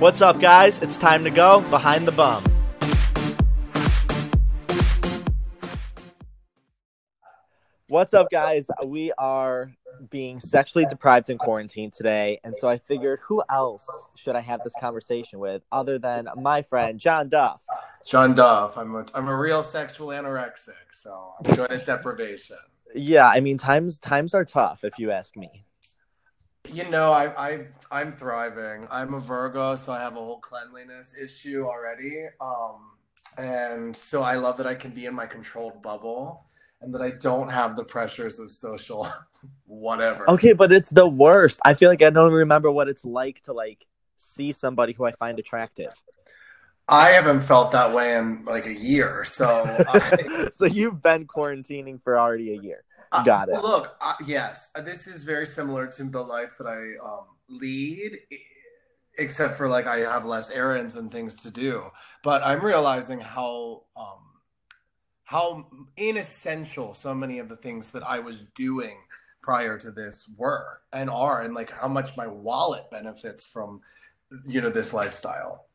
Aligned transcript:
What's 0.00 0.20
up, 0.20 0.40
guys? 0.40 0.80
It's 0.80 0.98
time 0.98 1.22
to 1.22 1.30
go 1.30 1.60
behind 1.70 2.04
the 2.04 2.10
bum. 2.10 2.42
What's 7.88 8.12
up, 8.12 8.28
guys? 8.28 8.68
We 8.84 9.12
are 9.16 9.70
being 10.10 10.40
sexually 10.40 10.84
deprived 10.84 11.30
in 11.30 11.38
quarantine 11.38 11.92
today, 11.92 12.40
and 12.42 12.56
so 12.56 12.68
I 12.68 12.78
figured 12.78 13.20
who 13.22 13.44
else 13.48 13.88
should 14.16 14.34
I 14.34 14.40
have 14.40 14.64
this 14.64 14.74
conversation 14.80 15.38
with 15.38 15.62
other 15.70 16.00
than 16.00 16.26
my 16.36 16.62
friend 16.62 16.98
John 16.98 17.28
Duff? 17.28 17.62
John 18.04 18.34
Duff. 18.34 18.76
I'm 18.76 18.96
a, 18.96 19.06
I'm 19.14 19.28
a 19.28 19.36
real 19.36 19.62
sexual 19.62 20.08
anorexic, 20.08 20.90
so 20.90 21.34
I'm 21.38 21.54
good 21.54 21.70
at 21.70 21.86
deprivation. 21.86 22.56
Yeah, 22.96 23.28
I 23.28 23.38
mean 23.38 23.58
times 23.58 24.00
times 24.00 24.34
are 24.34 24.44
tough 24.44 24.82
if 24.82 24.98
you 24.98 25.12
ask 25.12 25.36
me. 25.36 25.64
You 26.72 26.88
know, 26.90 27.12
I, 27.12 27.48
I 27.48 27.66
I'm 27.90 28.12
thriving. 28.12 28.88
I'm 28.90 29.14
a 29.14 29.20
Virgo, 29.20 29.76
so 29.76 29.92
I 29.92 30.00
have 30.00 30.14
a 30.14 30.20
whole 30.20 30.40
cleanliness 30.40 31.16
issue 31.22 31.64
already. 31.64 32.26
Um, 32.40 32.92
and 33.36 33.94
so 33.94 34.22
I 34.22 34.36
love 34.36 34.56
that 34.58 34.66
I 34.66 34.74
can 34.74 34.92
be 34.92 35.06
in 35.06 35.14
my 35.14 35.26
controlled 35.26 35.82
bubble 35.82 36.46
and 36.80 36.94
that 36.94 37.02
I 37.02 37.10
don't 37.10 37.48
have 37.50 37.76
the 37.76 37.84
pressures 37.84 38.38
of 38.38 38.50
social 38.50 39.08
whatever. 39.66 40.28
Okay, 40.30 40.52
but 40.52 40.72
it's 40.72 40.90
the 40.90 41.06
worst. 41.06 41.60
I 41.64 41.74
feel 41.74 41.90
like 41.90 42.02
I 42.02 42.10
don't 42.10 42.32
remember 42.32 42.70
what 42.70 42.88
it's 42.88 43.04
like 43.04 43.42
to 43.42 43.52
like 43.52 43.86
see 44.16 44.52
somebody 44.52 44.92
who 44.92 45.04
I 45.04 45.12
find 45.12 45.38
attractive. 45.38 45.92
I 46.88 47.10
haven't 47.10 47.40
felt 47.40 47.72
that 47.72 47.94
way 47.94 48.16
in 48.16 48.44
like 48.44 48.66
a 48.66 48.74
year. 48.74 49.24
So 49.24 49.46
I, 49.88 50.48
so 50.52 50.66
you've 50.66 51.02
been 51.02 51.26
quarantining 51.26 52.02
for 52.02 52.18
already 52.18 52.54
a 52.54 52.60
year. 52.60 52.84
Got 53.22 53.48
it. 53.48 53.62
Look, 53.62 53.96
uh, 54.00 54.14
yes, 54.26 54.72
this 54.84 55.06
is 55.06 55.24
very 55.24 55.46
similar 55.46 55.86
to 55.86 56.04
the 56.04 56.22
life 56.22 56.58
that 56.58 56.66
I 56.66 57.06
um, 57.06 57.26
lead, 57.48 58.18
except 59.18 59.54
for 59.54 59.68
like 59.68 59.86
I 59.86 59.98
have 59.98 60.24
less 60.24 60.50
errands 60.50 60.96
and 60.96 61.12
things 61.12 61.42
to 61.42 61.50
do. 61.50 61.90
But 62.22 62.42
I'm 62.44 62.64
realizing 62.64 63.20
how 63.20 63.82
um, 63.96 64.24
how 65.24 65.68
inessential 65.96 66.94
so 66.94 67.14
many 67.14 67.38
of 67.38 67.48
the 67.48 67.56
things 67.56 67.92
that 67.92 68.02
I 68.02 68.18
was 68.18 68.42
doing 68.42 68.96
prior 69.42 69.78
to 69.78 69.90
this 69.90 70.32
were 70.36 70.80
and 70.92 71.10
are, 71.10 71.42
and 71.42 71.54
like 71.54 71.70
how 71.72 71.88
much 71.88 72.16
my 72.16 72.26
wallet 72.26 72.90
benefits 72.90 73.44
from 73.44 73.80
you 74.44 74.60
know 74.60 74.70
this 74.70 74.94
lifestyle. 74.94 75.66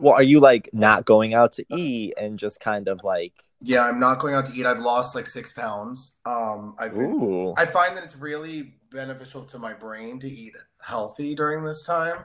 Well, 0.00 0.14
are 0.14 0.22
you 0.22 0.40
like 0.40 0.70
not 0.72 1.04
going 1.04 1.34
out 1.34 1.52
to 1.52 1.64
eat 1.74 2.14
and 2.18 2.38
just 2.38 2.60
kind 2.60 2.88
of 2.88 3.04
like 3.04 3.32
yeah, 3.60 3.84
I'm 3.84 3.98
not 3.98 4.20
going 4.20 4.34
out 4.34 4.46
to 4.46 4.56
eat. 4.56 4.66
I've 4.66 4.78
lost 4.78 5.14
like 5.14 5.26
six 5.26 5.52
pounds. 5.52 6.20
Um, 6.24 6.76
I've 6.78 6.94
been, 6.94 7.12
Ooh. 7.12 7.54
I 7.56 7.66
find 7.66 7.96
that 7.96 8.04
it's 8.04 8.16
really 8.16 8.74
beneficial 8.90 9.44
to 9.46 9.58
my 9.58 9.72
brain 9.72 10.20
to 10.20 10.28
eat 10.28 10.54
healthy 10.80 11.34
during 11.34 11.64
this 11.64 11.82
time. 11.82 12.18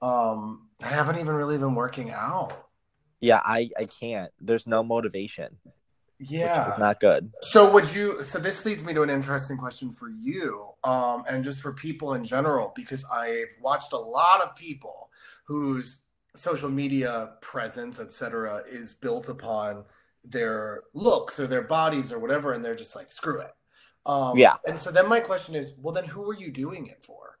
Um, 0.00 0.68
I 0.82 0.88
haven't 0.88 1.18
even 1.18 1.34
really 1.34 1.58
been 1.58 1.74
working 1.74 2.10
out. 2.10 2.52
Yeah, 3.20 3.40
I 3.44 3.70
I 3.78 3.84
can't. 3.84 4.32
There's 4.40 4.66
no 4.66 4.82
motivation. 4.82 5.58
Yeah, 6.18 6.68
it's 6.68 6.78
not 6.78 7.00
good. 7.00 7.32
So 7.40 7.72
would 7.72 7.94
you? 7.94 8.22
So 8.22 8.38
this 8.38 8.64
leads 8.64 8.84
me 8.84 8.94
to 8.94 9.02
an 9.02 9.10
interesting 9.10 9.56
question 9.56 9.90
for 9.90 10.08
you, 10.08 10.70
um, 10.82 11.24
and 11.28 11.44
just 11.44 11.60
for 11.60 11.72
people 11.72 12.14
in 12.14 12.24
general, 12.24 12.72
because 12.74 13.04
I've 13.10 13.54
watched 13.60 13.92
a 13.92 13.98
lot 13.98 14.42
of 14.42 14.56
people 14.56 15.10
whose 15.44 16.04
social 16.36 16.68
media 16.68 17.30
presence, 17.40 18.00
etc., 18.00 18.62
is 18.68 18.92
built 18.92 19.28
upon 19.28 19.84
their 20.24 20.82
looks 20.94 21.38
or 21.38 21.46
their 21.46 21.62
bodies 21.62 22.12
or 22.12 22.18
whatever, 22.18 22.52
and 22.52 22.64
they're 22.64 22.74
just 22.74 22.96
like, 22.96 23.12
screw 23.12 23.40
it. 23.40 23.54
Um, 24.06 24.36
yeah. 24.36 24.56
And 24.66 24.78
so 24.78 24.90
then 24.90 25.08
my 25.08 25.20
question 25.20 25.54
is, 25.54 25.76
well, 25.80 25.94
then 25.94 26.04
who 26.04 26.28
are 26.28 26.34
you 26.34 26.50
doing 26.50 26.86
it 26.86 27.02
for? 27.02 27.38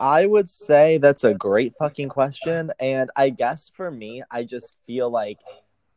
I 0.00 0.26
would 0.26 0.48
say 0.48 0.98
that's 0.98 1.24
a 1.24 1.34
great 1.34 1.74
fucking 1.78 2.08
question. 2.08 2.70
And 2.78 3.10
I 3.16 3.30
guess 3.30 3.68
for 3.68 3.90
me, 3.90 4.22
I 4.30 4.44
just 4.44 4.74
feel 4.86 5.10
like 5.10 5.38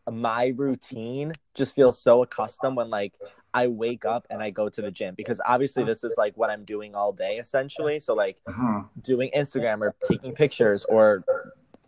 my 0.09 0.53
routine 0.55 1.33
just 1.53 1.75
feels 1.75 2.01
so 2.01 2.23
accustomed 2.23 2.75
when 2.75 2.89
like 2.89 3.13
I 3.53 3.67
wake 3.67 4.05
up 4.05 4.25
and 4.29 4.41
I 4.41 4.49
go 4.49 4.69
to 4.69 4.81
the 4.81 4.89
gym 4.89 5.13
because 5.15 5.41
obviously 5.45 5.83
this 5.83 6.03
is 6.03 6.15
like 6.17 6.35
what 6.35 6.49
I'm 6.49 6.63
doing 6.63 6.95
all 6.95 7.11
day 7.11 7.37
essentially. 7.37 7.99
So 7.99 8.13
like 8.13 8.37
uh-huh. 8.47 8.83
doing 9.01 9.29
Instagram 9.35 9.81
or 9.81 9.93
taking 10.07 10.33
pictures 10.33 10.85
or 10.85 11.23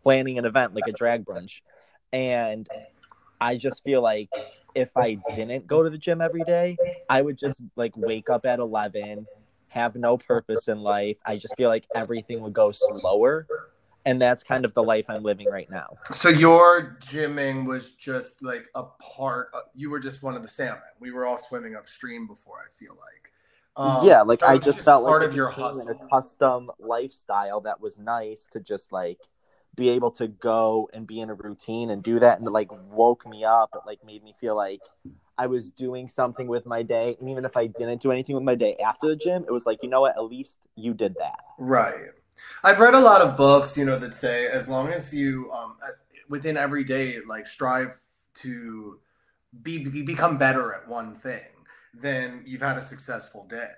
planning 0.04 0.38
an 0.38 0.46
event 0.46 0.76
like 0.76 0.88
a 0.88 0.92
drag 0.92 1.26
brunch. 1.26 1.62
And 2.12 2.68
I 3.42 3.58
just 3.58 3.84
feel 3.84 4.02
like 4.02 4.30
if 4.76 4.96
I 4.98 5.18
didn't 5.34 5.68
go 5.68 5.84
to 5.84 5.90
the 5.90 5.98
gym 5.98 6.22
every 6.22 6.44
day, 6.44 6.78
I 7.10 7.22
would 7.22 7.38
just 7.38 7.62
like 7.76 7.96
wake 7.96 8.30
up 8.30 8.46
at 8.46 8.60
11, 8.60 9.26
have 9.70 9.96
no 9.96 10.18
purpose 10.18 10.68
in 10.68 10.82
life. 10.82 11.18
I 11.26 11.38
just 11.38 11.56
feel 11.58 11.70
like 11.70 11.86
everything 11.96 12.42
would 12.42 12.54
go 12.54 12.72
slower. 12.72 13.48
And 14.06 14.22
that's 14.22 14.44
kind 14.44 14.66
of 14.66 14.74
the 14.74 14.84
life 14.84 15.10
I'm 15.10 15.24
living 15.24 15.50
right 15.50 15.70
now. 15.70 15.96
So 16.12 16.28
your 16.28 16.98
gymming 17.00 17.66
was 17.66 17.96
just 17.96 18.44
like 18.44 18.66
a 18.76 18.84
part. 19.16 19.50
Of, 19.54 19.62
you 19.74 19.90
were 19.90 20.00
just 20.00 20.22
one 20.22 20.36
of 20.36 20.42
the 20.42 20.50
salmon. 20.50 20.82
We 21.00 21.12
were 21.12 21.26
all 21.26 21.38
swimming 21.38 21.76
upstream 21.76 22.28
before. 22.28 22.58
I 22.58 22.70
feel 22.70 22.98
like. 23.00 23.32
Um, 23.76 24.06
yeah, 24.06 24.22
like 24.22 24.44
I 24.44 24.56
just, 24.58 24.78
just 24.78 24.86
felt 24.86 25.06
part 25.06 25.22
like 25.22 25.30
of 25.30 25.36
your 25.36 25.50
hustle. 25.50 25.90
a 25.90 26.08
custom 26.10 26.70
lifestyle 26.80 27.62
that 27.62 27.80
was 27.80 27.98
nice 27.98 28.48
to 28.52 28.60
just 28.60 28.92
like 28.92 29.20
be 29.76 29.90
able 29.90 30.12
to 30.12 30.28
go 30.28 30.90
and 30.94 31.08
be 31.08 31.20
in 31.20 31.30
a 31.30 31.34
routine 31.34 31.90
and 31.90 32.04
do 32.04 32.20
that 32.20 32.40
and 32.40 32.48
it, 32.48 32.52
like 32.52 32.70
woke 32.92 33.28
me 33.28 33.44
up 33.44 33.72
it 33.74 33.82
like 33.86 34.04
made 34.06 34.24
me 34.24 34.34
feel 34.40 34.56
like 34.56 34.82
i 35.38 35.48
was 35.48 35.72
doing 35.72 36.08
something 36.08 36.48
with 36.48 36.66
my 36.66 36.84
day 36.84 37.16
and 37.20 37.30
even 37.30 37.46
if 37.46 37.58
i 37.58 37.66
didn't 37.68 38.02
do 38.02 38.12
anything 38.12 38.36
with 38.36 38.44
my 38.44 38.56
day 38.56 38.76
after 38.78 39.08
the 39.08 39.16
gym 39.16 39.44
it 39.48 39.52
was 39.52 39.66
like 39.66 39.80
you 39.82 39.90
know 39.90 40.02
what 40.02 40.16
at 40.16 40.24
least 40.24 40.60
you 40.76 40.94
did 40.94 41.16
that 41.16 41.40
Right. 41.58 42.10
I've 42.64 42.80
read 42.80 42.94
a 42.94 43.00
lot 43.00 43.22
of 43.22 43.38
books, 43.38 43.78
you 43.78 43.86
know, 43.86 44.00
that 44.00 44.14
say 44.14 44.48
as 44.48 44.70
long 44.70 44.90
as 44.90 45.14
you 45.14 45.52
um, 45.52 45.76
within 46.30 46.58
every 46.58 46.84
day 46.84 47.18
like 47.28 47.48
strive 47.48 48.00
to 48.36 49.00
be, 49.62 49.88
be 49.88 50.04
become 50.04 50.38
better 50.38 50.74
at 50.74 50.88
one 50.88 51.14
thing, 51.14 51.42
then 51.94 52.44
you've 52.46 52.62
had 52.62 52.78
a 52.78 52.82
successful 52.82 53.46
day. 53.48 53.74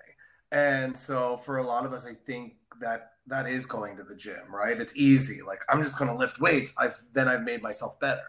And 0.50 0.96
so 0.96 1.36
for 1.36 1.58
a 1.58 1.62
lot 1.62 1.84
of 1.84 1.92
us, 1.92 2.06
I 2.06 2.14
think 2.14 2.54
that 2.80 3.12
that 3.28 3.46
is 3.46 3.66
going 3.66 3.96
to 3.96 4.04
the 4.04 4.16
gym, 4.16 4.54
right? 4.54 4.80
It's 4.80 4.96
easy. 4.96 5.42
Like 5.42 5.60
I'm 5.68 5.82
just 5.82 5.98
going 5.98 6.10
to 6.10 6.16
lift 6.16 6.40
weights. 6.40 6.74
I've 6.78 6.96
then 7.12 7.28
I've 7.28 7.42
made 7.42 7.62
myself 7.62 7.98
better. 8.00 8.22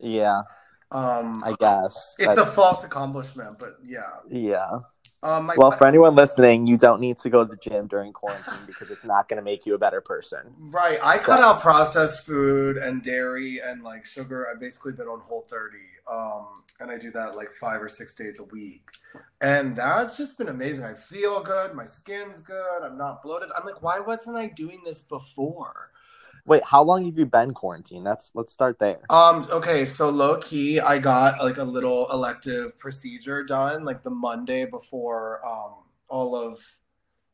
yeah 0.00 0.42
Um, 0.90 1.42
i 1.46 1.54
guess 1.58 2.16
it's 2.18 2.36
a 2.36 2.44
false 2.44 2.84
accomplishment, 2.84 3.58
but 3.58 3.76
yeah. 3.82 4.20
yeah 4.28 4.80
Um, 5.24 5.46
my, 5.46 5.54
well 5.56 5.70
for 5.70 5.86
anyone 5.86 6.14
listening 6.16 6.66
you 6.66 6.76
don't 6.76 7.00
need 7.00 7.16
to 7.18 7.30
go 7.30 7.44
to 7.44 7.48
the 7.50 7.56
gym 7.56 7.86
during 7.86 8.12
quarantine 8.12 8.54
because 8.66 8.90
it's 8.90 9.04
not 9.04 9.28
going 9.28 9.36
to 9.36 9.42
make 9.44 9.64
you 9.66 9.74
a 9.74 9.78
better 9.78 10.00
person 10.00 10.40
Right. 10.58 10.98
I 11.02 11.16
So- 11.18 11.26
cut 11.26 11.40
out 11.40 11.60
processed 11.60 12.26
food 12.26 12.76
and 12.76 13.02
dairy 13.02 13.60
and 13.64 13.82
like 13.82 14.04
sugar. 14.06 14.48
I've 14.52 14.60
basically 14.60 14.92
been 14.94 15.06
on 15.06 15.20
whole 15.20 15.42
30. 15.48 15.76
Um, 16.10 16.46
and 16.80 16.90
I 16.90 16.98
do 16.98 17.10
that 17.12 17.36
like 17.36 17.52
five 17.60 17.80
or 17.80 17.88
six 17.88 18.14
days 18.14 18.40
a 18.40 18.44
week. 18.52 18.88
And 19.40 19.76
that's 19.76 20.16
just 20.16 20.38
been 20.38 20.48
amazing. 20.48 20.84
I 20.84 20.94
feel 20.94 21.42
good. 21.42 21.74
My 21.74 21.86
skin's 21.86 22.40
good. 22.40 22.82
I'm 22.82 22.98
not 22.98 23.22
bloated. 23.22 23.50
I'm 23.56 23.64
like, 23.64 23.82
why 23.82 24.00
wasn't 24.00 24.36
I 24.36 24.48
doing 24.48 24.82
this 24.84 25.02
before? 25.02 25.90
Wait 26.44 26.62
how 26.64 26.82
long 26.82 27.04
have 27.04 27.18
you 27.18 27.26
been 27.26 27.52
quarantined 27.54 28.06
that's 28.06 28.32
let's 28.34 28.52
start 28.52 28.78
there 28.78 29.00
Um, 29.10 29.46
okay, 29.50 29.84
so 29.84 30.10
low 30.10 30.38
key, 30.38 30.80
I 30.80 30.98
got 30.98 31.42
like 31.42 31.58
a 31.58 31.64
little 31.64 32.10
elective 32.10 32.78
procedure 32.78 33.44
done 33.44 33.84
like 33.84 34.02
the 34.02 34.10
Monday 34.10 34.64
before 34.66 35.44
um 35.46 35.84
all 36.08 36.34
of 36.34 36.60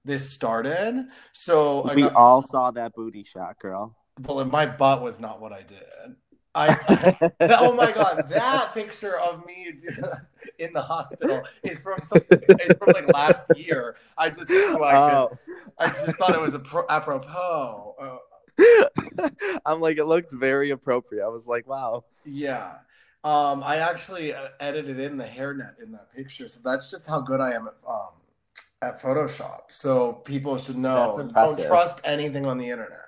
this 0.05 0.31
started. 0.31 1.09
So 1.33 1.83
I 1.83 1.95
we 1.95 2.03
got, 2.03 2.15
all 2.15 2.43
saw 2.43 2.71
that 2.71 2.95
booty 2.95 3.25
shot 3.25 3.59
girl 3.59 3.97
well, 4.27 4.45
my 4.45 4.67
butt 4.67 5.03
was 5.03 5.21
not 5.21 5.41
what 5.41 5.53
I 5.53 5.63
did. 5.63 6.17
I 6.55 7.31
oh 7.41 7.75
my 7.75 7.93
god, 7.93 8.29
that 8.31 8.73
picture 8.75 9.19
of 9.19 9.45
me 9.47 9.73
in 10.59 10.73
the 10.73 10.83
hospital 10.83 11.43
is 11.63 11.83
from 11.83 11.99
something 12.03 12.41
is 12.49 12.73
from 12.79 12.95
like 12.95 13.13
last 13.13 13.51
year. 13.57 13.97
I 14.17 14.31
just 14.31 14.51
like 14.51 14.95
Oh. 14.95 15.31
I 15.78 15.89
just 15.89 16.16
thought 16.16 16.34
it 16.34 16.41
was 16.41 16.54
a 16.54 16.61
pro- 16.61 16.87
apropos. 16.89 17.95
Uh, 18.01 18.16
I'm 19.66 19.81
like, 19.81 19.99
it 19.99 20.05
looked 20.05 20.33
very 20.33 20.71
appropriate. 20.71 21.25
I 21.25 21.28
was 21.28 21.47
like, 21.47 21.66
wow. 21.66 22.05
yeah. 22.25 22.78
Um, 23.25 23.63
I 23.65 23.77
actually 23.78 24.33
uh, 24.33 24.49
edited 24.60 25.01
in 25.01 25.16
the 25.16 25.25
hairnet 25.25 25.83
in 25.83 25.93
that 25.93 26.13
picture, 26.15 26.47
so 26.49 26.60
that's 26.69 26.91
just 26.91 27.09
how 27.09 27.21
good 27.21 27.41
I 27.41 27.53
am 27.53 27.66
at 27.66 27.75
um 27.89 28.10
at 28.81 29.01
Photoshop. 29.01 29.63
So 29.71 30.13
people 30.13 30.57
should 30.57 30.77
know. 30.77 31.28
Don't 31.34 31.59
trust 31.59 32.01
anything 32.05 32.47
on 32.47 32.59
the 32.59 32.71
internet. 32.71 33.01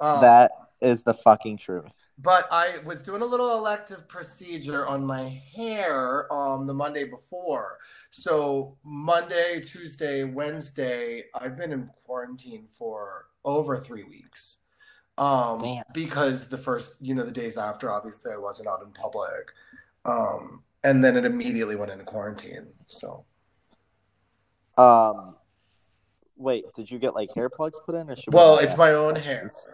Um, 0.00 0.20
that 0.20 0.50
is 0.80 1.04
the 1.04 1.14
fucking 1.14 1.58
truth. 1.58 1.94
But 2.18 2.48
I 2.50 2.78
was 2.84 3.02
doing 3.02 3.22
a 3.22 3.26
little 3.26 3.56
elective 3.56 4.08
procedure 4.08 4.86
on 4.86 5.06
my 5.06 5.40
hair 5.54 6.30
um 6.32 6.66
the 6.66 6.74
Monday 6.74 7.04
before. 7.04 7.78
So 8.10 8.78
Monday, 8.84 9.60
Tuesday, 9.64 10.24
Wednesday, 10.24 11.24
I've 11.34 11.56
been 11.56 11.72
in 11.72 11.88
quarantine 12.04 12.66
for 12.76 13.26
over 13.44 13.76
three 13.76 14.02
weeks. 14.02 14.64
Um 15.18 15.60
Damn. 15.60 15.82
because 15.94 16.48
the 16.48 16.58
first, 16.58 16.96
you 17.00 17.14
know, 17.14 17.24
the 17.24 17.32
days 17.32 17.56
after, 17.56 17.90
obviously 17.90 18.32
I 18.32 18.36
wasn't 18.36 18.68
out 18.68 18.82
in 18.82 18.92
public. 18.92 19.52
Um 20.04 20.62
and 20.84 21.02
then 21.02 21.16
it 21.16 21.24
immediately 21.24 21.74
went 21.74 21.90
into 21.90 22.04
quarantine. 22.04 22.68
So 22.86 23.24
Um, 24.76 25.36
wait, 26.36 26.64
did 26.74 26.90
you 26.90 26.98
get 26.98 27.14
like 27.14 27.32
hair 27.34 27.48
plugs 27.48 27.80
put 27.84 27.94
in, 27.94 28.10
or 28.10 28.16
should 28.16 28.34
we 28.34 28.36
well, 28.36 28.56
not 28.56 28.64
it's 28.64 28.74
ask 28.74 28.78
my 28.78 28.92
own 28.92 29.14
questions? 29.14 29.66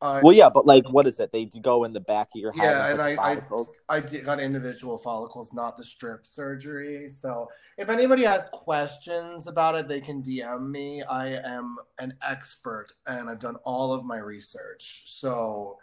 I, 0.00 0.20
Well, 0.20 0.32
yeah, 0.32 0.48
but 0.48 0.66
like, 0.66 0.88
what 0.90 1.06
is 1.06 1.18
it? 1.18 1.32
They 1.32 1.44
do 1.44 1.60
go 1.60 1.84
in 1.84 1.92
the 1.92 2.00
back 2.00 2.28
of 2.34 2.40
your 2.40 2.52
head. 2.52 2.62
yeah, 2.62 2.92
and 2.92 3.02
I, 3.02 3.16
I? 3.16 3.42
I 3.88 4.00
did 4.00 4.24
got 4.24 4.40
individual 4.40 4.96
follicles, 4.96 5.52
not 5.52 5.76
the 5.76 5.84
strip 5.84 6.26
surgery. 6.26 7.08
So 7.08 7.48
if 7.76 7.88
anybody 7.88 8.22
has 8.22 8.48
questions 8.52 9.48
about 9.48 9.74
it, 9.74 9.88
they 9.88 10.00
can 10.00 10.22
DM 10.22 10.70
me. 10.70 11.02
I 11.02 11.28
am 11.44 11.78
an 11.98 12.14
expert, 12.22 12.88
and 13.06 13.28
I've 13.28 13.40
done 13.40 13.56
all 13.64 13.92
of 13.92 14.04
my 14.04 14.18
research. 14.18 15.02
So 15.06 15.78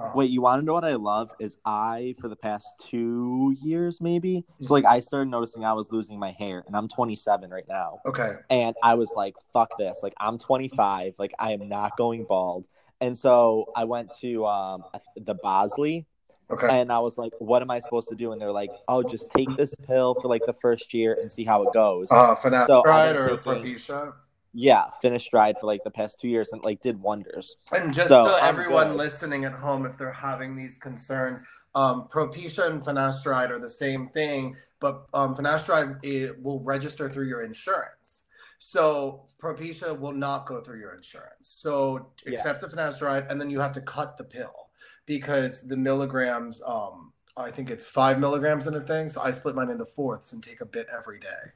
um, 0.00 0.12
Wait, 0.14 0.30
you 0.30 0.40
want 0.40 0.60
to 0.60 0.64
know 0.64 0.72
what 0.72 0.84
I 0.84 0.94
love? 0.94 1.30
Is 1.38 1.58
I 1.64 2.14
for 2.20 2.28
the 2.28 2.36
past 2.36 2.66
two 2.80 3.54
years, 3.60 4.00
maybe. 4.00 4.44
So 4.60 4.72
like, 4.72 4.84
I 4.84 4.98
started 5.00 5.28
noticing 5.28 5.64
I 5.64 5.72
was 5.72 5.92
losing 5.92 6.18
my 6.18 6.30
hair, 6.30 6.64
and 6.66 6.74
I'm 6.74 6.88
27 6.88 7.50
right 7.50 7.64
now. 7.68 7.98
okay, 8.06 8.36
and 8.48 8.74
I 8.82 8.94
was 8.94 9.12
like, 9.14 9.34
"Fuck 9.52 9.76
this!" 9.78 10.00
Like 10.02 10.14
I'm 10.18 10.38
25, 10.38 11.14
like 11.18 11.32
I 11.38 11.52
am 11.52 11.68
not 11.68 11.96
going 11.96 12.24
bald. 12.24 12.66
And 13.00 13.16
so 13.16 13.66
I 13.74 13.84
went 13.84 14.10
to 14.20 14.46
um, 14.46 14.84
the 15.16 15.34
Bosley, 15.34 16.06
okay, 16.50 16.68
and 16.68 16.92
I 16.92 16.98
was 16.98 17.16
like, 17.16 17.32
"What 17.38 17.62
am 17.62 17.70
I 17.70 17.78
supposed 17.78 18.08
to 18.08 18.14
do?" 18.14 18.32
And 18.32 18.40
they're 18.40 18.52
like, 18.52 18.72
"Oh, 18.88 19.02
just 19.02 19.30
take 19.34 19.56
this 19.56 19.74
pill 19.74 20.14
for 20.14 20.28
like 20.28 20.44
the 20.44 20.52
first 20.52 20.92
year 20.92 21.16
and 21.18 21.30
see 21.30 21.44
how 21.44 21.62
it 21.62 21.72
goes." 21.72 22.08
uh, 22.10 22.34
finasteride 22.34 22.66
So, 22.66 22.80
or 22.82 23.38
Propecia. 23.38 24.12
yeah, 24.52 24.84
finasteride 25.02 25.58
for 25.58 25.66
like 25.66 25.82
the 25.84 25.90
past 25.90 26.20
two 26.20 26.28
years 26.28 26.52
and 26.52 26.62
like 26.64 26.80
did 26.82 27.00
wonders. 27.00 27.56
And 27.72 27.94
just 27.94 28.08
So, 28.08 28.24
to 28.24 28.44
everyone 28.44 28.88
good. 28.88 28.96
listening 28.96 29.44
at 29.44 29.52
home, 29.52 29.86
if 29.86 29.96
they're 29.96 30.12
having 30.12 30.56
these 30.56 30.78
concerns, 30.78 31.42
um, 31.74 32.06
Propecia 32.12 32.68
and 32.70 32.82
finasteride 32.82 33.50
are 33.50 33.60
the 33.60 33.68
same 33.70 34.08
thing, 34.08 34.56
but 34.80 35.06
um, 35.14 35.34
finasteride 35.34 36.00
it 36.02 36.42
will 36.42 36.60
register 36.62 37.08
through 37.08 37.28
your 37.28 37.42
insurance. 37.44 38.26
So 38.60 39.24
Propecia 39.38 39.98
will 39.98 40.12
not 40.12 40.44
go 40.44 40.60
through 40.60 40.80
your 40.80 40.94
insurance. 40.94 41.48
So 41.48 42.12
Yeah. 42.26 42.52
the 42.52 42.66
finasteride, 42.66 43.30
and 43.30 43.40
then 43.40 43.48
you 43.48 43.58
have 43.58 43.72
to 43.72 43.80
cut 43.80 44.18
the 44.18 44.24
pill 44.24 44.68
because 45.06 45.66
the 45.66 45.78
milligrams. 45.78 46.62
Um, 46.62 47.14
I 47.36 47.50
think 47.50 47.70
it's 47.70 47.88
five 47.88 48.18
milligrams 48.18 48.66
in 48.66 48.74
a 48.74 48.80
thing. 48.80 49.08
So 49.08 49.22
I 49.22 49.30
split 49.30 49.54
mine 49.54 49.70
into 49.70 49.86
fourths 49.86 50.34
and 50.34 50.42
take 50.42 50.60
a 50.60 50.66
bit 50.66 50.88
every 50.94 51.18
day. 51.18 51.52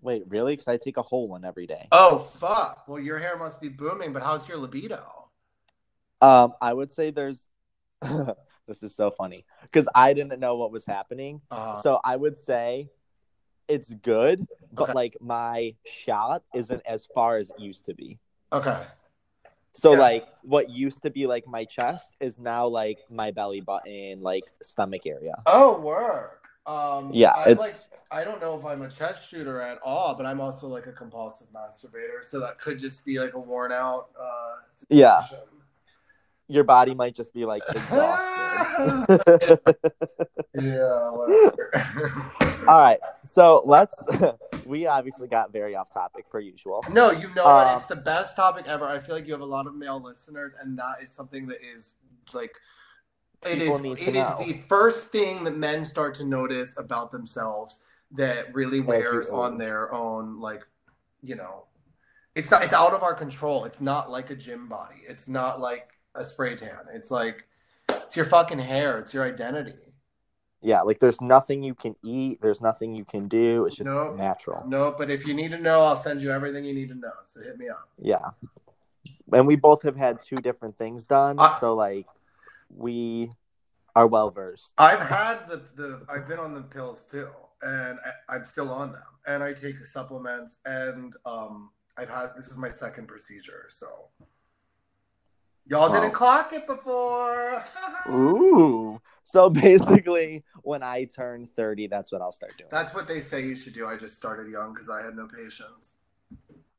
Wait, 0.00 0.24
really? 0.28 0.54
Because 0.54 0.66
I 0.66 0.76
take 0.76 0.96
a 0.96 1.02
whole 1.02 1.28
one 1.28 1.44
every 1.44 1.68
day. 1.68 1.86
Oh 1.92 2.18
fuck! 2.18 2.88
Well, 2.88 2.98
your 2.98 3.18
hair 3.18 3.38
must 3.38 3.60
be 3.60 3.68
booming, 3.68 4.12
but 4.12 4.24
how's 4.24 4.48
your 4.48 4.58
libido? 4.58 5.28
Um, 6.20 6.52
I 6.60 6.74
would 6.74 6.90
say 6.90 7.12
there's. 7.12 7.46
this 8.66 8.82
is 8.82 8.94
so 8.94 9.12
funny 9.12 9.44
because 9.62 9.88
I 9.94 10.14
didn't 10.14 10.40
know 10.40 10.56
what 10.56 10.72
was 10.72 10.84
happening. 10.84 11.42
Uh, 11.50 11.80
So 11.80 12.00
I 12.02 12.16
would 12.16 12.36
say 12.36 12.90
it's 13.68 13.92
good, 13.94 14.46
but 14.72 14.84
Okay. 14.84 14.92
like 14.94 15.16
my 15.20 15.74
shot 15.84 16.42
isn't 16.54 16.82
as 16.86 17.06
far 17.14 17.36
as 17.36 17.50
it 17.50 17.58
used 17.60 17.86
to 17.86 17.94
be. 17.94 18.18
okay. 18.52 18.86
So 19.74 19.92
Yeah. 19.92 19.98
like 20.00 20.26
what 20.42 20.70
used 20.70 21.02
to 21.02 21.10
be 21.10 21.26
like 21.28 21.46
my 21.46 21.64
chest 21.64 22.16
is 22.18 22.40
now 22.40 22.66
like 22.66 22.98
my 23.10 23.30
belly 23.30 23.60
button, 23.60 24.22
like 24.22 24.44
stomach 24.60 25.06
area. 25.06 25.34
Oh, 25.46 25.78
work. 25.80 26.48
Um, 26.66 27.12
Yeah, 27.12 27.32
I'm 27.36 27.52
it's- 27.52 27.88
like, 27.92 28.00
I 28.10 28.24
don't 28.24 28.40
know 28.40 28.58
if 28.58 28.64
I'm 28.64 28.82
a 28.82 28.88
chest 28.90 29.30
shooter 29.30 29.60
at 29.60 29.78
all, 29.84 30.14
but 30.14 30.26
I'm 30.26 30.40
also 30.40 30.66
like 30.68 30.86
a 30.86 30.92
compulsive 30.92 31.48
masturbator, 31.48 32.24
so 32.24 32.40
that 32.40 32.58
could 32.58 32.78
just 32.78 33.06
be 33.06 33.20
like 33.20 33.34
a 33.34 33.38
worn 33.38 33.70
out. 33.70 34.08
Uh, 34.20 34.56
Yeah. 34.88 35.22
Your 36.48 36.64
body 36.64 36.94
might 36.94 37.14
just 37.14 37.32
be 37.34 37.44
like 37.44 37.62
exhausted. 37.68 39.58
Yeah. 40.54 41.10
Whatever. 41.10 42.32
All 42.66 42.80
right. 42.80 42.98
So 43.24 43.62
let's 43.66 44.02
we 44.66 44.86
obviously 44.86 45.28
got 45.28 45.52
very 45.52 45.74
off 45.76 45.90
topic 45.90 46.28
per 46.30 46.40
usual. 46.40 46.84
no, 46.90 47.10
you 47.10 47.32
know 47.34 47.44
what? 47.44 47.66
Um, 47.66 47.76
It's 47.76 47.86
the 47.86 47.96
best 47.96 48.36
topic 48.36 48.66
ever. 48.66 48.86
I 48.86 48.98
feel 48.98 49.14
like 49.14 49.26
you 49.26 49.32
have 49.32 49.40
a 49.42 49.46
lot 49.46 49.66
of 49.66 49.74
male 49.74 50.02
listeners, 50.02 50.52
and 50.60 50.78
that 50.78 50.96
is 51.02 51.10
something 51.10 51.46
that 51.48 51.58
is 51.62 51.96
like. 52.34 52.54
It 53.46 53.62
is. 53.62 53.84
It 53.84 54.16
is 54.16 54.36
the 54.38 54.54
first 54.66 55.12
thing 55.12 55.44
that 55.44 55.56
men 55.56 55.84
start 55.84 56.14
to 56.14 56.24
notice 56.26 56.76
about 56.76 57.12
themselves 57.12 57.84
that 58.12 58.52
really 58.52 58.80
wears 58.80 59.30
on 59.30 59.58
their 59.58 59.92
own, 59.94 60.40
like, 60.40 60.64
you 61.22 61.36
know, 61.36 61.66
it's 62.34 62.50
not. 62.50 62.64
It's 62.64 62.72
out 62.72 62.94
of 62.94 63.02
our 63.04 63.14
control. 63.14 63.64
It's 63.64 63.80
not 63.80 64.10
like 64.10 64.30
a 64.30 64.34
gym 64.34 64.68
body. 64.68 65.02
It's 65.08 65.28
not 65.28 65.60
like 65.60 65.97
a 66.18 66.24
spray 66.24 66.54
tan. 66.56 66.86
It's 66.92 67.10
like 67.10 67.46
it's 67.88 68.16
your 68.16 68.26
fucking 68.26 68.58
hair. 68.58 68.98
It's 68.98 69.14
your 69.14 69.24
identity. 69.24 69.72
Yeah, 70.60 70.82
like 70.82 70.98
there's 70.98 71.20
nothing 71.20 71.62
you 71.62 71.74
can 71.74 71.94
eat, 72.04 72.40
there's 72.42 72.60
nothing 72.60 72.92
you 72.92 73.04
can 73.04 73.28
do. 73.28 73.64
It's 73.64 73.76
just 73.76 73.88
Nope. 73.90 74.16
natural. 74.16 74.64
No, 74.66 74.92
but 74.98 75.08
if 75.08 75.24
you 75.26 75.32
need 75.32 75.52
to 75.52 75.58
know, 75.58 75.82
I'll 75.82 75.94
send 75.96 76.20
you 76.20 76.32
everything 76.32 76.64
you 76.64 76.74
need 76.74 76.88
to 76.88 76.96
know. 76.96 77.12
So 77.22 77.40
hit 77.42 77.56
me 77.58 77.68
up. 77.68 77.88
Yeah. 77.96 78.26
And 79.32 79.46
we 79.46 79.54
both 79.56 79.82
have 79.82 79.96
had 79.96 80.18
two 80.20 80.36
different 80.36 80.76
things 80.76 81.04
done, 81.04 81.36
I- 81.38 81.56
so 81.60 81.74
like 81.74 82.06
we 82.76 83.30
are 83.94 84.06
well 84.06 84.30
versed. 84.30 84.74
I've 84.78 85.00
had 85.00 85.48
the, 85.48 85.62
the 85.76 86.02
I've 86.12 86.26
been 86.26 86.38
on 86.40 86.54
the 86.54 86.62
pills 86.62 87.06
too, 87.06 87.28
and 87.62 87.98
I, 88.04 88.34
I'm 88.34 88.44
still 88.44 88.70
on 88.72 88.92
them, 88.92 89.02
and 89.26 89.42
I 89.44 89.52
take 89.52 89.84
supplements, 89.86 90.58
and 90.66 91.12
um, 91.24 91.70
I've 91.96 92.08
had 92.08 92.30
this 92.36 92.48
is 92.48 92.56
my 92.58 92.68
second 92.70 93.06
procedure, 93.06 93.66
so 93.68 93.86
y'all 95.68 95.92
didn't 95.92 96.12
clock 96.12 96.52
it 96.52 96.66
before. 96.66 97.62
Ooh. 98.08 99.00
So 99.24 99.50
basically, 99.50 100.44
when 100.62 100.82
I 100.82 101.04
turn 101.04 101.46
30, 101.46 101.86
that's 101.88 102.10
what 102.10 102.22
I'll 102.22 102.32
start 102.32 102.56
doing. 102.56 102.70
That's 102.70 102.94
what 102.94 103.06
they 103.06 103.20
say 103.20 103.44
you 103.44 103.56
should 103.56 103.74
do. 103.74 103.86
I 103.86 103.96
just 103.96 104.16
started 104.16 104.50
young 104.50 104.72
because 104.72 104.88
I 104.88 105.02
had 105.02 105.14
no 105.14 105.26
patience. 105.26 105.96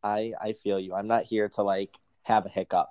I 0.04 0.34
I 0.42 0.54
feel 0.54 0.80
you. 0.80 0.94
I'm 0.96 1.08
not 1.08 1.24
here 1.24 1.50
to 1.50 1.64
like 1.64 1.98
have 2.24 2.46
a 2.46 2.50
hiccup. 2.50 2.90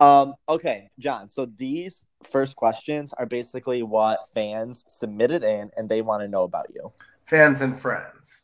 Um 0.00 0.34
okay, 0.48 0.90
John. 0.98 1.28
So 1.28 1.46
these 1.46 2.02
first 2.22 2.54
questions 2.56 3.12
are 3.12 3.26
basically 3.26 3.82
what 3.82 4.28
fans 4.32 4.84
submitted 4.86 5.42
in 5.42 5.70
and 5.76 5.88
they 5.88 6.00
want 6.00 6.22
to 6.22 6.28
know 6.28 6.44
about 6.44 6.68
you. 6.74 6.92
Fans 7.24 7.60
and 7.60 7.76
friends. 7.76 8.42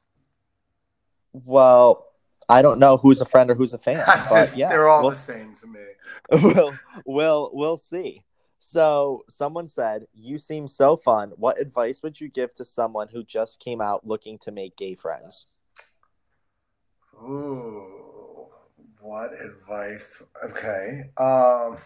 Well, 1.32 2.06
I 2.48 2.62
don't 2.62 2.78
know 2.78 2.96
who's 2.96 3.20
a 3.20 3.26
friend 3.26 3.50
or 3.50 3.54
who's 3.54 3.74
a 3.74 3.78
fan, 3.78 4.02
but 4.06 4.28
just, 4.30 4.56
yeah, 4.56 4.68
they're 4.68 4.88
all 4.88 5.02
we'll, 5.02 5.10
the 5.10 5.16
same 5.16 5.54
to 5.56 5.66
me. 5.66 5.80
we'll 6.42 6.78
we'll 7.06 7.50
we'll 7.52 7.76
see. 7.76 8.24
So 8.58 9.24
someone 9.28 9.68
said, 9.68 10.06
"You 10.14 10.38
seem 10.38 10.66
so 10.68 10.96
fun. 10.96 11.32
What 11.36 11.60
advice 11.60 12.02
would 12.02 12.20
you 12.20 12.28
give 12.28 12.54
to 12.54 12.64
someone 12.64 13.08
who 13.08 13.22
just 13.24 13.60
came 13.60 13.80
out 13.80 14.06
looking 14.06 14.38
to 14.38 14.50
make 14.52 14.76
gay 14.76 14.94
friends?" 14.94 15.46
Ooh, 17.22 18.48
what 19.00 19.32
advice? 19.40 20.22
Okay. 20.44 21.10
Um, 21.16 21.76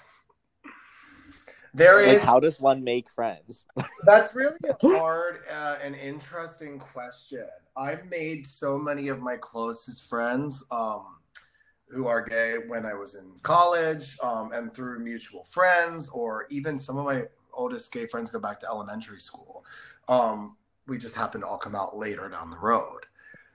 there 1.75 2.01
Like, 2.01 2.19
is. 2.19 2.23
how 2.23 2.41
does 2.41 2.61
one 2.61 2.85
make 2.85 3.09
friends? 3.11 3.67
That's 4.07 4.35
really 4.35 4.59
a 4.69 4.75
hard 4.83 5.41
uh, 5.51 5.79
and 5.83 5.95
interesting 5.95 6.79
question. 6.79 7.47
I've 7.77 8.07
made 8.07 8.47
so 8.47 8.79
many 8.79 9.09
of 9.09 9.21
my 9.21 9.37
closest 9.37 10.09
friends 10.09 10.67
um, 10.71 11.19
who 11.93 12.07
are 12.07 12.23
gay 12.23 12.57
when 12.67 12.87
I 12.87 12.95
was 12.95 13.15
in 13.15 13.31
college 13.43 14.17
um, 14.23 14.53
and 14.53 14.73
through 14.73 15.01
mutual 15.01 15.45
friends, 15.45 16.09
or 16.09 16.47
even 16.51 16.79
some 16.79 16.97
of 16.97 17.05
my 17.05 17.25
oldest 17.53 17.93
gay 17.93 18.07
friends 18.07 18.31
go 18.31 18.41
back 18.41 18.59
to 18.61 18.67
elementary 18.67 19.21
school. 19.21 19.65
Um, 20.09 20.57
we 20.87 20.99
just 20.99 21.17
happen 21.17 21.43
to 21.43 21.47
all 21.47 21.59
come 21.59 21.75
out 21.75 21.97
later 21.97 22.29
down 22.29 22.51
the 22.51 22.59
road. 22.59 23.03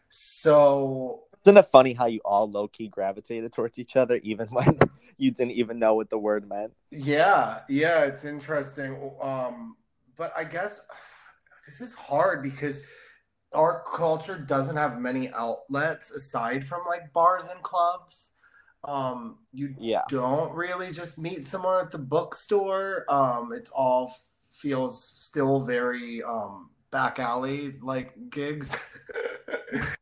So 0.10 1.24
Isn't 1.46 1.58
it 1.58 1.68
funny 1.72 1.94
how 1.94 2.06
you 2.06 2.22
all 2.24 2.50
low 2.50 2.68
key 2.68 2.88
gravitated 2.88 3.52
towards 3.54 3.78
each 3.80 3.96
other, 3.96 4.20
even 4.24 4.48
when 4.52 4.80
you 5.18 5.32
didn't 5.32 5.52
even 5.54 5.80
know 5.80 5.96
what 5.96 6.10
the 6.10 6.18
word 6.18 6.48
meant? 6.48 6.74
Yeah, 6.92 7.60
yeah, 7.70 8.06
it's 8.06 8.24
interesting. 8.26 9.12
Um, 9.22 9.76
but 10.16 10.32
I 10.38 10.44
guess 10.44 10.88
this 11.66 11.82
is 11.82 11.96
hard 11.96 12.42
because 12.42 12.88
our 13.54 13.84
culture 13.96 14.38
doesn't 14.48 14.78
have 14.78 15.00
many 15.00 15.30
outlets 15.32 16.12
aside 16.12 16.66
from 16.66 16.82
like 16.88 17.14
bars 17.14 17.48
and 17.48 17.62
clubs. 17.64 18.34
Um, 18.84 19.40
you 19.54 19.76
Yeah, 19.78 20.02
don't 20.08 20.56
really 20.56 20.92
just 20.92 21.20
meet 21.20 21.46
someone 21.46 21.84
at 21.86 21.92
the 21.92 21.98
bookstore. 21.98 23.06
Um, 23.10 23.52
it's 23.54 23.72
all 23.72 24.14
feels 24.50 25.08
still 25.08 25.62
very 25.66 26.24
um 26.24 26.72
back 26.92 27.20
alley 27.20 27.74
like 27.82 28.14
gigs. 28.30 28.78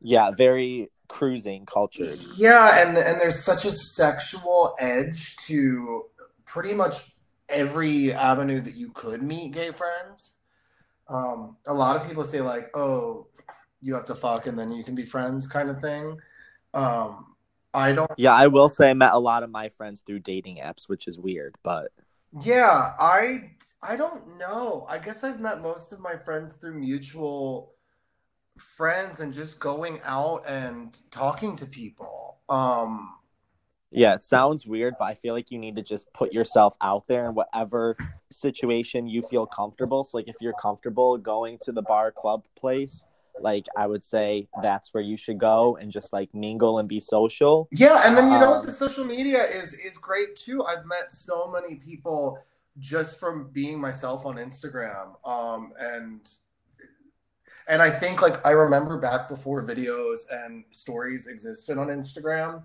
yeah, 0.02 0.32
very 0.32 0.90
cruising 1.08 1.66
culture. 1.66 2.18
Yeah, 2.38 2.82
and 2.88 2.98
and 2.98 3.20
there's 3.22 3.44
such 3.44 3.66
a 3.66 3.72
sexual 3.72 4.76
edge 4.80 5.36
to 5.48 6.06
pretty 6.46 6.74
much 6.74 7.12
every 7.50 8.12
avenue 8.12 8.60
that 8.62 8.76
you 8.76 8.92
could 8.92 9.22
meet 9.22 9.54
gay 9.54 9.72
friends. 9.72 10.40
Um, 11.08 11.58
a 11.68 11.74
lot 11.74 11.96
of 11.98 12.08
people 12.08 12.24
say 12.24 12.42
like, 12.42 12.70
"Oh, 12.76 13.28
you 13.82 13.94
have 13.96 14.06
to 14.06 14.16
fuck 14.16 14.48
and 14.48 14.58
then 14.58 14.72
you 14.72 14.84
can 14.84 14.96
be 14.96 15.06
friends," 15.06 15.48
kind 15.48 15.70
of 15.70 15.82
thing. 15.82 16.18
Um, 16.74 17.36
I 17.74 17.92
don't. 17.94 18.12
Yeah, 18.18 18.34
I 18.34 18.48
will 18.48 18.70
say 18.70 18.90
I 18.92 18.94
met 18.94 19.14
a 19.14 19.20
lot 19.20 19.44
of 19.44 19.50
my 19.50 19.70
friends 19.70 20.02
through 20.02 20.20
dating 20.20 20.58
apps, 20.58 20.88
which 20.90 21.08
is 21.08 21.20
weird, 21.20 21.56
but 21.64 21.92
Yeah, 22.42 22.94
I 23.00 23.52
I 23.82 23.96
don't 23.96 24.38
know. 24.38 24.86
I 24.90 24.98
guess 25.00 25.24
I've 25.24 25.40
met 25.40 25.62
most 25.62 25.94
of 25.94 26.00
my 26.00 26.18
friends 26.18 26.58
through 26.58 26.80
mutual 26.80 27.74
friends 28.58 29.20
and 29.20 29.34
just 29.34 29.60
going 29.60 30.02
out 30.06 30.44
and 30.48 30.98
talking 31.12 31.56
to 31.58 31.66
people. 31.66 32.40
Um, 32.50 33.15
Yeah, 33.96 34.14
it 34.14 34.24
sounds 34.24 34.68
weird, 34.68 34.96
but 35.00 35.06
I 35.06 35.14
feel 35.14 35.34
like 35.34 35.52
you 35.52 35.58
need 35.58 35.78
to 35.78 35.82
just 35.82 36.12
put 36.14 36.34
yourself 36.34 36.76
out 36.82 37.08
there 37.08 37.28
in 37.30 37.34
whatever 37.34 37.96
situation 38.30 39.08
you 39.08 39.22
feel 39.22 39.46
comfortable. 39.46 40.04
So, 40.04 40.18
like, 40.18 40.28
if 40.28 40.36
you're 40.42 40.54
comfortable 40.54 41.18
going 41.18 41.58
to 41.62 41.72
the 41.72 41.82
bar, 41.82 42.12
club, 42.12 42.46
place, 42.56 43.06
like 43.40 43.66
I 43.76 43.88
would 43.88 44.04
say 44.04 44.48
that's 44.62 44.94
where 44.94 45.04
you 45.04 45.18
should 45.18 45.38
go 45.38 45.78
and 45.78 45.92
just 45.92 46.14
like 46.14 46.34
mingle 46.34 46.80
and 46.80 46.88
be 46.88 47.00
social. 47.00 47.68
Yeah, 47.72 48.02
and 48.06 48.18
then 48.18 48.32
you 48.32 48.40
know 48.40 48.50
what? 48.50 48.60
Um, 48.60 48.66
The 48.66 48.72
social 48.72 49.06
media 49.06 49.44
is 49.44 49.74
is 49.74 49.98
great 49.98 50.36
too. 50.36 50.64
I've 50.64 50.86
met 50.86 51.12
so 51.12 51.50
many 51.50 51.76
people 51.76 52.40
just 52.80 53.20
from 53.20 53.50
being 53.52 53.80
myself 53.80 54.26
on 54.26 54.36
Instagram, 54.36 55.16
um, 55.28 55.74
and 55.80 56.30
and 57.68 57.82
I 57.82 57.90
think 57.90 58.22
like 58.22 58.46
I 58.46 58.52
remember 58.52 58.98
back 58.98 59.28
before 59.28 59.66
videos 59.66 60.32
and 60.32 60.64
stories 60.70 61.28
existed 61.28 61.78
on 61.78 61.88
Instagram, 61.88 62.64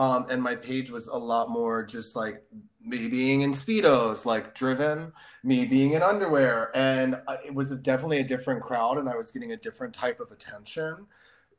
um, 0.00 0.24
and 0.30 0.42
my 0.42 0.54
page 0.54 0.90
was 0.90 1.08
a 1.08 1.18
lot 1.18 1.50
more 1.50 1.84
just 1.84 2.16
like 2.16 2.42
me 2.82 3.10
being 3.10 3.42
in 3.42 3.50
speedos, 3.52 4.24
like 4.24 4.54
driven, 4.54 5.12
me 5.44 5.66
being 5.66 5.92
in 5.92 6.02
underwear, 6.02 6.70
and 6.74 7.20
it 7.44 7.54
was 7.54 7.78
definitely 7.82 8.18
a 8.18 8.24
different 8.24 8.62
crowd, 8.62 8.96
and 8.96 9.10
I 9.10 9.16
was 9.16 9.30
getting 9.30 9.52
a 9.52 9.58
different 9.58 9.92
type 9.92 10.18
of 10.18 10.32
attention. 10.32 11.06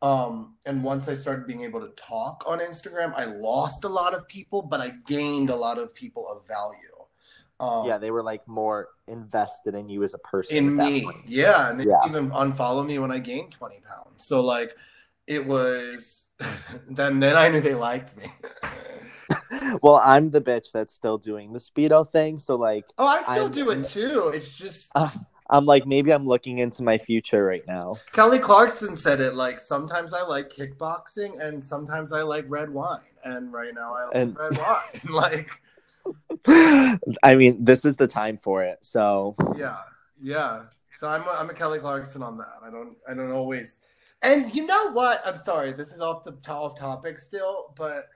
Um, 0.02 0.56
and 0.66 0.84
once 0.84 1.08
I 1.08 1.14
started 1.14 1.46
being 1.46 1.62
able 1.62 1.82
to 1.82 1.90
talk 1.90 2.44
on 2.48 2.58
Instagram, 2.58 3.14
I 3.16 3.26
lost 3.26 3.84
a 3.84 3.90
lot 3.90 4.16
of 4.16 4.28
people, 4.28 4.64
but 4.64 4.80
I 4.80 4.94
gained 5.06 5.52
a 5.52 5.56
lot 5.56 5.78
of 5.78 5.94
people 5.94 6.28
of 6.28 6.48
value. 6.48 6.98
Um, 7.60 7.86
yeah, 7.88 8.00
they 8.00 8.10
were 8.10 8.24
like 8.24 8.48
more 8.48 8.88
invested 9.08 9.76
in 9.76 9.88
you 9.88 10.02
as 10.02 10.16
a 10.16 10.18
person. 10.18 10.58
in 10.58 10.76
me. 10.76 11.08
Yeah, 11.28 11.70
and 11.70 11.80
they 11.80 11.86
Yeah. 11.86 12.00
even 12.08 12.32
unfollow 12.32 12.84
me 12.84 12.98
when 12.98 13.12
I 13.12 13.20
gained 13.20 13.52
20 13.52 13.82
pounds. 13.82 14.26
So 14.26 14.42
like 14.42 14.76
it 15.36 15.46
was 15.48 16.32
then 16.90 17.20
then 17.20 17.36
I 17.36 17.48
knew 17.50 17.62
they 17.62 17.76
liked 17.76 18.18
me. 18.18 18.26
Well, 19.82 20.02
I'm 20.04 20.32
the 20.32 20.42
bitch 20.42 20.72
that's 20.74 20.94
still 20.94 21.18
doing 21.18 21.54
the 21.54 21.60
speedo 21.60 22.10
thing. 22.10 22.40
So 22.40 22.56
like, 22.56 22.86
oh, 22.98 23.08
I 23.08 23.22
still 23.22 23.44
I'm- 23.44 23.52
do 23.52 23.70
it 23.72 23.84
too. 23.86 24.32
It's 24.34 24.58
just 24.58 24.92
uh, 24.96 25.10
I'm 25.50 25.66
like, 25.66 25.86
maybe 25.86 26.12
I'm 26.14 26.26
looking 26.28 26.60
into 26.60 26.84
my 26.84 26.98
future 26.98 27.44
right 27.46 27.66
now. 27.68 27.96
Kelly 28.14 28.40
Clarkson 28.40 28.96
said 28.98 29.20
it 29.22 29.36
like 29.36 29.60
sometimes 29.60 30.14
I 30.14 30.24
like 30.24 30.50
kickboxing 30.50 31.40
and 31.46 31.64
sometimes 31.64 32.12
I 32.14 32.22
like 32.24 32.46
red 32.50 32.70
wine. 32.70 33.00
And 33.24 33.54
right 33.54 33.74
now 33.74 33.94
I 33.96 34.06
like 34.06 34.16
And- 34.16 34.38
red 34.38 34.58
wine. 34.58 35.02
like 35.14 35.50
I 37.24 37.36
mean, 37.36 37.64
this 37.64 37.86
is 37.86 37.96
the 37.98 38.08
time 38.08 38.38
for 38.38 38.64
it. 38.64 38.80
So 38.82 39.36
Yeah, 39.56 39.78
yeah. 40.22 40.64
So 40.92 41.10
I'm 41.10 41.22
a, 41.24 41.32
I'm 41.40 41.50
a 41.50 41.54
Kelly 41.54 41.80
Clarkson 41.80 42.22
on 42.24 42.38
that. 42.38 42.56
I 42.66 42.70
don't 42.70 42.96
I 43.10 43.14
don't 43.14 43.32
always. 43.32 43.86
And 44.24 44.54
you 44.54 44.66
know 44.66 44.92
what? 44.92 45.22
I'm 45.26 45.38
sorry. 45.38 45.72
This 45.72 45.94
is 45.94 46.02
off 46.02 46.24
the 46.24 46.38
off 46.52 46.78
topic 46.78 47.18
still, 47.18 47.74
but 47.76 48.10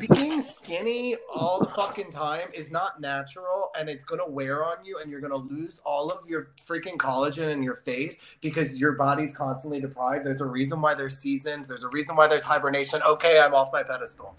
being 0.00 0.40
skinny 0.40 1.16
all 1.32 1.60
the 1.60 1.66
fucking 1.66 2.10
time 2.10 2.48
is 2.52 2.72
not 2.72 3.00
natural, 3.00 3.70
and 3.78 3.88
it's 3.88 4.04
gonna 4.04 4.28
wear 4.28 4.64
on 4.64 4.84
you, 4.84 4.98
and 4.98 5.10
you're 5.10 5.20
gonna 5.20 5.36
lose 5.36 5.80
all 5.84 6.10
of 6.10 6.28
your 6.28 6.48
freaking 6.60 6.96
collagen 6.96 7.50
in 7.52 7.62
your 7.62 7.76
face 7.76 8.36
because 8.42 8.78
your 8.80 8.92
body's 8.92 9.36
constantly 9.36 9.80
deprived. 9.80 10.26
There's 10.26 10.40
a 10.40 10.46
reason 10.46 10.80
why 10.80 10.94
there's 10.94 11.16
seasons. 11.16 11.68
There's 11.68 11.84
a 11.84 11.88
reason 11.88 12.16
why 12.16 12.26
there's 12.26 12.44
hibernation. 12.44 13.00
Okay, 13.06 13.38
I'm 13.38 13.54
off 13.54 13.72
my 13.72 13.84
pedestal. 13.84 14.36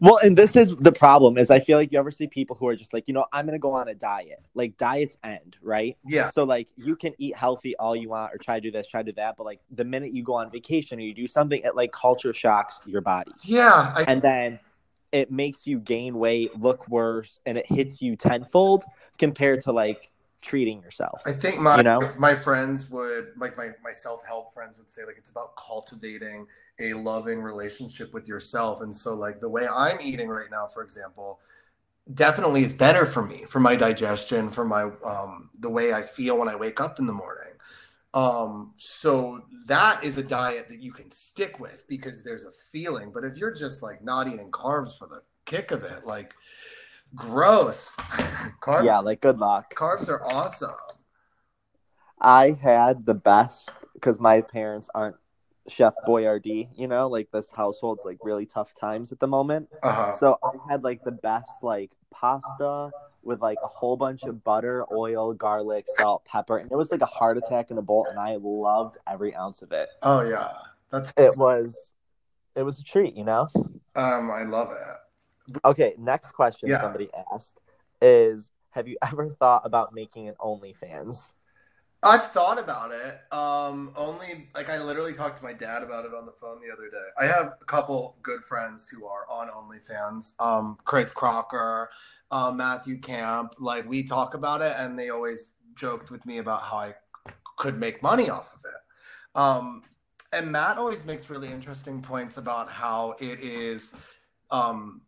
Well, 0.00 0.18
and 0.18 0.36
this 0.36 0.56
is 0.56 0.74
the 0.76 0.92
problem 0.92 1.38
is 1.38 1.50
I 1.50 1.60
feel 1.60 1.78
like 1.78 1.92
you 1.92 1.98
ever 1.98 2.10
see 2.10 2.26
people 2.26 2.56
who 2.56 2.68
are 2.68 2.76
just 2.76 2.92
like, 2.92 3.08
you 3.08 3.14
know, 3.14 3.26
I'm 3.32 3.46
gonna 3.46 3.58
go 3.58 3.72
on 3.72 3.88
a 3.88 3.94
diet. 3.94 4.42
Like 4.54 4.76
diets 4.76 5.18
end, 5.22 5.56
right? 5.62 5.96
Yeah. 6.06 6.28
So 6.28 6.44
like 6.44 6.68
you 6.76 6.96
can 6.96 7.14
eat 7.18 7.36
healthy 7.36 7.76
all 7.76 7.94
you 7.94 8.10
want 8.10 8.32
or 8.34 8.38
try 8.38 8.56
to 8.56 8.60
do 8.60 8.70
this, 8.70 8.88
try 8.88 9.02
to 9.02 9.12
do 9.12 9.16
that, 9.16 9.36
but 9.36 9.44
like 9.44 9.60
the 9.70 9.84
minute 9.84 10.12
you 10.12 10.22
go 10.22 10.34
on 10.34 10.50
vacation 10.50 10.98
or 10.98 11.02
you 11.02 11.14
do 11.14 11.26
something, 11.26 11.60
it 11.62 11.76
like 11.76 11.92
culture 11.92 12.34
shocks 12.34 12.80
your 12.86 13.00
body. 13.00 13.32
Yeah. 13.44 13.94
I, 13.96 14.04
And 14.08 14.22
then 14.22 14.60
it 15.12 15.30
makes 15.30 15.66
you 15.66 15.78
gain 15.78 16.18
weight, 16.18 16.58
look 16.58 16.88
worse, 16.88 17.40
and 17.46 17.56
it 17.56 17.66
hits 17.66 18.02
you 18.02 18.16
tenfold 18.16 18.84
compared 19.18 19.62
to 19.62 19.72
like 19.72 20.10
treating 20.42 20.82
yourself. 20.82 21.22
I 21.26 21.32
think 21.32 21.58
my 21.58 21.78
You 21.78 21.82
know? 21.82 22.10
my 22.18 22.34
friends 22.34 22.90
would 22.90 23.28
like 23.36 23.56
my 23.56 23.70
my 23.82 23.92
self 23.92 24.24
help 24.26 24.52
friends 24.52 24.78
would 24.78 24.90
say 24.90 25.04
like 25.04 25.16
it's 25.18 25.30
about 25.30 25.56
cultivating 25.56 26.46
a 26.80 26.92
loving 26.94 27.40
relationship 27.40 28.12
with 28.12 28.28
yourself, 28.28 28.82
and 28.82 28.94
so 28.94 29.14
like 29.14 29.40
the 29.40 29.48
way 29.48 29.66
I'm 29.66 30.00
eating 30.00 30.28
right 30.28 30.50
now, 30.50 30.66
for 30.66 30.82
example, 30.82 31.40
definitely 32.12 32.62
is 32.62 32.72
better 32.72 33.04
for 33.04 33.26
me 33.26 33.44
for 33.48 33.60
my 33.60 33.76
digestion, 33.76 34.48
for 34.50 34.64
my 34.64 34.90
um 35.04 35.50
the 35.58 35.70
way 35.70 35.92
I 35.92 36.02
feel 36.02 36.38
when 36.38 36.48
I 36.48 36.56
wake 36.56 36.80
up 36.80 36.98
in 36.98 37.06
the 37.06 37.12
morning. 37.12 37.52
Um, 38.14 38.72
so 38.76 39.42
that 39.66 40.02
is 40.02 40.16
a 40.16 40.22
diet 40.22 40.70
that 40.70 40.80
you 40.80 40.90
can 40.90 41.10
stick 41.10 41.60
with 41.60 41.84
because 41.86 42.24
there's 42.24 42.46
a 42.46 42.52
feeling. 42.52 43.10
But 43.12 43.24
if 43.24 43.36
you're 43.36 43.52
just 43.52 43.82
like 43.82 44.02
not 44.02 44.26
eating 44.26 44.50
carbs 44.50 44.98
for 44.98 45.06
the 45.06 45.20
kick 45.44 45.70
of 45.70 45.84
it, 45.84 46.06
like 46.06 46.32
gross. 47.14 47.94
carbs, 48.62 48.86
yeah, 48.86 49.00
like 49.00 49.20
good 49.20 49.38
luck. 49.38 49.74
carbs 49.74 50.08
are 50.08 50.24
awesome. 50.24 50.70
I 52.18 52.56
had 52.62 53.04
the 53.04 53.14
best 53.14 53.78
because 53.92 54.18
my 54.18 54.40
parents 54.40 54.88
aren't 54.94 55.16
Chef 55.68 55.94
Boyardee, 56.06 56.68
you 56.76 56.86
know, 56.88 57.08
like 57.08 57.30
this 57.30 57.50
household's 57.50 58.04
like 58.04 58.18
really 58.22 58.46
tough 58.46 58.74
times 58.74 59.12
at 59.12 59.20
the 59.20 59.26
moment. 59.26 59.68
Uh-huh. 59.82 60.12
So 60.12 60.38
I 60.42 60.50
had 60.70 60.84
like 60.84 61.02
the 61.04 61.12
best 61.12 61.62
like 61.62 61.92
pasta 62.10 62.92
with 63.22 63.40
like 63.42 63.58
a 63.62 63.66
whole 63.66 63.96
bunch 63.96 64.24
of 64.24 64.44
butter, 64.44 64.84
oil, 64.92 65.32
garlic, 65.34 65.86
salt, 65.88 66.24
pepper, 66.24 66.58
and 66.58 66.70
it 66.70 66.76
was 66.76 66.92
like 66.92 67.00
a 67.00 67.06
heart 67.06 67.36
attack 67.36 67.70
in 67.70 67.78
a 67.78 67.82
bowl, 67.82 68.06
and 68.08 68.18
I 68.18 68.36
loved 68.40 68.98
every 69.06 69.34
ounce 69.34 69.62
of 69.62 69.72
it. 69.72 69.88
Oh 70.02 70.22
yeah, 70.22 70.50
that's 70.90 71.12
It 71.16 71.36
was, 71.36 71.92
it 72.54 72.62
was 72.62 72.78
a 72.78 72.84
treat, 72.84 73.16
you 73.16 73.24
know. 73.24 73.48
um, 73.96 74.30
I 74.30 74.44
love 74.44 74.70
it. 74.70 75.58
Okay, 75.64 75.94
next 75.98 76.32
question 76.32 76.68
Yeah. 76.68 76.80
somebody 76.80 77.10
asked 77.32 77.60
is: 78.00 78.52
Have 78.70 78.86
you 78.86 78.96
ever 79.02 79.28
thought 79.28 79.62
about 79.64 79.92
making 79.92 80.28
an 80.28 80.34
OnlyFans? 80.40 81.32
I've 82.06 82.22
thought 82.22 82.58
about 82.58 82.92
it. 82.92 83.20
Um, 83.32 83.90
only 83.96 84.48
like 84.54 84.70
I 84.70 84.80
literally 84.80 85.12
talked 85.12 85.38
to 85.38 85.44
my 85.44 85.52
dad 85.52 85.82
about 85.82 86.04
it 86.04 86.14
on 86.14 86.24
the 86.24 86.32
phone 86.32 86.60
the 86.60 86.72
other 86.72 86.88
day. 86.88 87.08
I 87.20 87.24
have 87.24 87.54
a 87.60 87.64
couple 87.64 88.16
good 88.22 88.44
friends 88.44 88.88
who 88.88 89.04
are 89.06 89.28
on 89.28 89.48
OnlyFans. 89.48 90.40
Um, 90.40 90.78
Chris 90.84 91.10
Crocker, 91.10 91.90
uh, 92.30 92.52
Matthew 92.54 92.98
Camp. 92.98 93.54
Like 93.58 93.88
we 93.88 94.04
talk 94.04 94.34
about 94.34 94.62
it, 94.62 94.74
and 94.78 94.96
they 94.96 95.10
always 95.10 95.56
joked 95.74 96.12
with 96.12 96.24
me 96.26 96.38
about 96.38 96.62
how 96.62 96.76
I 96.76 96.94
could 97.56 97.80
make 97.80 98.02
money 98.04 98.30
off 98.30 98.54
of 98.54 98.60
it. 98.64 99.38
Um, 99.38 99.82
and 100.32 100.52
Matt 100.52 100.78
always 100.78 101.04
makes 101.04 101.28
really 101.28 101.50
interesting 101.50 102.02
points 102.02 102.36
about 102.36 102.70
how 102.70 103.16
it 103.18 103.40
is 103.40 104.00
um, 104.52 105.02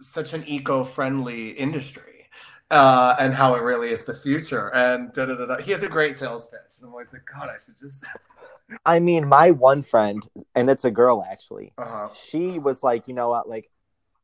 such 0.00 0.32
an 0.32 0.42
eco-friendly 0.46 1.50
industry 1.50 2.13
uh, 2.74 3.14
and 3.20 3.32
how 3.32 3.54
it 3.54 3.62
really 3.62 3.88
is 3.90 4.04
the 4.04 4.14
future. 4.14 4.74
And 4.74 5.12
da, 5.12 5.26
da, 5.26 5.34
da, 5.46 5.58
he 5.62 5.70
has 5.70 5.82
a 5.84 5.88
great 5.88 6.16
sales 6.18 6.46
pitch. 6.46 6.76
And 6.78 6.86
I'm 6.88 6.92
always 6.92 7.12
like, 7.12 7.22
God, 7.32 7.48
I 7.48 7.54
should 7.64 7.78
just. 7.80 8.04
I 8.86 8.98
mean, 8.98 9.28
my 9.28 9.52
one 9.52 9.82
friend, 9.82 10.26
and 10.54 10.68
it's 10.68 10.84
a 10.84 10.90
girl 10.90 11.24
actually. 11.30 11.72
Uh-huh. 11.78 12.08
she 12.14 12.58
was 12.58 12.82
like, 12.82 13.06
you 13.08 13.14
know 13.14 13.28
what, 13.28 13.48
like 13.48 13.70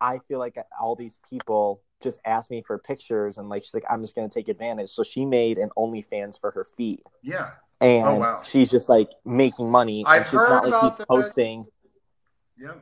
I 0.00 0.18
feel 0.26 0.38
like 0.40 0.56
all 0.80 0.96
these 0.96 1.18
people 1.28 1.82
just 2.02 2.18
ask 2.24 2.50
me 2.50 2.62
for 2.66 2.78
pictures 2.78 3.38
and 3.38 3.48
like 3.48 3.62
she's 3.62 3.74
like, 3.74 3.84
I'm 3.88 4.02
just 4.02 4.16
gonna 4.16 4.28
take 4.28 4.48
advantage. 4.48 4.88
So 4.90 5.02
she 5.02 5.24
made 5.26 5.58
an 5.58 5.70
OnlyFans 5.76 6.40
for 6.40 6.50
her 6.52 6.64
feet. 6.64 7.02
Yeah. 7.22 7.50
And 7.80 8.04
Oh, 8.04 8.14
wow. 8.16 8.42
she's 8.42 8.70
just 8.70 8.88
like 8.88 9.10
making 9.24 9.70
money. 9.70 10.04
I've 10.06 10.22
and 10.22 10.26
she's 10.26 10.38
heard 10.38 10.48
not 10.50 10.64
like 10.68 10.94
about 10.94 11.08
posting. 11.08 11.66
Yeah. 12.56 12.74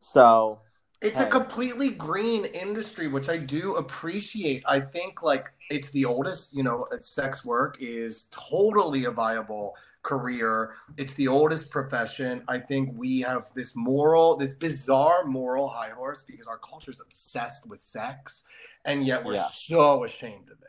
So 0.00 0.60
It's 1.02 1.20
a 1.20 1.26
completely 1.26 1.90
green 1.90 2.46
industry, 2.46 3.06
which 3.08 3.28
I 3.28 3.36
do 3.36 3.76
appreciate. 3.76 4.62
I 4.66 4.80
think 4.80 5.22
like 5.22 5.52
it's 5.70 5.90
the 5.90 6.04
oldest, 6.04 6.54
you 6.56 6.62
know, 6.62 6.86
sex 7.00 7.44
work 7.44 7.76
is 7.80 8.28
totally 8.32 9.04
a 9.04 9.10
viable 9.10 9.74
career. 10.02 10.74
It's 10.96 11.14
the 11.14 11.28
oldest 11.28 11.70
profession. 11.70 12.42
I 12.48 12.58
think 12.58 12.92
we 12.96 13.20
have 13.20 13.44
this 13.54 13.76
moral, 13.76 14.36
this 14.36 14.54
bizarre 14.54 15.24
moral 15.26 15.68
high 15.68 15.90
horse 15.90 16.22
because 16.22 16.46
our 16.46 16.58
culture 16.58 16.92
is 16.92 17.00
obsessed 17.00 17.68
with 17.68 17.80
sex, 17.80 18.44
and 18.84 19.04
yet 19.06 19.24
we're 19.24 19.34
Yeah. 19.34 19.44
so 19.50 20.04
ashamed 20.04 20.48
of 20.50 20.58
it. 20.62 20.66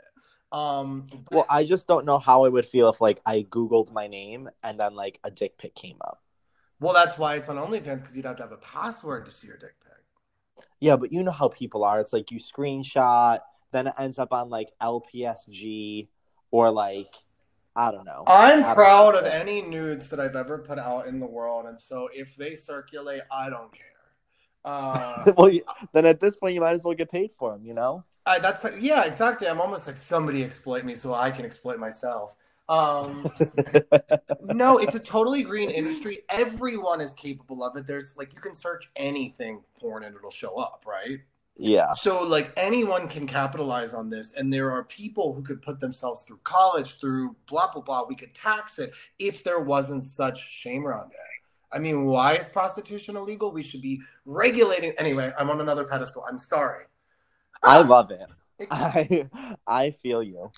Um, 0.52 1.08
well, 1.32 1.46
I 1.50 1.66
just 1.66 1.88
don't 1.88 2.06
know 2.06 2.20
how 2.20 2.46
I 2.46 2.50
would 2.50 2.66
feel 2.66 2.90
if 2.90 3.00
like 3.02 3.22
I 3.26 3.44
Googled 3.44 3.92
my 3.92 4.08
name 4.08 4.50
and 4.64 4.80
then 4.80 4.96
like 4.96 5.20
a 5.24 5.32
dick 5.32 5.58
pic 5.58 5.76
came 5.76 5.98
up. 6.02 6.22
well, 6.80 6.94
that's 6.94 7.18
why 7.18 7.36
it's 7.36 7.50
on 7.50 7.56
OnlyFans 7.58 8.00
because 8.00 8.16
you'd 8.16 8.26
have 8.26 8.36
to 8.38 8.44
have 8.44 8.52
a 8.52 8.58
password 8.58 9.26
to 9.26 9.32
see 9.32 9.48
your 9.48 9.58
dick 9.58 9.76
pic. 9.84 9.87
Yeah, 10.80 10.96
but 10.96 11.12
you 11.12 11.24
know 11.24 11.32
how 11.32 11.50
people 11.50 11.84
are. 11.84 12.00
It's 12.00 12.14
like 12.14 12.32
you 12.32 12.40
screenshot, 12.40 13.40
then 13.72 13.88
it 13.88 13.94
ends 13.98 14.20
up 14.20 14.32
on 14.32 14.50
like 14.50 14.70
LPSG 14.82 16.08
or 16.52 16.72
like 16.72 17.14
I 17.76 17.92
don't 17.92 18.06
know. 18.06 18.24
I'm 18.26 18.64
don't 18.64 18.74
proud 18.74 19.14
know. 19.14 19.20
of 19.20 19.26
any 19.26 19.62
nudes 19.62 20.10
that 20.10 20.20
I've 20.20 20.36
ever 20.36 20.58
put 20.58 20.80
out 20.80 21.06
in 21.06 21.20
the 21.20 21.28
world, 21.28 21.66
and 21.66 21.80
so 21.80 22.10
if 22.14 22.36
they 22.36 22.56
circulate, 22.56 23.22
I 23.32 23.50
don't 23.50 23.72
care. 23.72 23.86
Uh, 24.66 25.32
well, 25.38 25.52
then 25.94 26.06
at 26.06 26.20
this 26.20 26.36
point, 26.36 26.56
you 26.56 26.62
might 26.62 26.72
as 26.72 26.84
well 26.84 26.96
get 26.96 27.12
paid 27.12 27.32
for 27.32 27.54
them, 27.54 27.66
you 27.66 27.74
know? 27.74 28.04
I, 28.26 28.40
that's 28.40 28.66
yeah, 28.80 29.06
exactly. 29.06 29.48
I'm 29.48 29.62
almost 29.62 29.88
like 29.88 29.96
somebody 29.96 30.44
exploit 30.44 30.84
me 30.84 30.96
so 30.96 31.14
I 31.14 31.32
can 31.32 31.46
exploit 31.46 31.80
myself. 31.80 32.32
Um, 32.70 33.32
no, 34.44 34.78
it's 34.78 34.96
a 34.96 35.00
totally 35.00 35.44
green 35.44 35.70
industry. 35.70 36.20
Everyone 36.30 37.02
is 37.02 37.14
capable 37.14 37.64
of 37.64 37.76
it. 37.78 37.88
There's 37.88 38.18
like 38.18 38.34
you 38.34 38.42
can 38.42 38.54
search 38.54 38.90
anything 38.96 39.62
porn 39.80 40.04
and 40.04 40.16
it'll 40.16 40.32
show 40.32 40.60
up, 40.60 40.84
right? 40.86 41.22
yeah. 41.58 41.94
So 41.94 42.24
like 42.24 42.52
anyone 42.56 43.08
can 43.08 43.28
capitalize 43.28 43.94
on 43.94 44.10
this, 44.10 44.36
and 44.36 44.54
there 44.54 44.72
are 44.72 44.84
people 44.84 45.34
who 45.34 45.42
could 45.42 45.62
put 45.62 45.80
themselves 45.80 46.24
through 46.24 46.40
college, 46.44 47.00
through 47.00 47.36
blah 47.48 47.72
blah 47.72 47.82
blah. 47.82 48.06
We 48.08 48.16
could 48.16 48.34
tax 48.34 48.80
it 48.80 48.94
if 49.18 49.44
there 49.44 49.60
wasn't 49.60 50.04
such 50.04 50.40
shame 50.48 50.86
around 50.86 51.12
it. 51.12 51.76
I 51.76 51.80
mean, 51.80 52.06
why 52.06 52.36
is 52.36 52.48
prostitution 52.48 53.16
illegal? 53.18 53.52
We 53.52 53.64
should 53.64 53.82
be 53.82 54.02
regulating. 54.26 54.94
Anyway, 54.98 55.34
I'm 55.38 55.50
on 55.50 55.60
another 55.60 55.84
pedestal. 55.84 56.26
I'm 56.30 56.38
sorry. 56.38 56.86
I 57.64 57.82
love 57.82 58.12
it. 58.12 58.28
I 58.72 59.30
I 59.66 59.92
feel 59.92 60.24
you. 60.24 60.52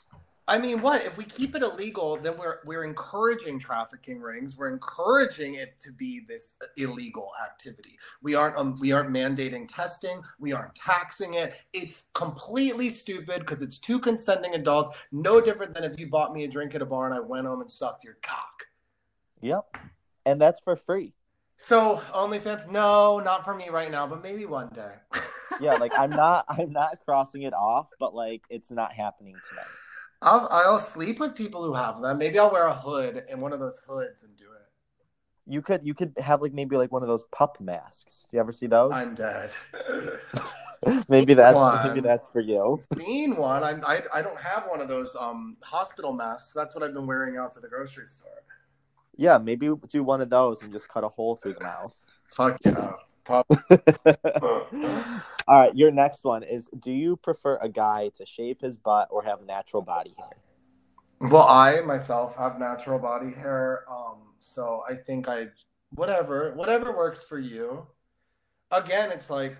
I 0.50 0.58
mean, 0.58 0.82
what 0.82 1.06
if 1.06 1.15
we 1.15 1.25
keep 1.25 1.56
it 1.56 1.62
illegal? 1.62 2.18
Then 2.18 2.36
we're 2.36 2.58
we're 2.65 2.84
encouraging 2.84 3.60
trafficking 3.60 4.20
rings. 4.20 4.58
We're 4.58 4.72
encouraging 4.74 5.53
it 5.53 5.79
to 5.82 5.91
be 5.91 6.22
this 6.27 6.58
illegal 6.75 7.32
activity. 7.46 8.00
We 8.24 8.34
aren't 8.34 8.58
um, 8.58 8.75
we 8.82 8.91
aren't 8.91 9.12
mandating 9.12 9.68
testing. 9.68 10.24
We 10.39 10.51
aren't 10.51 10.74
taxing 10.74 11.36
it. 11.36 11.53
It's 11.72 12.10
completely 12.15 12.89
stupid 12.89 13.41
because 13.41 13.62
it's 13.62 13.77
two 13.77 14.00
consenting 14.00 14.56
adults. 14.56 14.89
No 15.12 15.39
different 15.39 15.75
than 15.75 15.84
if 15.84 16.00
you 16.00 16.08
bought 16.08 16.34
me 16.34 16.44
a 16.46 16.48
drink 16.48 16.74
at 16.74 16.82
a 16.82 16.86
bar 16.86 17.06
and 17.06 17.13
I 17.13 17.20
went 17.20 17.46
home 17.46 17.62
and 17.62 17.70
sucked 17.70 18.03
your 18.03 18.18
cock. 18.24 18.65
Yep. 19.41 19.77
And 20.25 20.41
that's 20.41 20.60
for 20.60 20.75
free. 20.75 21.13
So 21.58 22.01
OnlyFans, 22.12 22.72
no, 22.72 23.20
not 23.20 23.46
for 23.46 23.53
me 23.53 23.70
right 23.70 23.91
now, 23.91 24.08
but 24.08 24.24
maybe 24.24 24.48
one 24.48 24.70
day. 24.70 24.94
Yeah, 25.62 25.75
like 25.75 25.91
I'm 25.98 26.10
not 26.10 26.46
I'm 26.50 26.72
not 26.72 26.98
crossing 27.06 27.44
it 27.44 27.53
off, 27.53 27.89
but 28.00 28.15
like 28.15 28.41
it's 28.50 28.72
not 28.72 28.94
happening 28.94 29.36
tonight. 29.48 29.68
I'll, 30.22 30.48
I'll 30.52 30.80
sleep 30.80 31.20
with 31.20 31.36
people 31.36 31.64
who 31.64 31.74
have 31.74 32.02
them. 32.02 32.18
Maybe 32.18 32.40
I'll 32.40 32.52
wear 32.52 32.68
a 32.68 32.74
hood 32.74 33.24
and 33.30 33.42
one 33.42 33.54
of 33.54 33.60
those 33.60 33.82
hoods 33.88 34.24
and 34.24 34.36
do 34.36 34.46
it. 34.46 34.50
You 35.48 35.62
could 35.64 35.82
you 35.84 35.96
could 35.96 36.14
have 36.20 36.42
like 36.42 36.54
maybe 36.54 36.78
like 36.78 36.92
one 36.92 37.02
of 37.02 37.08
those 37.08 37.24
pup 37.32 37.58
masks. 37.60 38.28
Do 38.30 38.38
you 38.38 38.42
ever 38.42 38.52
see 38.52 38.68
those? 38.68 38.92
I'm 38.94 39.16
dead. 39.16 39.50
maybe 41.10 41.34
that's 41.34 41.56
One. 41.56 41.88
maybe 41.88 42.02
that's 42.02 42.28
for 42.28 42.40
you. 42.40 42.80
Seen 42.98 43.36
one. 43.36 43.64
I'm, 43.64 43.84
I 43.84 44.04
I 44.14 44.22
don't 44.22 44.40
have 44.40 44.68
one 44.68 44.80
of 44.80 44.88
those 44.88 45.16
um 45.16 45.58
hospital 45.62 46.14
masks. 46.14 46.54
That's 46.54 46.76
what 46.76 46.84
I've 46.84 46.94
been 46.94 47.08
wearing 47.08 47.38
out 47.38 47.52
to 47.54 47.60
the 47.60 47.68
grocery 47.68 48.06
store. 48.06 48.32
Yeah, 49.18 49.38
maybe 49.40 49.70
do 49.90 50.04
one 50.04 50.22
of 50.22 50.30
those 50.30 50.62
and 50.62 50.72
just 50.72 50.88
cut 50.88 51.04
a 51.04 51.10
hole 51.10 51.36
through 51.36 51.54
the 51.54 51.64
mouth. 51.64 51.96
Fuck 52.28 52.58
yeah. 52.64 52.94
All 53.30 53.46
right, 55.48 55.76
your 55.76 55.92
next 55.92 56.24
one 56.24 56.44
is 56.44 56.70
do 56.80 56.92
you 56.92 57.16
prefer 57.16 57.58
a 57.58 57.70
guy 57.70 58.10
to 58.16 58.26
shave 58.26 58.60
his 58.60 58.78
butt 58.78 59.08
or 59.12 59.24
have 59.24 59.46
natural 59.46 59.82
body 59.82 60.14
hair? 60.18 61.30
Well, 61.30 61.48
I 61.48 61.82
myself 61.82 62.38
have 62.38 62.60
natural 62.60 63.00
body 63.00 63.34
hair, 63.34 63.84
um, 63.90 64.34
so 64.40 64.84
I 64.90 64.96
think 64.96 65.28
I 65.28 65.48
whatever 65.92 66.54
whatever 66.56 66.96
works 66.96 67.24
for 67.24 67.38
you. 67.38 67.88
Again, 68.72 69.12
it's 69.12 69.30
like 69.30 69.58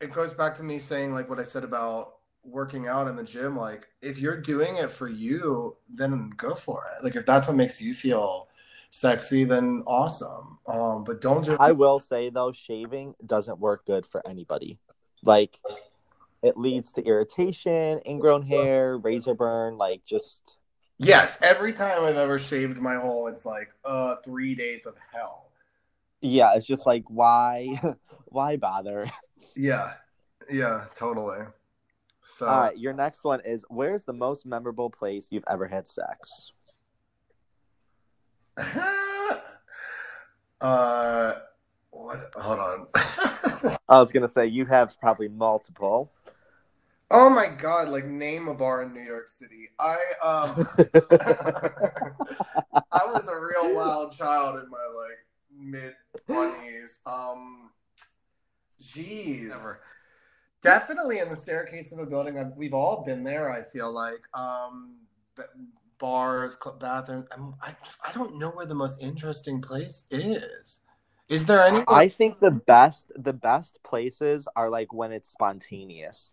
it 0.00 0.12
goes 0.12 0.32
back 0.32 0.54
to 0.56 0.62
me 0.62 0.78
saying 0.78 1.12
like 1.12 1.28
what 1.28 1.38
I 1.38 1.44
said 1.44 1.64
about 1.64 2.14
working 2.42 2.86
out 2.86 3.08
in 3.08 3.16
the 3.16 3.24
gym. 3.24 3.56
Like 3.56 3.88
if 4.00 4.20
you're 4.20 4.40
doing 4.40 4.76
it 4.76 4.90
for 4.90 5.08
you, 5.08 5.76
then 5.88 6.30
go 6.36 6.54
for 6.54 6.84
it. 6.96 7.04
Like 7.04 7.16
if 7.16 7.26
that's 7.26 7.48
what 7.48 7.56
makes 7.56 7.82
you 7.82 7.94
feel 7.94 8.47
sexy, 8.90 9.44
then 9.44 9.82
awesome. 9.86 10.58
Um, 10.66 11.04
but 11.04 11.20
don't 11.20 11.44
do 11.44 11.56
I 11.58 11.72
will 11.72 11.98
say 11.98 12.30
though, 12.30 12.52
shaving 12.52 13.14
doesn't 13.24 13.58
work 13.58 13.86
good 13.86 14.06
for 14.06 14.26
anybody. 14.28 14.78
Like 15.24 15.58
it 16.42 16.56
leads 16.56 16.92
to 16.94 17.02
irritation, 17.02 18.00
ingrown 18.06 18.42
hair, 18.42 18.96
razor 18.96 19.34
burn, 19.34 19.76
like 19.78 20.04
just 20.04 20.56
Yes, 21.00 21.40
every 21.42 21.72
time 21.72 22.02
I've 22.02 22.16
ever 22.16 22.38
shaved 22.38 22.78
my 22.78 22.96
hole, 22.96 23.28
it's 23.28 23.46
like 23.46 23.70
uh 23.84 24.16
three 24.16 24.54
days 24.54 24.86
of 24.86 24.94
hell. 25.12 25.50
yeah, 26.20 26.54
it's 26.54 26.66
just 26.66 26.86
like 26.86 27.04
why 27.08 27.80
why 28.26 28.56
bother? 28.56 29.10
Yeah, 29.54 29.94
yeah, 30.50 30.86
totally. 30.94 31.38
So 32.20 32.46
All 32.46 32.60
right, 32.60 32.78
your 32.78 32.92
next 32.92 33.24
one 33.24 33.40
is 33.44 33.64
where's 33.68 34.04
the 34.04 34.12
most 34.12 34.44
memorable 34.44 34.90
place 34.90 35.32
you've 35.32 35.44
ever 35.48 35.66
had 35.66 35.86
sex? 35.86 36.52
uh, 40.60 41.34
what? 41.90 42.32
Hold 42.34 42.58
on. 42.58 42.86
I 43.88 44.00
was 44.00 44.12
gonna 44.12 44.28
say 44.28 44.46
you 44.46 44.66
have 44.66 44.98
probably 45.00 45.28
multiple. 45.28 46.12
oh 47.10 47.30
my 47.30 47.48
god! 47.48 47.88
Like 47.88 48.04
name 48.06 48.48
a 48.48 48.54
bar 48.54 48.82
in 48.82 48.92
New 48.92 49.02
York 49.02 49.28
City. 49.28 49.68
I 49.78 49.96
um, 50.22 50.68
I 52.92 53.06
was 53.06 53.28
a 53.28 53.36
real 53.36 53.74
wild 53.74 54.12
child 54.12 54.62
in 54.62 54.68
my 54.70 54.86
like 54.96 55.18
mid 55.56 55.94
twenties. 56.26 57.00
Um, 57.06 57.70
jeez. 58.80 59.76
Definitely 60.60 61.20
in 61.20 61.28
the 61.28 61.36
staircase 61.36 61.92
of 61.92 62.00
a 62.00 62.06
building. 62.06 62.36
I've, 62.36 62.56
we've 62.56 62.74
all 62.74 63.04
been 63.04 63.22
there. 63.22 63.48
I 63.48 63.62
feel 63.62 63.92
like 63.92 64.20
um, 64.34 64.96
b- 65.36 65.44
bars, 65.98 66.56
club 66.56 66.80
bathrooms. 66.80 67.26
I'm, 67.32 67.54
I 67.62 67.74
I 68.06 68.12
don't 68.12 68.38
know 68.38 68.50
where 68.50 68.66
the 68.66 68.74
most 68.74 69.02
interesting 69.02 69.60
place 69.60 70.06
is. 70.10 70.80
Is 71.28 71.46
there 71.46 71.62
any? 71.64 71.84
I 71.86 72.08
think 72.08 72.40
the 72.40 72.50
best 72.50 73.12
the 73.14 73.32
best 73.32 73.78
places 73.82 74.48
are 74.56 74.70
like 74.70 74.92
when 74.92 75.12
it's 75.12 75.28
spontaneous. 75.28 76.32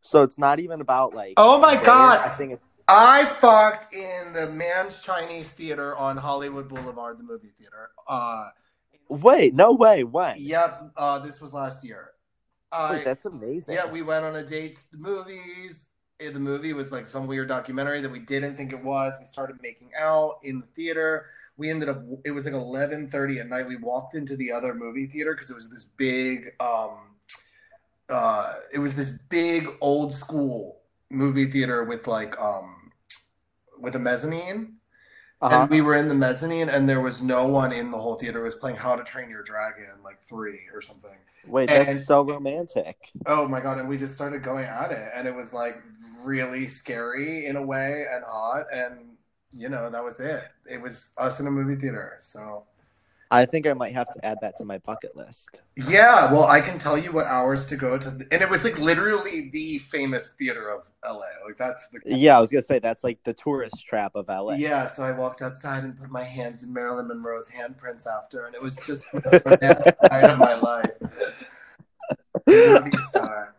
So 0.00 0.22
it's 0.22 0.38
not 0.38 0.60
even 0.60 0.80
about 0.80 1.14
like 1.14 1.34
Oh 1.36 1.58
my 1.58 1.76
God! 1.82 2.20
I 2.20 2.28
think 2.30 2.52
it's 2.52 2.68
I 2.88 3.24
fucked 3.24 3.92
in 3.92 4.32
the 4.32 4.48
Man's 4.48 5.02
Chinese 5.02 5.52
Theater 5.52 5.96
on 5.96 6.16
Hollywood 6.16 6.68
Boulevard, 6.68 7.18
the 7.18 7.24
movie 7.24 7.50
theater. 7.58 7.90
Uh, 8.06 8.50
wait, 9.08 9.54
no 9.54 9.72
way, 9.72 10.04
when? 10.04 10.36
yep. 10.38 10.92
Uh, 10.96 11.18
this 11.18 11.40
was 11.40 11.52
last 11.52 11.84
year. 11.84 12.12
Uh, 12.70 12.90
Wait, 12.92 13.04
that's 13.04 13.24
amazing. 13.24 13.74
Yeah, 13.74 13.90
we 13.90 14.02
went 14.02 14.24
on 14.24 14.36
a 14.36 14.44
date 14.44 14.76
to 14.76 14.90
the 14.92 14.98
movies. 14.98 15.92
Eh, 16.20 16.30
The 16.30 16.38
movie 16.40 16.72
was 16.72 16.92
like 16.92 17.06
some 17.06 17.26
weird 17.26 17.48
documentary 17.48 18.00
that 18.00 18.10
we 18.10 18.20
didn't 18.20 18.56
think 18.56 18.72
it 18.72 18.82
was. 18.82 19.14
We 19.18 19.26
started 19.26 19.56
making 19.62 19.90
out 19.98 20.38
in 20.42 20.60
the 20.60 20.66
theater. 20.66 21.26
We 21.56 21.70
ended 21.70 21.88
up. 21.88 22.02
It 22.24 22.32
was 22.32 22.44
like 22.44 22.54
eleven 22.54 23.08
thirty 23.08 23.38
at 23.38 23.48
night. 23.48 23.66
We 23.66 23.76
walked 23.76 24.14
into 24.14 24.36
the 24.36 24.52
other 24.52 24.74
movie 24.74 25.06
theater 25.06 25.32
because 25.32 25.50
it 25.50 25.56
was 25.56 25.70
this 25.70 25.84
big. 25.84 26.52
Um, 26.60 26.98
uh, 28.08 28.54
it 28.74 28.78
was 28.78 28.94
this 28.94 29.18
big 29.18 29.66
old 29.80 30.12
school 30.12 30.80
movie 31.10 31.46
theater 31.46 31.84
with 31.84 32.06
like 32.06 32.38
um, 32.40 32.92
with 33.78 33.94
a 33.96 33.98
mezzanine. 33.98 34.74
Uh-huh. 35.40 35.62
And 35.62 35.70
we 35.70 35.82
were 35.82 35.94
in 35.94 36.08
the 36.08 36.14
mezzanine, 36.14 36.70
and 36.70 36.88
there 36.88 37.02
was 37.02 37.22
no 37.22 37.46
one 37.46 37.72
in 37.72 37.90
the 37.90 37.98
whole 37.98 38.14
theater. 38.14 38.40
It 38.40 38.44
was 38.44 38.54
playing 38.54 38.76
How 38.76 38.96
to 38.96 39.04
Train 39.04 39.28
Your 39.28 39.42
Dragon, 39.42 40.02
like 40.02 40.18
three 40.26 40.60
or 40.72 40.80
something. 40.80 41.18
Wait, 41.46 41.68
that's 41.68 42.06
so 42.06 42.22
romantic. 42.22 43.10
Oh 43.26 43.48
my 43.48 43.60
god! 43.60 43.78
And 43.78 43.88
we 43.88 43.96
just 43.96 44.14
started 44.14 44.42
going 44.42 44.64
at 44.64 44.90
it, 44.92 45.08
and 45.14 45.26
it 45.28 45.34
was 45.34 45.54
like 45.54 45.82
really 46.24 46.66
scary 46.66 47.46
in 47.46 47.56
a 47.56 47.62
way 47.62 48.04
and 48.12 48.24
hot, 48.24 48.66
and 48.72 49.16
you 49.52 49.68
know 49.68 49.90
that 49.90 50.04
was 50.04 50.20
it. 50.20 50.44
It 50.70 50.80
was 50.80 51.14
us 51.18 51.40
in 51.40 51.46
a 51.46 51.50
movie 51.50 51.76
theater. 51.80 52.16
So 52.20 52.64
I 53.30 53.44
think 53.44 53.66
I 53.66 53.72
might 53.72 53.92
have 53.92 54.12
to 54.12 54.24
add 54.24 54.38
that 54.42 54.56
to 54.58 54.64
my 54.64 54.78
bucket 54.78 55.16
list. 55.16 55.50
yeah, 55.76 56.30
well, 56.32 56.44
I 56.44 56.60
can 56.60 56.78
tell 56.78 56.96
you 56.96 57.12
what 57.12 57.26
hours 57.26 57.66
to 57.66 57.76
go 57.76 57.98
to, 57.98 58.10
the, 58.10 58.26
and 58.30 58.40
it 58.40 58.48
was 58.48 58.64
like 58.64 58.78
literally 58.78 59.50
the 59.50 59.78
famous 59.78 60.32
theater 60.32 60.70
of 60.70 60.88
LA. 61.04 61.26
Like 61.44 61.58
that's 61.58 61.88
the 61.90 62.00
Yeah, 62.04 62.36
I 62.36 62.40
was 62.40 62.50
gonna 62.50 62.62
say 62.62 62.78
that's 62.78 63.02
like 63.02 63.22
the 63.24 63.34
tourist 63.34 63.84
trap 63.86 64.12
of 64.14 64.28
LA. 64.28 64.54
Yeah, 64.54 64.86
so 64.86 65.02
I 65.02 65.12
walked 65.12 65.42
outside 65.42 65.82
and 65.82 65.98
put 65.98 66.10
my 66.10 66.22
hands 66.22 66.62
in 66.62 66.72
Marilyn 66.72 67.08
Monroe's 67.08 67.50
handprints 67.50 68.06
after, 68.06 68.46
and 68.46 68.54
it 68.54 68.62
was 68.62 68.76
just 68.76 69.04
the 69.12 69.42
romantic 69.44 69.96
night 70.10 70.24
of 70.24 70.38
my 70.38 70.54
life. 70.54 70.90
Movie 72.46 72.96
star. 72.98 73.56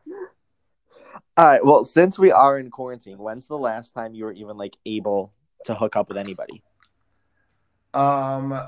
All 1.35 1.45
right. 1.45 1.63
Well, 1.63 1.83
since 1.83 2.17
we 2.17 2.31
are 2.31 2.57
in 2.57 2.71
quarantine, 2.71 3.17
when's 3.17 3.47
the 3.47 3.57
last 3.57 3.91
time 3.91 4.15
you 4.15 4.25
were 4.25 4.31
even 4.31 4.57
like 4.57 4.75
able 4.85 5.33
to 5.65 5.75
hook 5.75 5.95
up 5.95 6.07
with 6.07 6.17
anybody? 6.17 6.63
Um, 7.93 8.59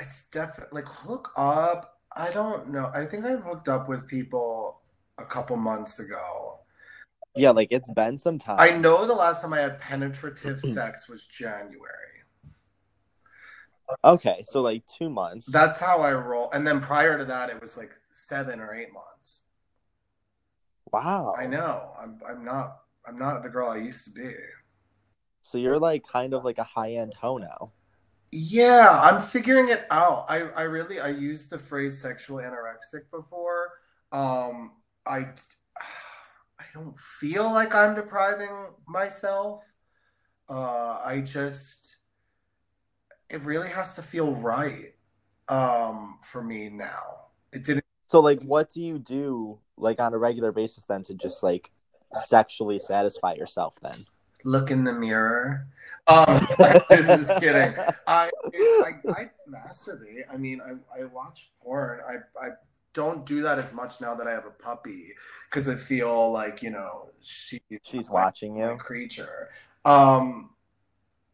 it's 0.00 0.30
definitely 0.30 0.82
like 0.82 0.88
hook 0.88 1.30
up. 1.36 1.98
I 2.16 2.30
don't 2.30 2.70
know. 2.70 2.90
I 2.94 3.04
think 3.06 3.24
I've 3.24 3.42
hooked 3.42 3.68
up 3.68 3.88
with 3.88 4.06
people 4.06 4.80
a 5.18 5.24
couple 5.24 5.56
months 5.56 6.00
ago. 6.00 6.60
Yeah, 7.36 7.50
like 7.50 7.68
it's 7.70 7.90
been 7.92 8.18
some 8.18 8.38
time. 8.38 8.56
I 8.58 8.76
know 8.76 9.06
the 9.06 9.14
last 9.14 9.42
time 9.42 9.52
I 9.52 9.60
had 9.60 9.80
penetrative 9.80 10.60
sex 10.60 11.08
was 11.08 11.26
January. 11.26 12.14
Okay, 14.02 14.40
so 14.42 14.62
like 14.62 14.84
two 14.86 15.10
months. 15.10 15.46
That's 15.46 15.80
how 15.80 16.00
I 16.00 16.12
roll. 16.14 16.50
And 16.52 16.66
then 16.66 16.80
prior 16.80 17.18
to 17.18 17.24
that, 17.26 17.50
it 17.50 17.60
was 17.60 17.76
like 17.76 17.90
seven 18.12 18.60
or 18.60 18.72
eight 18.74 18.92
months. 18.92 19.44
wow. 20.92 21.34
I 21.38 21.46
know. 21.46 21.92
I'm. 22.00 22.20
I'm 22.28 22.44
not. 22.44 22.78
I'm 23.06 23.18
not 23.18 23.42
the 23.42 23.50
girl 23.50 23.68
I 23.68 23.76
used 23.76 24.06
to 24.06 24.20
be. 24.20 24.32
So 25.42 25.58
you're 25.58 25.78
like 25.78 26.04
kind 26.06 26.32
of 26.32 26.44
like 26.44 26.58
a 26.58 26.64
high 26.64 26.92
end 26.92 27.14
hoe 27.20 27.36
now. 27.38 27.72
Yeah, 28.36 29.00
I'm 29.00 29.22
figuring 29.22 29.68
it 29.68 29.86
out. 29.92 30.26
I, 30.28 30.40
I 30.56 30.62
really 30.62 30.98
I 30.98 31.10
used 31.10 31.50
the 31.50 31.58
phrase 31.58 32.02
sexual 32.02 32.38
anorexic 32.38 33.08
before. 33.12 33.70
Um, 34.10 34.72
I 35.06 35.18
I 36.58 36.64
don't 36.74 36.98
feel 36.98 37.44
like 37.44 37.76
I'm 37.76 37.94
depriving 37.94 38.70
myself. 38.88 39.62
Uh, 40.48 41.00
I 41.04 41.20
just, 41.24 41.98
it 43.30 43.40
really 43.42 43.68
has 43.68 43.94
to 43.96 44.02
feel 44.02 44.32
right 44.32 44.94
um, 45.48 46.18
for 46.20 46.42
me 46.42 46.68
now. 46.68 47.28
It 47.52 47.64
didn't. 47.64 47.84
So 48.06 48.18
like, 48.18 48.42
what 48.42 48.68
do 48.68 48.82
you 48.82 48.98
do 48.98 49.60
like 49.76 50.00
on 50.00 50.12
a 50.12 50.18
regular 50.18 50.50
basis 50.50 50.86
then 50.86 51.04
to 51.04 51.14
just 51.14 51.44
like 51.44 51.70
sexually 52.12 52.80
satisfy 52.80 53.34
yourself 53.34 53.76
then? 53.80 54.06
Look 54.44 54.70
in 54.70 54.84
the 54.84 54.92
mirror. 54.92 55.66
Um, 56.06 56.46
just 56.90 57.40
kidding. 57.40 57.74
I, 58.06 58.30
I, 58.44 58.92
I 59.08 59.30
masturbate. 59.48 60.24
I 60.30 60.36
mean, 60.36 60.60
I, 60.60 61.00
I 61.00 61.04
watch 61.06 61.50
porn. 61.62 62.00
I, 62.06 62.44
I 62.44 62.50
don't 62.92 63.26
do 63.26 63.42
that 63.42 63.58
as 63.58 63.72
much 63.74 64.00
now 64.00 64.14
that 64.14 64.26
I 64.26 64.30
have 64.30 64.46
a 64.46 64.50
puppy 64.50 65.12
because 65.48 65.68
I 65.68 65.74
feel 65.74 66.30
like 66.30 66.62
you 66.62 66.70
know 66.70 67.10
she 67.20 67.60
she's 67.82 68.08
watching 68.08 68.56
you 68.56 68.76
creature. 68.78 69.50
Um, 69.84 70.50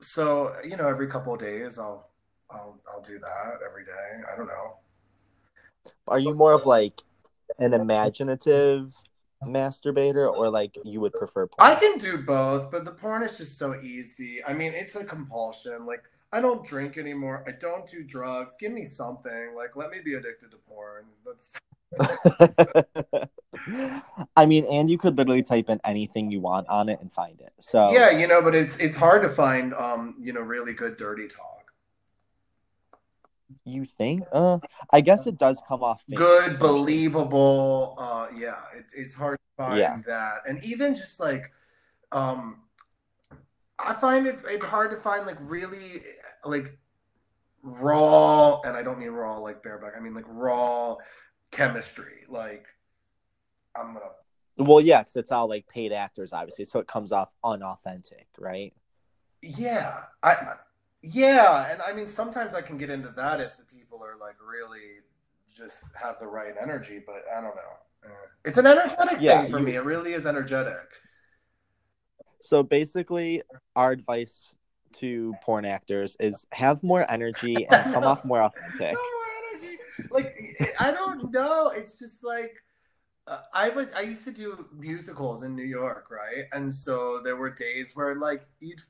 so 0.00 0.54
you 0.64 0.76
know, 0.76 0.88
every 0.88 1.06
couple 1.06 1.34
of 1.34 1.40
days, 1.40 1.78
I'll 1.78 2.08
I'll 2.50 2.80
I'll 2.92 3.02
do 3.02 3.18
that 3.18 3.58
every 3.68 3.84
day. 3.84 4.22
I 4.32 4.36
don't 4.36 4.46
know. 4.46 4.76
Are 6.08 6.18
you 6.18 6.34
more 6.34 6.52
of 6.52 6.66
like 6.66 7.02
an 7.58 7.74
imaginative 7.74 8.94
masturbator 9.44 10.30
or 10.30 10.50
like 10.50 10.76
you 10.84 11.00
would 11.00 11.12
prefer 11.12 11.46
porn? 11.46 11.70
I 11.70 11.74
can 11.78 11.98
do 11.98 12.18
both, 12.18 12.70
but 12.70 12.84
the 12.84 12.92
porn 12.92 13.22
is 13.22 13.38
just 13.38 13.58
so 13.58 13.74
easy. 13.80 14.40
I 14.46 14.52
mean, 14.52 14.72
it's 14.74 14.96
a 14.96 15.04
compulsion. 15.04 15.86
Like 15.86 16.04
I 16.32 16.40
don't 16.40 16.64
drink 16.64 16.96
anymore. 16.98 17.44
I 17.46 17.52
don't 17.58 17.86
do 17.86 18.04
drugs. 18.04 18.56
Give 18.58 18.72
me 18.72 18.84
something. 18.84 19.54
Like 19.56 19.76
let 19.76 19.90
me 19.90 19.98
be 20.04 20.14
addicted 20.14 20.50
to 20.52 20.56
porn. 20.68 21.04
That's 21.26 21.58
I 24.36 24.46
mean, 24.46 24.64
and 24.66 24.90
you 24.90 24.96
could 24.98 25.16
literally 25.18 25.42
type 25.42 25.68
in 25.68 25.80
anything 25.84 26.30
you 26.30 26.40
want 26.40 26.68
on 26.68 26.88
it 26.88 27.00
and 27.00 27.12
find 27.12 27.40
it. 27.40 27.52
So 27.58 27.92
Yeah, 27.92 28.10
you 28.10 28.26
know, 28.26 28.42
but 28.42 28.54
it's 28.54 28.78
it's 28.78 28.96
hard 28.96 29.22
to 29.22 29.28
find 29.28 29.74
um, 29.74 30.16
you 30.20 30.32
know, 30.32 30.40
really 30.40 30.72
good 30.72 30.96
dirty 30.96 31.26
talk. 31.26 31.59
You 33.64 33.84
think? 33.84 34.24
Uh, 34.32 34.58
I 34.92 35.00
guess 35.00 35.26
it 35.26 35.38
does 35.38 35.60
come 35.66 35.82
off 35.82 36.04
good, 36.14 36.58
believable. 36.58 37.96
Uh, 37.98 38.26
yeah, 38.36 38.56
it's 38.76 38.94
it's 38.94 39.14
hard 39.14 39.38
to 39.38 39.64
find 39.64 39.78
yeah. 39.78 39.98
that, 40.06 40.38
and 40.46 40.62
even 40.64 40.94
just 40.94 41.20
like, 41.20 41.52
um, 42.12 42.62
I 43.78 43.94
find 43.94 44.26
it 44.26 44.40
it's 44.48 44.64
hard 44.64 44.90
to 44.92 44.96
find 44.96 45.26
like 45.26 45.38
really 45.40 46.02
like 46.44 46.78
raw, 47.62 48.60
and 48.60 48.76
I 48.76 48.82
don't 48.82 48.98
mean 48.98 49.10
raw 49.10 49.38
like 49.38 49.62
bareback. 49.62 49.94
I 49.96 50.00
mean 50.00 50.14
like 50.14 50.26
raw 50.28 50.96
chemistry. 51.50 52.24
Like, 52.28 52.66
I'm 53.76 53.94
gonna. 53.94 54.06
Well, 54.58 54.80
yeah, 54.80 55.00
because 55.00 55.16
it's 55.16 55.32
all 55.32 55.48
like 55.48 55.66
paid 55.68 55.92
actors, 55.92 56.32
obviously, 56.32 56.66
so 56.66 56.80
it 56.80 56.86
comes 56.86 57.12
off 57.12 57.30
unauthentic, 57.42 58.26
right? 58.38 58.74
Yeah, 59.42 60.04
I 60.22 60.54
yeah, 61.02 61.70
and 61.70 61.80
I 61.82 61.92
mean 61.92 62.06
sometimes 62.06 62.54
I 62.54 62.62
can 62.62 62.78
get 62.78 62.90
into 62.90 63.08
that 63.10 63.40
if 63.40 63.56
the 63.56 63.64
people 63.64 64.02
are 64.04 64.16
like 64.18 64.36
really 64.46 65.00
just 65.54 65.94
have 65.96 66.18
the 66.20 66.26
right 66.26 66.54
energy, 66.60 67.00
but 67.04 67.22
I 67.36 67.40
don't 67.40 67.54
know. 67.56 68.06
Uh, 68.06 68.26
it's 68.44 68.58
an 68.58 68.66
energetic 68.66 69.18
yeah, 69.20 69.42
thing 69.42 69.50
for 69.50 69.58
you... 69.58 69.66
me. 69.66 69.74
It 69.76 69.84
really 69.84 70.12
is 70.12 70.26
energetic. 70.26 70.74
So 72.40 72.62
basically, 72.62 73.42
our 73.76 73.92
advice 73.92 74.52
to 74.94 75.34
porn 75.42 75.64
actors 75.64 76.16
is 76.18 76.46
have 76.52 76.82
more 76.82 77.10
energy 77.10 77.66
and 77.70 77.92
come 77.92 78.04
off 78.04 78.24
more 78.24 78.42
authentic. 78.42 78.94
more 78.94 79.50
energy. 79.50 79.78
Like 80.10 80.34
I 80.78 80.92
don't 80.92 81.32
know. 81.32 81.72
It's 81.74 81.98
just 81.98 82.24
like 82.24 82.54
uh, 83.26 83.40
I 83.54 83.68
was. 83.68 83.88
I 83.96 84.00
used 84.00 84.24
to 84.24 84.32
do 84.32 84.66
musicals 84.76 85.42
in 85.42 85.54
New 85.54 85.64
York, 85.64 86.10
right? 86.10 86.46
And 86.52 86.72
so 86.72 87.20
there 87.22 87.36
were 87.36 87.50
days 87.50 87.92
where 87.94 88.14
like 88.16 88.46
you'd 88.60 88.80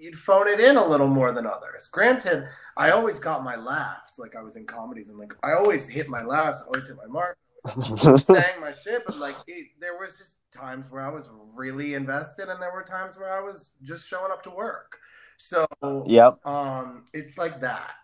you'd 0.00 0.16
phone 0.16 0.48
it 0.48 0.60
in 0.60 0.76
a 0.76 0.84
little 0.84 1.08
more 1.08 1.32
than 1.32 1.46
others. 1.46 1.88
Granted, 1.92 2.46
I 2.76 2.90
always 2.90 3.18
got 3.18 3.44
my 3.44 3.56
laughs, 3.56 4.18
like 4.18 4.36
I 4.36 4.42
was 4.42 4.56
in 4.56 4.66
comedies, 4.66 5.10
and 5.10 5.18
like 5.18 5.32
I 5.42 5.52
always 5.52 5.88
hit 5.88 6.08
my 6.08 6.22
laughs, 6.22 6.62
I 6.62 6.66
always 6.66 6.88
hit 6.88 6.96
my 6.96 7.06
mark, 7.06 7.38
saying 8.18 8.60
my 8.60 8.72
shit. 8.72 9.02
But 9.06 9.18
like, 9.18 9.36
it, 9.46 9.68
there 9.80 9.98
was 9.98 10.18
just 10.18 10.40
times 10.52 10.90
where 10.90 11.02
I 11.02 11.10
was 11.10 11.30
really 11.54 11.94
invested, 11.94 12.48
and 12.48 12.60
there 12.60 12.72
were 12.72 12.82
times 12.82 13.18
where 13.18 13.32
I 13.32 13.40
was 13.40 13.76
just 13.82 14.08
showing 14.08 14.32
up 14.32 14.42
to 14.44 14.50
work. 14.50 14.98
So, 15.38 15.66
yep, 16.06 16.34
um, 16.46 17.06
it's 17.12 17.38
like 17.38 17.60
that. 17.60 17.94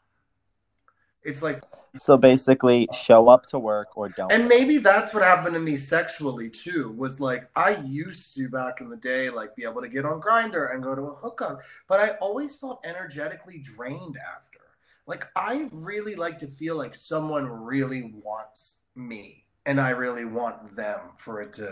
It's 1.24 1.42
like 1.42 1.62
so 1.96 2.16
basically 2.16 2.88
show 2.94 3.28
up 3.28 3.46
to 3.46 3.58
work 3.58 3.96
or 3.96 4.08
don't. 4.08 4.30
And 4.32 4.48
maybe 4.48 4.78
that's 4.78 5.12
what 5.12 5.22
happened 5.22 5.54
to 5.54 5.60
me 5.60 5.76
sexually 5.76 6.48
too. 6.48 6.94
Was 6.96 7.20
like 7.20 7.48
I 7.56 7.76
used 7.84 8.34
to 8.36 8.48
back 8.48 8.80
in 8.80 8.88
the 8.88 8.96
day 8.96 9.28
like 9.30 9.56
be 9.56 9.64
able 9.64 9.82
to 9.82 9.88
get 9.88 10.04
on 10.04 10.20
Grindr 10.20 10.72
and 10.72 10.82
go 10.82 10.94
to 10.94 11.02
a 11.02 11.14
hookup, 11.14 11.60
but 11.88 12.00
I 12.00 12.10
always 12.20 12.58
felt 12.58 12.80
energetically 12.84 13.58
drained 13.58 14.16
after. 14.16 14.60
Like 15.06 15.26
I 15.34 15.68
really 15.72 16.14
like 16.14 16.38
to 16.38 16.46
feel 16.46 16.76
like 16.76 16.94
someone 16.94 17.46
really 17.46 18.12
wants 18.22 18.84
me 18.94 19.44
and 19.66 19.80
I 19.80 19.90
really 19.90 20.24
want 20.24 20.76
them 20.76 21.00
for 21.16 21.42
it 21.42 21.52
to 21.54 21.70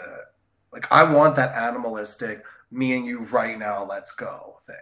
like 0.72 0.90
I 0.90 1.11
want 1.11 1.37
that 1.37 1.54
animalistic 1.54 2.44
me 2.70 2.96
and 2.96 3.06
you 3.06 3.24
right 3.26 3.59
now 3.59 3.85
let's 3.85 4.12
go 4.12 4.56
thing. 4.66 4.76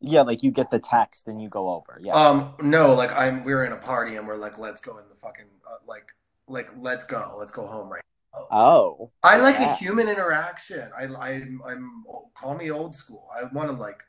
Yeah, 0.00 0.22
like 0.22 0.42
you 0.42 0.50
get 0.50 0.70
the 0.70 0.78
text 0.78 1.26
and 1.26 1.42
you 1.42 1.48
go 1.48 1.70
over. 1.70 1.98
Yeah. 2.02 2.14
Um, 2.14 2.54
no, 2.62 2.94
like 2.94 3.10
I'm 3.16 3.44
we're 3.44 3.64
in 3.64 3.72
a 3.72 3.78
party 3.78 4.16
and 4.16 4.26
we're 4.26 4.36
like, 4.36 4.58
let's 4.58 4.80
go 4.80 4.98
in 4.98 5.08
the 5.08 5.16
fucking 5.16 5.46
uh, 5.66 5.76
like 5.86 6.06
like 6.46 6.68
let's 6.78 7.04
go, 7.04 7.34
let's 7.38 7.52
go 7.52 7.66
home 7.66 7.90
right. 7.90 8.02
Now. 8.32 8.46
Oh. 8.56 9.10
I 9.24 9.38
like 9.38 9.56
yeah. 9.56 9.72
a 9.72 9.76
human 9.76 10.08
interaction. 10.08 10.90
I 10.96 11.04
I 11.04 11.42
I'm 11.66 12.04
call 12.34 12.56
me 12.56 12.70
old 12.70 12.94
school. 12.94 13.28
I 13.34 13.44
want 13.52 13.70
to 13.70 13.76
like, 13.76 14.02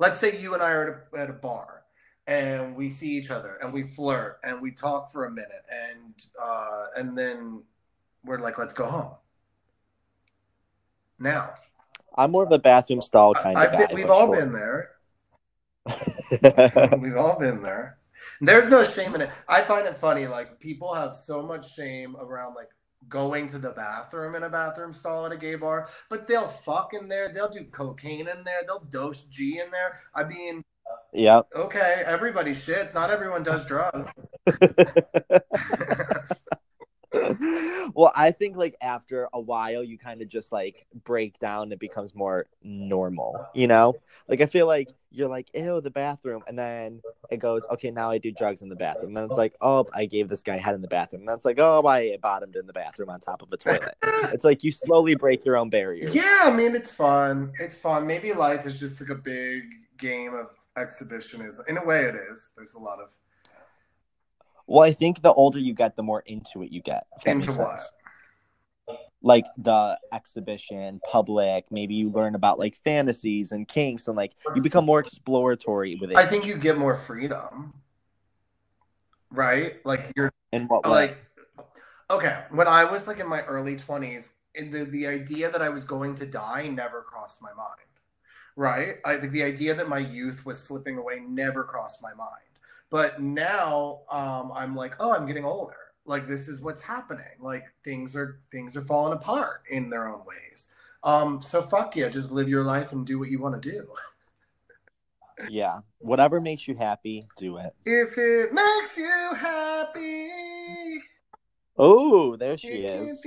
let's 0.00 0.18
say 0.18 0.40
you 0.40 0.54
and 0.54 0.62
I 0.62 0.72
are 0.72 1.08
at 1.14 1.20
a, 1.20 1.22
at 1.22 1.30
a 1.30 1.34
bar 1.34 1.84
and 2.26 2.74
we 2.74 2.90
see 2.90 3.16
each 3.16 3.30
other 3.30 3.56
and 3.62 3.72
we 3.72 3.84
flirt 3.84 4.40
and 4.42 4.60
we 4.60 4.72
talk 4.72 5.12
for 5.12 5.26
a 5.26 5.30
minute 5.30 5.64
and 5.70 6.14
uh 6.42 6.86
and 6.96 7.16
then 7.16 7.62
we're 8.24 8.38
like, 8.38 8.58
let's 8.58 8.74
go 8.74 8.86
home. 8.86 9.12
Now. 11.20 11.50
I'm 12.18 12.32
more 12.32 12.42
of 12.42 12.50
a 12.50 12.58
bathroom 12.58 13.00
stall 13.00 13.34
kind 13.34 13.56
I, 13.56 13.64
of 13.66 13.72
guy. 13.72 13.94
we've 13.94 14.10
all 14.10 14.26
sure. 14.26 14.40
been 14.40 14.52
there 14.52 14.95
We've 17.00 17.16
all 17.16 17.38
been 17.38 17.62
there. 17.62 17.98
There's 18.40 18.68
no 18.68 18.82
shame 18.84 19.14
in 19.14 19.22
it. 19.22 19.30
I 19.48 19.62
find 19.62 19.86
it 19.86 19.96
funny. 19.96 20.26
Like 20.26 20.60
people 20.60 20.94
have 20.94 21.14
so 21.14 21.46
much 21.46 21.74
shame 21.74 22.16
around 22.16 22.54
like 22.54 22.68
going 23.08 23.46
to 23.48 23.58
the 23.58 23.70
bathroom 23.70 24.34
in 24.34 24.42
a 24.42 24.48
bathroom 24.48 24.92
stall 24.92 25.26
at 25.26 25.32
a 25.32 25.36
gay 25.36 25.54
bar, 25.54 25.88
but 26.08 26.26
they'll 26.26 26.48
fuck 26.48 26.92
in 26.92 27.08
there. 27.08 27.28
They'll 27.28 27.50
do 27.50 27.64
cocaine 27.64 28.28
in 28.28 28.44
there. 28.44 28.60
They'll 28.66 28.86
dose 28.90 29.24
G 29.28 29.60
in 29.60 29.70
there. 29.70 30.00
I 30.14 30.24
mean, 30.24 30.64
yeah. 31.12 31.42
Okay, 31.54 32.02
everybody 32.04 32.50
shits. 32.50 32.94
Not 32.94 33.10
everyone 33.10 33.42
does 33.42 33.66
drugs. 33.66 34.12
well, 37.94 38.12
I 38.14 38.30
think 38.30 38.56
like 38.56 38.76
after 38.80 39.28
a 39.32 39.40
while, 39.40 39.82
you 39.82 39.98
kind 39.98 40.22
of 40.22 40.28
just 40.28 40.52
like 40.52 40.86
break 41.04 41.38
down. 41.38 41.72
It 41.72 41.78
becomes 41.78 42.14
more 42.14 42.46
normal, 42.62 43.46
you 43.54 43.66
know. 43.66 43.94
Like 44.28 44.40
I 44.40 44.46
feel 44.46 44.66
like 44.66 44.88
you're 45.10 45.28
like, 45.28 45.48
ew, 45.54 45.80
the 45.80 45.90
bathroom, 45.90 46.42
and 46.46 46.58
then 46.58 47.00
it 47.30 47.38
goes, 47.38 47.66
okay, 47.70 47.90
now 47.90 48.10
I 48.10 48.18
do 48.18 48.30
drugs 48.30 48.62
in 48.62 48.68
the 48.68 48.76
bathroom. 48.76 49.08
And 49.08 49.16
then 49.16 49.24
it's 49.24 49.38
like, 49.38 49.54
oh, 49.60 49.86
I 49.94 50.06
gave 50.06 50.28
this 50.28 50.42
guy 50.42 50.58
head 50.58 50.74
in 50.74 50.82
the 50.82 50.88
bathroom. 50.88 51.22
And 51.22 51.28
then 51.28 51.36
it's 51.36 51.44
like, 51.44 51.58
oh, 51.58 51.84
I 51.86 52.16
bottomed 52.20 52.56
in 52.56 52.66
the 52.66 52.72
bathroom 52.72 53.10
on 53.10 53.20
top 53.20 53.42
of 53.42 53.52
a 53.52 53.56
toilet. 53.56 53.96
it's 54.32 54.44
like 54.44 54.62
you 54.62 54.72
slowly 54.72 55.14
break 55.14 55.44
your 55.44 55.56
own 55.56 55.70
barriers. 55.70 56.14
Yeah, 56.14 56.42
I 56.44 56.52
mean, 56.52 56.74
it's 56.74 56.94
fun. 56.94 57.52
It's 57.60 57.80
fun. 57.80 58.06
Maybe 58.06 58.32
life 58.32 58.66
is 58.66 58.78
just 58.78 59.00
like 59.00 59.10
a 59.10 59.20
big 59.20 59.62
game 59.98 60.34
of 60.34 60.50
exhibitionism. 60.76 61.64
In 61.68 61.78
a 61.78 61.84
way, 61.84 62.04
it 62.04 62.14
is. 62.14 62.52
There's 62.56 62.74
a 62.74 62.78
lot 62.78 63.00
of 63.00 63.08
well, 64.66 64.82
I 64.82 64.92
think 64.92 65.22
the 65.22 65.32
older 65.32 65.58
you 65.58 65.74
get, 65.74 65.96
the 65.96 66.02
more 66.02 66.22
into 66.26 66.62
it 66.62 66.72
you 66.72 66.82
get. 66.82 67.06
Into 67.24 67.52
what? 67.52 67.80
Like 69.22 69.46
the 69.56 69.98
exhibition, 70.12 71.00
public. 71.10 71.66
Maybe 71.70 71.94
you 71.94 72.10
learn 72.10 72.34
about 72.34 72.58
like 72.58 72.76
fantasies 72.76 73.52
and 73.52 73.66
kinks, 73.66 74.08
and 74.08 74.16
like 74.16 74.32
you 74.54 74.62
become 74.62 74.84
more 74.84 75.00
exploratory 75.00 75.96
with 76.00 76.10
it. 76.10 76.16
I 76.16 76.26
think 76.26 76.46
you 76.46 76.56
get 76.56 76.78
more 76.78 76.96
freedom, 76.96 77.74
right? 79.30 79.84
Like 79.84 80.12
you're 80.16 80.32
in 80.52 80.68
what 80.68 80.84
way? 80.84 80.90
like. 80.90 81.22
Okay, 82.08 82.44
when 82.50 82.68
I 82.68 82.84
was 82.84 83.08
like 83.08 83.18
in 83.18 83.28
my 83.28 83.42
early 83.42 83.76
twenties, 83.76 84.38
the 84.54 84.84
the 84.84 85.06
idea 85.06 85.50
that 85.50 85.62
I 85.62 85.70
was 85.70 85.84
going 85.84 86.14
to 86.16 86.26
die 86.26 86.68
never 86.68 87.02
crossed 87.02 87.42
my 87.42 87.52
mind. 87.52 87.80
Right? 88.54 88.96
I 89.04 89.16
think 89.16 89.32
the 89.32 89.42
idea 89.42 89.74
that 89.74 89.88
my 89.88 89.98
youth 89.98 90.46
was 90.46 90.62
slipping 90.62 90.98
away 90.98 91.20
never 91.20 91.62
crossed 91.62 92.02
my 92.02 92.14
mind 92.14 92.46
but 92.90 93.20
now 93.20 94.00
um, 94.10 94.52
I'm 94.54 94.76
like, 94.76 94.94
oh, 95.00 95.14
I'm 95.14 95.26
getting 95.26 95.44
older. 95.44 95.74
Like 96.04 96.28
this 96.28 96.48
is 96.48 96.62
what's 96.62 96.80
happening. 96.80 97.24
Like 97.40 97.64
things 97.84 98.16
are 98.16 98.38
things 98.52 98.76
are 98.76 98.82
falling 98.82 99.12
apart 99.12 99.62
in 99.70 99.90
their 99.90 100.08
own 100.08 100.24
ways. 100.24 100.72
Um, 101.02 101.40
so 101.40 101.62
fuck 101.62 101.96
yeah, 101.96 102.08
just 102.08 102.30
live 102.30 102.48
your 102.48 102.64
life 102.64 102.92
and 102.92 103.06
do 103.06 103.18
what 103.18 103.28
you 103.28 103.40
want 103.40 103.60
to 103.60 103.70
do. 103.70 103.86
yeah, 105.48 105.80
whatever 105.98 106.40
makes 106.40 106.68
you 106.68 106.76
happy, 106.76 107.26
do 107.36 107.56
it. 107.58 107.74
If 107.84 108.16
it 108.16 108.52
makes 108.52 108.98
you 108.98 109.32
happy. 109.36 110.28
Oh, 111.78 112.36
there 112.36 112.56
she 112.56 112.68
is. 112.68 113.22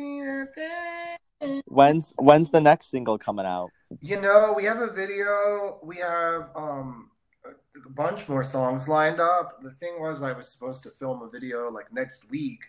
When's 1.66 2.14
when's 2.18 2.50
the 2.50 2.62
next 2.62 2.90
single 2.90 3.18
coming 3.18 3.46
out? 3.46 3.72
You 4.02 4.20
know, 4.20 4.54
we 4.56 4.64
have 4.66 4.80
a 4.80 4.92
video. 4.92 5.80
We 5.84 5.98
have 5.98 6.50
um 6.56 7.12
a 7.86 7.90
bunch 7.90 8.28
more 8.30 8.44
songs 8.44 8.88
lined 8.88 9.20
up. 9.20 9.60
The 9.62 9.72
thing 9.72 10.00
was, 10.00 10.22
I 10.22 10.34
was 10.34 10.50
supposed 10.52 10.84
to 10.84 10.90
film 10.90 11.22
a 11.22 11.30
video 11.30 11.70
like 11.70 11.92
next 11.94 12.30
week. 12.30 12.60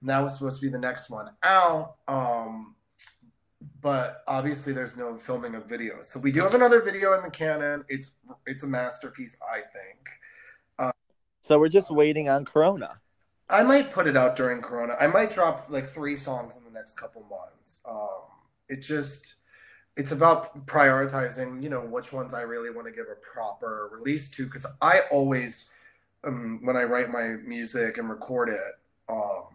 And 0.00 0.10
that 0.10 0.20
was 0.20 0.38
supposed 0.38 0.60
to 0.60 0.66
be 0.66 0.72
the 0.72 0.78
next 0.78 1.10
one 1.10 1.28
out. 1.42 1.96
Um, 2.08 2.74
but 3.80 4.22
obviously, 4.26 4.72
there's 4.72 4.96
no 4.96 5.14
filming 5.14 5.54
of 5.54 5.66
videos. 5.66 6.04
So 6.04 6.20
we 6.20 6.32
do 6.32 6.40
have 6.40 6.54
another 6.54 6.82
video 6.82 7.14
in 7.14 7.22
the 7.22 7.30
canon. 7.30 7.84
It's 7.88 8.16
it's 8.46 8.64
a 8.64 8.66
masterpiece, 8.66 9.36
I 9.48 9.60
think. 9.60 10.08
So 11.42 11.58
we're 11.58 11.68
just 11.68 11.90
waiting 11.90 12.28
on 12.28 12.44
Corona. 12.44 13.00
I 13.50 13.64
might 13.64 13.90
put 13.90 14.06
it 14.06 14.16
out 14.16 14.36
during 14.36 14.62
Corona. 14.62 14.94
I 15.00 15.08
might 15.08 15.32
drop 15.32 15.68
like 15.68 15.84
three 15.84 16.14
songs 16.14 16.56
in 16.56 16.64
the 16.64 16.70
next 16.70 16.98
couple 16.98 17.22
months. 17.28 17.82
Um, 17.88 18.22
it 18.68 18.76
just 18.76 19.41
it's 19.96 20.12
about 20.12 20.66
prioritizing, 20.66 21.62
you 21.62 21.68
know, 21.68 21.80
which 21.80 22.12
ones 22.12 22.32
I 22.32 22.42
really 22.42 22.70
want 22.70 22.86
to 22.86 22.92
give 22.92 23.06
a 23.10 23.16
proper 23.16 23.90
release 23.92 24.30
to. 24.32 24.44
Because 24.46 24.66
I 24.80 25.00
always, 25.10 25.70
um, 26.24 26.60
when 26.64 26.76
I 26.76 26.84
write 26.84 27.10
my 27.10 27.36
music 27.44 27.98
and 27.98 28.08
record 28.08 28.48
it, 28.48 28.74
um, 29.08 29.48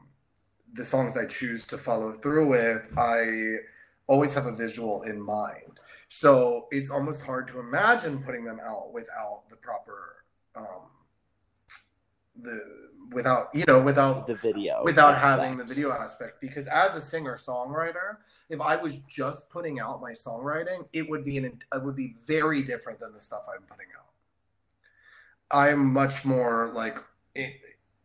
the 0.74 0.86
songs 0.86 1.18
I 1.18 1.26
choose 1.26 1.66
to 1.68 1.78
follow 1.78 2.12
through 2.12 2.50
with, 2.50 2.94
I 2.98 3.58
always 4.06 4.36
have 4.36 4.46
a 4.46 4.56
visual 4.56 5.04
in 5.04 5.24
mind. 5.26 5.80
So 6.10 6.68
it's 6.72 6.92
almost 6.92 7.26
hard 7.26 7.48
to 7.50 7.60
imagine 7.60 8.24
putting 8.24 8.46
them 8.46 8.60
out 8.64 8.94
without 8.94 9.44
the 9.50 9.58
proper 9.58 10.24
um, 10.56 10.88
the 12.44 12.88
without 13.14 13.48
you 13.54 13.64
know 13.66 13.82
without 13.82 14.28
The 14.28 14.36
video. 14.36 14.82
without 14.84 15.14
aspect. 15.14 15.42
having 15.42 15.58
the 15.58 15.64
video 15.64 15.92
aspect 15.92 16.42
because 16.42 16.68
as 16.68 16.96
a 16.96 17.00
singer 17.02 17.38
songwriter 17.38 18.18
if 18.50 18.60
i 18.60 18.76
was 18.76 18.98
just 19.08 19.50
putting 19.50 19.80
out 19.80 20.02
my 20.02 20.12
songwriting 20.12 20.86
it 20.92 21.10
would 21.10 21.24
be 21.24 21.38
an 21.38 21.46
it 21.46 21.84
would 21.84 21.96
be 21.96 22.16
very 22.28 22.62
different 22.62 23.00
than 23.00 23.14
the 23.14 23.20
stuff 23.20 23.46
i'm 23.54 23.64
putting 23.64 23.88
out 23.98 24.08
i'm 25.52 25.94
much 25.94 26.26
more 26.26 26.72
like 26.76 26.98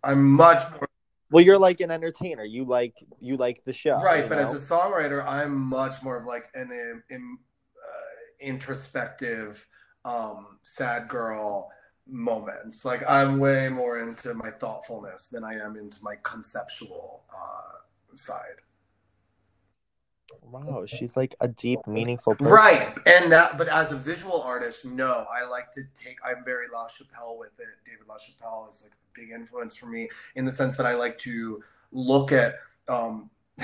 i'm 0.05 0.31
much 0.31 0.63
more 0.73 0.89
Well, 1.33 1.43
you're 1.45 1.59
like 1.59 1.81
an 1.81 1.91
entertainer. 1.91 2.45
You 2.45 2.65
like 2.65 2.95
you 3.19 3.37
like 3.37 3.65
the 3.65 3.73
show. 3.73 4.01
right 4.03 4.29
but 4.29 4.37
know? 4.37 4.43
as 4.43 4.53
a 4.55 4.75
songwriter 4.75 5.25
i'm 5.27 5.57
much 5.57 6.03
more 6.05 6.17
of 6.17 6.27
like 6.27 6.45
an 6.55 6.71
um, 6.71 7.03
um, 7.17 7.39
uh, 7.77 8.47
introspective 8.47 9.67
um 10.05 10.59
sad 10.63 11.09
girl 11.09 11.71
moments 12.07 12.85
like 12.85 13.03
i'm 13.09 13.39
way 13.39 13.69
more 13.69 14.01
into 14.01 14.35
my 14.35 14.51
thoughtfulness 14.51 15.29
than 15.31 15.45
i 15.45 15.55
am 15.55 15.77
into 15.77 15.99
my 16.03 16.15
conceptual 16.23 17.23
uh 17.33 17.79
side 18.15 18.63
wow, 20.53 20.85
she's 20.87 21.17
like 21.17 21.35
a 21.41 21.49
deep, 21.49 21.81
meaningful 21.87 22.35
person. 22.35 22.53
Right, 22.53 22.99
and 23.07 23.33
that, 23.33 23.59
but 23.59 23.69
as 23.69 23.93
a 23.93 23.97
visual 23.97 24.41
artist, 24.43 24.87
no, 24.87 25.27
I 25.33 25.49
like 25.49 25.71
to 25.73 25.83
take. 25.95 26.17
I'm 26.25 26.45
very 26.45 26.67
LaChapelle 26.69 27.39
with 27.39 27.59
it. 27.59 27.67
David 27.85 28.07
LaChapelle 28.07 28.71
is 28.71 28.85
like 28.89 28.93
a 28.93 29.21
big 29.21 29.31
influence 29.31 29.77
for 29.77 29.87
me 29.87 30.09
in 30.35 30.45
the 30.45 30.53
sense 30.53 30.77
that 30.77 30.87
I 30.87 30.95
like 30.95 31.19
to 31.19 31.63
look 31.91 32.33
at 32.33 32.57
um, 32.89 33.31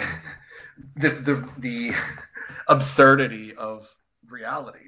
the 0.97 1.11
the 1.11 1.49
the 1.59 1.91
absurdity 2.69 3.55
of 3.55 3.95
reality. 4.29 4.88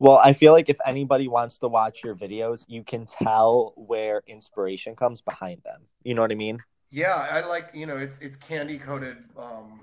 Well, 0.00 0.20
I 0.22 0.32
feel 0.32 0.52
like 0.52 0.68
if 0.68 0.78
anybody 0.86 1.26
wants 1.26 1.58
to 1.58 1.68
watch 1.68 2.04
your 2.04 2.14
videos, 2.14 2.64
you 2.68 2.84
can 2.84 3.06
tell 3.06 3.72
where 3.76 4.22
inspiration 4.26 4.94
comes 4.94 5.20
behind 5.20 5.62
them. 5.64 5.82
You 6.04 6.14
know 6.14 6.22
what 6.22 6.30
I 6.30 6.36
mean? 6.36 6.58
Yeah, 6.90 7.26
I 7.30 7.46
like 7.46 7.70
you 7.74 7.86
know 7.86 7.96
it's 7.96 8.20
it's 8.20 8.36
candy 8.36 8.78
coated 8.78 9.18
um, 9.36 9.80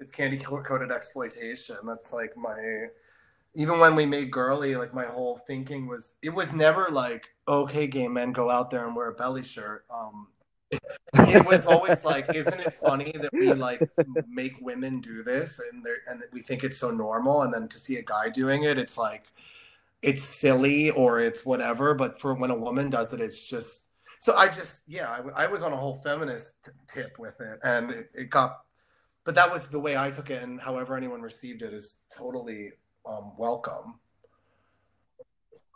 it's 0.00 0.12
candy 0.12 0.38
coated 0.38 0.90
exploitation. 0.90 1.76
That's 1.84 2.12
like 2.12 2.36
my 2.36 2.86
even 3.54 3.80
when 3.80 3.96
we 3.96 4.06
made 4.06 4.30
girly, 4.30 4.76
like 4.76 4.94
my 4.94 5.06
whole 5.06 5.38
thinking 5.38 5.86
was 5.86 6.18
it 6.22 6.30
was 6.30 6.54
never 6.54 6.88
like 6.90 7.26
okay, 7.48 7.86
gay 7.86 8.08
men 8.08 8.32
go 8.32 8.50
out 8.50 8.70
there 8.70 8.86
and 8.86 8.94
wear 8.94 9.08
a 9.08 9.14
belly 9.14 9.42
shirt. 9.42 9.84
Um, 9.90 10.28
it 11.14 11.46
was 11.46 11.66
always 11.66 12.04
like, 12.04 12.34
isn't 12.34 12.60
it 12.60 12.74
funny 12.74 13.12
that 13.12 13.32
we 13.32 13.52
like 13.52 13.88
make 14.28 14.56
women 14.60 15.00
do 15.00 15.22
this 15.22 15.60
and 15.60 15.84
and 16.08 16.22
we 16.32 16.40
think 16.40 16.64
it's 16.64 16.78
so 16.78 16.90
normal, 16.90 17.42
and 17.42 17.52
then 17.52 17.68
to 17.68 17.78
see 17.78 17.96
a 17.96 18.02
guy 18.02 18.30
doing 18.30 18.62
it, 18.62 18.78
it's 18.78 18.96
like 18.96 19.24
it's 20.06 20.22
silly 20.22 20.90
or 20.90 21.20
it's 21.20 21.44
whatever. 21.44 21.94
But 21.94 22.18
for 22.20 22.32
when 22.34 22.50
a 22.50 22.58
woman 22.58 22.88
does 22.88 23.12
it, 23.12 23.20
it's 23.20 23.46
just 23.46 23.86
so 24.18 24.34
I 24.36 24.46
just 24.46 24.88
yeah, 24.88 25.20
I 25.34 25.46
was 25.46 25.62
on 25.62 25.72
a 25.72 25.76
whole 25.76 25.96
feminist 25.96 26.64
t- 26.64 26.70
tip 26.88 27.18
with 27.18 27.40
it, 27.40 27.58
and 27.62 27.90
it, 27.90 28.10
it 28.14 28.30
got, 28.30 28.60
but 29.24 29.34
that 29.34 29.52
was 29.52 29.68
the 29.68 29.80
way 29.80 29.96
I 29.96 30.10
took 30.10 30.30
it, 30.30 30.42
and 30.42 30.60
however 30.60 30.96
anyone 30.96 31.20
received 31.20 31.62
it 31.62 31.74
is 31.74 32.06
totally 32.16 32.72
um, 33.06 33.34
welcome. 33.36 34.00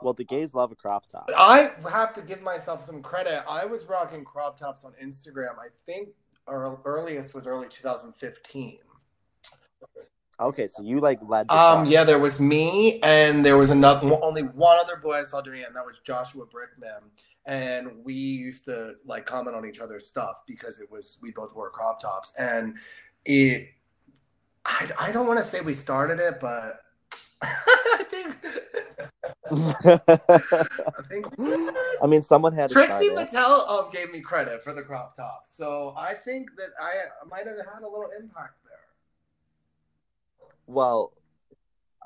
Well, 0.01 0.14
the 0.14 0.25
gays 0.25 0.55
love 0.55 0.73
a 0.73 0.75
crop 0.75 1.07
top. 1.09 1.29
I 1.37 1.73
have 1.93 2.14
to 2.14 2.23
give 2.23 2.40
myself 2.40 2.83
some 2.83 3.03
credit. 3.03 3.45
I 3.47 3.66
was 3.66 3.87
rocking 3.87 4.25
crop 4.25 4.59
tops 4.59 4.85
on 4.85 4.95
Instagram. 5.03 5.59
I 5.59 5.69
think 5.85 6.09
our 6.47 6.81
earliest 6.87 7.35
was 7.35 7.47
early 7.47 7.69
2015. 7.69 8.79
Okay, 10.40 10.68
so 10.68 10.83
you 10.83 11.00
like 11.00 11.18
led 11.26 11.50
Um, 11.50 11.87
yeah, 11.87 12.05
there 12.05 12.18
was 12.18 12.40
me, 12.40 12.98
and 13.03 13.44
there 13.44 13.59
was 13.59 13.70
another, 13.70 14.11
only 14.22 14.42
one 14.42 14.79
other 14.79 14.96
boy 14.96 15.18
I 15.18 15.22
saw 15.22 15.42
doing 15.42 15.61
it, 15.61 15.66
and 15.66 15.76
that 15.76 15.85
was 15.85 15.98
Joshua 16.00 16.46
Brickman. 16.46 17.03
And 17.44 18.05
we 18.05 18.14
used 18.14 18.64
to 18.66 18.94
like 19.05 19.26
comment 19.26 19.57
on 19.57 19.66
each 19.66 19.81
other's 19.81 20.07
stuff 20.07 20.42
because 20.46 20.81
it 20.81 20.90
was 20.90 21.18
we 21.22 21.31
both 21.31 21.55
wore 21.55 21.70
crop 21.70 22.00
tops, 22.00 22.35
and 22.38 22.76
it. 23.24 23.68
I, 24.64 24.90
I 24.98 25.12
don't 25.12 25.26
want 25.26 25.38
to 25.38 25.44
say 25.44 25.62
we 25.62 25.72
started 25.72 26.20
it, 26.20 26.38
but 26.38 26.81
I 27.42 28.05
think 28.09 28.37
I 29.50 31.03
think 31.09 31.26
I 32.03 32.07
mean, 32.07 32.22
someone 32.22 32.53
had 32.53 32.70
Trixie. 32.70 33.09
Mattel 33.09 33.68
um, 33.68 33.90
gave 33.90 34.12
me 34.12 34.20
credit 34.20 34.62
for 34.62 34.72
the 34.72 34.83
crop 34.83 35.16
top, 35.16 35.42
so 35.44 35.94
I 35.96 36.14
think 36.14 36.50
that 36.57 36.68
I 36.81 36.92
might 37.29 37.46
have 37.46 37.57
had 37.57 37.83
a 37.83 37.88
little 37.88 38.11
impact 38.18 38.55
there. 38.64 38.69
Well, 40.70 41.12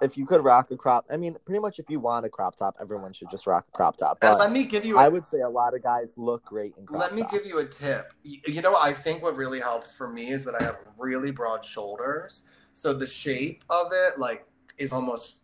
if 0.03 0.17
you 0.17 0.27
could 0.27 0.43
rock 0.43 0.71
a 0.71 0.77
crop, 0.77 1.05
I 1.11 1.17
mean, 1.17 1.37
pretty 1.45 1.61
much 1.61 1.79
if 1.79 1.89
you 1.89 2.01
want 2.01 2.27
a 2.27 2.29
crop 2.29 2.57
top, 2.57 2.77
everyone 2.81 3.13
should 3.13 3.31
just 3.31 3.47
rock 3.47 3.67
a 3.69 3.77
crop 3.77 3.97
top. 3.97 4.19
And 4.23 4.33
But 4.33 4.39
let 4.41 4.53
me 4.53 4.65
give 4.65 4.85
you. 4.85 4.99
I 4.99 5.07
A, 5.07 5.11
would 5.11 5.25
say 5.25 5.41
a 5.41 5.49
lot 5.49 5.75
of 5.75 5.83
guys 5.83 6.15
look 6.17 6.45
great 6.45 6.75
in 6.79 6.87
crop 6.87 7.01
let 7.01 7.15
me 7.15 7.23
tops. 7.23 7.33
give 7.35 7.47
you 7.47 7.59
a 7.59 7.65
tip. 7.65 8.13
You, 8.23 8.41
you 8.47 8.63
know, 8.63 8.75
I 8.77 8.93
think 8.93 9.23
what 9.23 9.37
really 9.37 9.61
helps 9.61 9.95
for 9.97 10.09
me 10.09 10.31
is 10.31 10.45
that 10.47 10.55
I 10.61 10.65
have 10.65 10.79
really 10.99 11.31
broad 11.31 11.65
shoulders, 11.65 12.45
so 12.73 12.93
the 12.93 13.07
shape 13.07 13.63
of 13.71 13.93
it 13.93 14.19
like 14.19 14.47
is 14.79 14.93
almost 14.93 15.39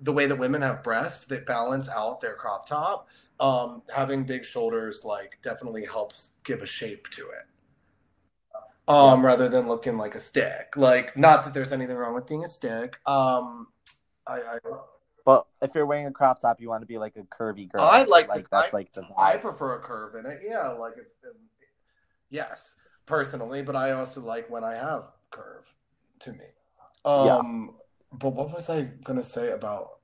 the 0.00 0.12
way 0.12 0.26
that 0.26 0.38
women 0.38 0.62
have 0.62 0.84
breasts 0.84 1.24
that 1.26 1.44
balance 1.46 1.88
out 1.88 2.20
their 2.20 2.34
crop 2.34 2.66
top. 2.68 3.08
Um, 3.40 3.82
having 3.94 4.24
big 4.24 4.44
shoulders 4.44 5.04
like 5.04 5.38
definitely 5.42 5.84
helps 5.86 6.38
give 6.44 6.60
a 6.60 6.66
shape 6.66 7.08
to 7.10 7.22
it. 7.30 7.46
Um, 8.88 9.24
rather 9.24 9.48
than 9.48 9.68
looking 9.68 9.98
like 9.98 10.14
a 10.14 10.20
stick. 10.20 10.76
Like, 10.76 11.16
not 11.16 11.44
that 11.44 11.52
there's 11.54 11.72
anything 11.72 11.96
wrong 11.96 12.14
with 12.14 12.26
being 12.26 12.42
a 12.44 12.48
stick. 12.48 12.98
Um, 13.06 13.68
I, 14.26 14.36
I 14.40 14.58
But 15.24 15.46
if 15.60 15.74
you're 15.74 15.86
wearing 15.86 16.06
a 16.06 16.10
crop 16.10 16.40
top, 16.40 16.60
you 16.60 16.68
want 16.70 16.82
to 16.82 16.86
be 16.86 16.98
like 16.98 17.16
a 17.16 17.22
curvy 17.22 17.68
girl. 17.70 17.82
I 17.82 18.04
like 18.04 18.28
the- 18.28 18.34
like 18.34 18.50
that's 18.50 18.72
I- 18.74 18.76
like 18.76 18.92
the 18.92 19.06
I 19.18 19.36
prefer 19.36 19.74
a 19.76 19.80
curve 19.80 20.14
in 20.14 20.24
it. 20.30 20.40
Yeah, 20.42 20.68
like 20.70 20.94
if, 20.96 21.06
if- 21.22 21.36
yes, 22.30 22.80
personally, 23.06 23.62
but 23.62 23.76
I 23.76 23.92
also 23.92 24.20
like 24.22 24.48
when 24.50 24.64
I 24.64 24.74
have 24.74 25.04
curve 25.30 25.74
to 26.20 26.32
me. 26.32 26.46
Um 27.04 27.74
but 28.12 28.30
what 28.30 28.52
was 28.52 28.70
I 28.70 28.84
gonna 29.04 29.22
say 29.22 29.50
about 29.52 29.98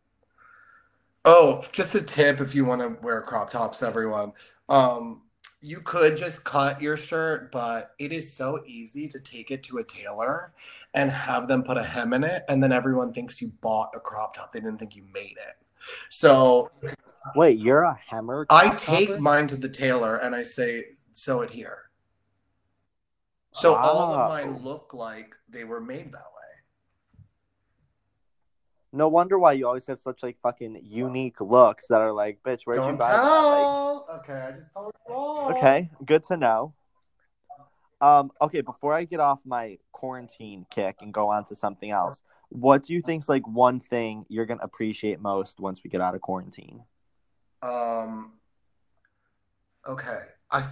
Oh, 1.24 1.62
just 1.72 1.94
a 1.94 2.04
tip 2.04 2.40
if 2.40 2.54
you 2.54 2.66
want 2.66 2.82
to 2.82 3.02
wear 3.02 3.22
crop 3.22 3.48
tops, 3.50 3.82
everyone. 3.82 4.32
Um 4.68 5.22
you 5.64 5.80
could 5.80 6.14
just 6.14 6.44
cut 6.44 6.82
your 6.82 6.94
shirt, 6.94 7.50
but 7.50 7.94
it 7.98 8.12
is 8.12 8.30
so 8.30 8.62
easy 8.66 9.08
to 9.08 9.18
take 9.18 9.50
it 9.50 9.62
to 9.62 9.78
a 9.78 9.84
tailor 9.84 10.52
and 10.92 11.10
have 11.10 11.48
them 11.48 11.62
put 11.62 11.78
a 11.78 11.82
hem 11.82 12.12
in 12.12 12.22
it, 12.22 12.44
and 12.50 12.62
then 12.62 12.70
everyone 12.70 13.14
thinks 13.14 13.40
you 13.40 13.50
bought 13.62 13.88
a 13.96 14.00
crop 14.00 14.36
top. 14.36 14.52
They 14.52 14.60
didn't 14.60 14.76
think 14.76 14.94
you 14.94 15.04
made 15.14 15.38
it. 15.38 15.56
So 16.10 16.70
Wait, 17.34 17.58
you're 17.58 17.80
a 17.80 17.98
hammer. 18.10 18.46
I 18.50 18.74
take 18.74 19.08
topper? 19.08 19.20
mine 19.22 19.46
to 19.48 19.56
the 19.56 19.70
tailor 19.70 20.16
and 20.16 20.34
I 20.34 20.42
say, 20.42 20.84
sew 21.12 21.40
it 21.40 21.50
here. 21.50 21.84
So 23.52 23.74
all 23.74 24.14
of 24.14 24.28
mine 24.28 24.62
look 24.62 24.92
like 24.92 25.34
they 25.48 25.64
were 25.64 25.80
made 25.80 26.12
that 26.12 26.26
way. 26.33 26.33
No 28.94 29.08
wonder 29.08 29.40
why 29.40 29.54
you 29.54 29.66
always 29.66 29.86
have 29.88 29.98
such 29.98 30.22
like 30.22 30.38
fucking 30.40 30.80
unique 30.84 31.40
looks 31.40 31.88
that 31.88 32.00
are 32.00 32.12
like, 32.12 32.38
bitch, 32.44 32.62
where'd 32.62 32.78
you 32.78 32.82
Don't 32.84 32.98
buy 32.98 33.10
that? 33.10 33.20
tell. 33.20 34.06
okay, 34.20 34.32
I 34.34 34.52
just 34.52 34.72
told 34.72 34.92
you 35.08 35.14
all. 35.14 35.50
Okay, 35.50 35.90
good 36.04 36.22
to 36.24 36.36
know. 36.36 36.74
Um, 38.00 38.30
okay, 38.40 38.60
before 38.60 38.94
I 38.94 39.02
get 39.02 39.18
off 39.18 39.42
my 39.44 39.78
quarantine 39.90 40.66
kick 40.70 40.98
and 41.00 41.12
go 41.12 41.28
on 41.28 41.44
to 41.46 41.56
something 41.56 41.90
else, 41.90 42.22
what 42.50 42.84
do 42.84 42.94
you 42.94 43.02
think's 43.02 43.28
like 43.28 43.48
one 43.48 43.80
thing 43.80 44.26
you're 44.28 44.46
gonna 44.46 44.62
appreciate 44.62 45.20
most 45.20 45.58
once 45.58 45.82
we 45.82 45.90
get 45.90 46.00
out 46.00 46.14
of 46.14 46.20
quarantine? 46.20 46.84
Um. 47.62 48.34
Okay, 49.88 50.20
I. 50.52 50.68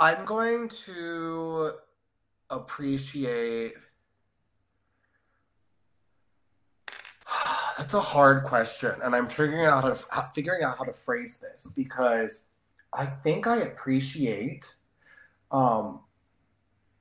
I'm 0.00 0.24
going 0.24 0.68
to 0.86 1.74
appreciate 2.50 3.74
that's 7.82 7.94
a 7.94 8.00
hard 8.00 8.44
question 8.44 8.92
and 9.02 9.12
i'm 9.12 9.26
figuring 9.26 9.66
out 9.66 9.82
how 9.82 9.88
to 9.88 10.30
figuring 10.32 10.62
out 10.62 10.78
how 10.78 10.84
to 10.84 10.92
phrase 10.92 11.40
this 11.40 11.72
because 11.74 12.48
i 12.92 13.04
think 13.04 13.48
i 13.48 13.56
appreciate 13.56 14.72
um, 15.50 16.04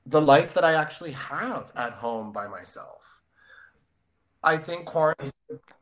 the 0.07 0.19
life 0.19 0.55
that 0.55 0.65
i 0.65 0.73
actually 0.73 1.11
have 1.11 1.71
at 1.75 1.93
home 1.93 2.31
by 2.31 2.47
myself 2.47 3.21
i 4.43 4.57
think 4.57 4.85
quarantine 4.85 5.31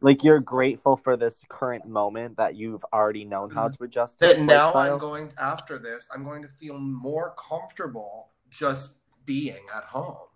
like 0.02 0.22
you're 0.22 0.42
grateful 0.42 0.98
for 0.98 1.16
this 1.16 1.44
current 1.48 1.88
moment 1.88 2.36
that 2.36 2.58
you've 2.58 2.84
already 2.92 3.24
known 3.24 3.50
how 3.52 3.70
to 3.70 3.84
adjust 3.86 4.20
to 4.20 4.28
that 4.28 4.40
now 4.42 4.66
lifestyle? 4.66 4.94
i'm 4.94 5.00
going 5.00 5.32
after 5.40 5.78
this 5.78 6.10
i'm 6.14 6.26
going 6.26 6.42
to 6.42 6.50
feel 6.50 6.78
more 6.78 7.34
comfortable 7.38 8.32
just 8.50 9.04
being 9.26 9.64
at 9.74 9.86
home 9.86 10.28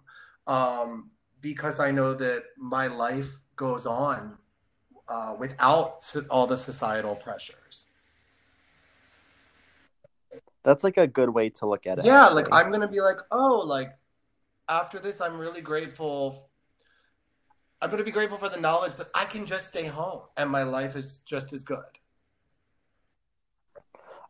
um, 0.47 1.11
because 1.41 1.81
i 1.81 1.91
know 1.91 2.13
that 2.13 2.43
my 2.57 2.87
life 2.87 3.41
goes 3.57 3.85
on 3.85 4.37
uh, 5.13 5.35
without 5.37 5.91
all 6.31 6.47
the 6.47 6.57
societal 6.57 7.15
pressures 7.15 7.89
That's 10.63 10.83
like 10.83 10.97
a 10.97 11.07
good 11.07 11.29
way 11.29 11.49
to 11.51 11.67
look 11.67 11.85
at 11.85 11.99
it. 11.99 12.05
yeah 12.05 12.25
actually. 12.25 12.43
like 12.43 12.53
i'm 12.53 12.71
gonna 12.71 12.87
be 12.87 13.01
like 13.01 13.19
oh 13.31 13.63
like 13.65 13.91
after 14.67 14.97
this 14.97 15.21
i'm 15.21 15.37
really 15.37 15.61
grateful 15.61 16.49
i'm 17.81 17.91
gonna 17.91 18.03
be 18.03 18.11
grateful 18.11 18.39
for 18.39 18.49
the 18.49 18.59
knowledge 18.59 18.95
that 18.95 19.09
i 19.13 19.25
can 19.25 19.45
just 19.45 19.69
stay 19.69 19.85
home 19.85 20.21
and 20.35 20.49
my 20.49 20.63
life 20.63 20.95
is 20.95 21.19
just 21.19 21.53
as 21.53 21.63
good 21.63 21.83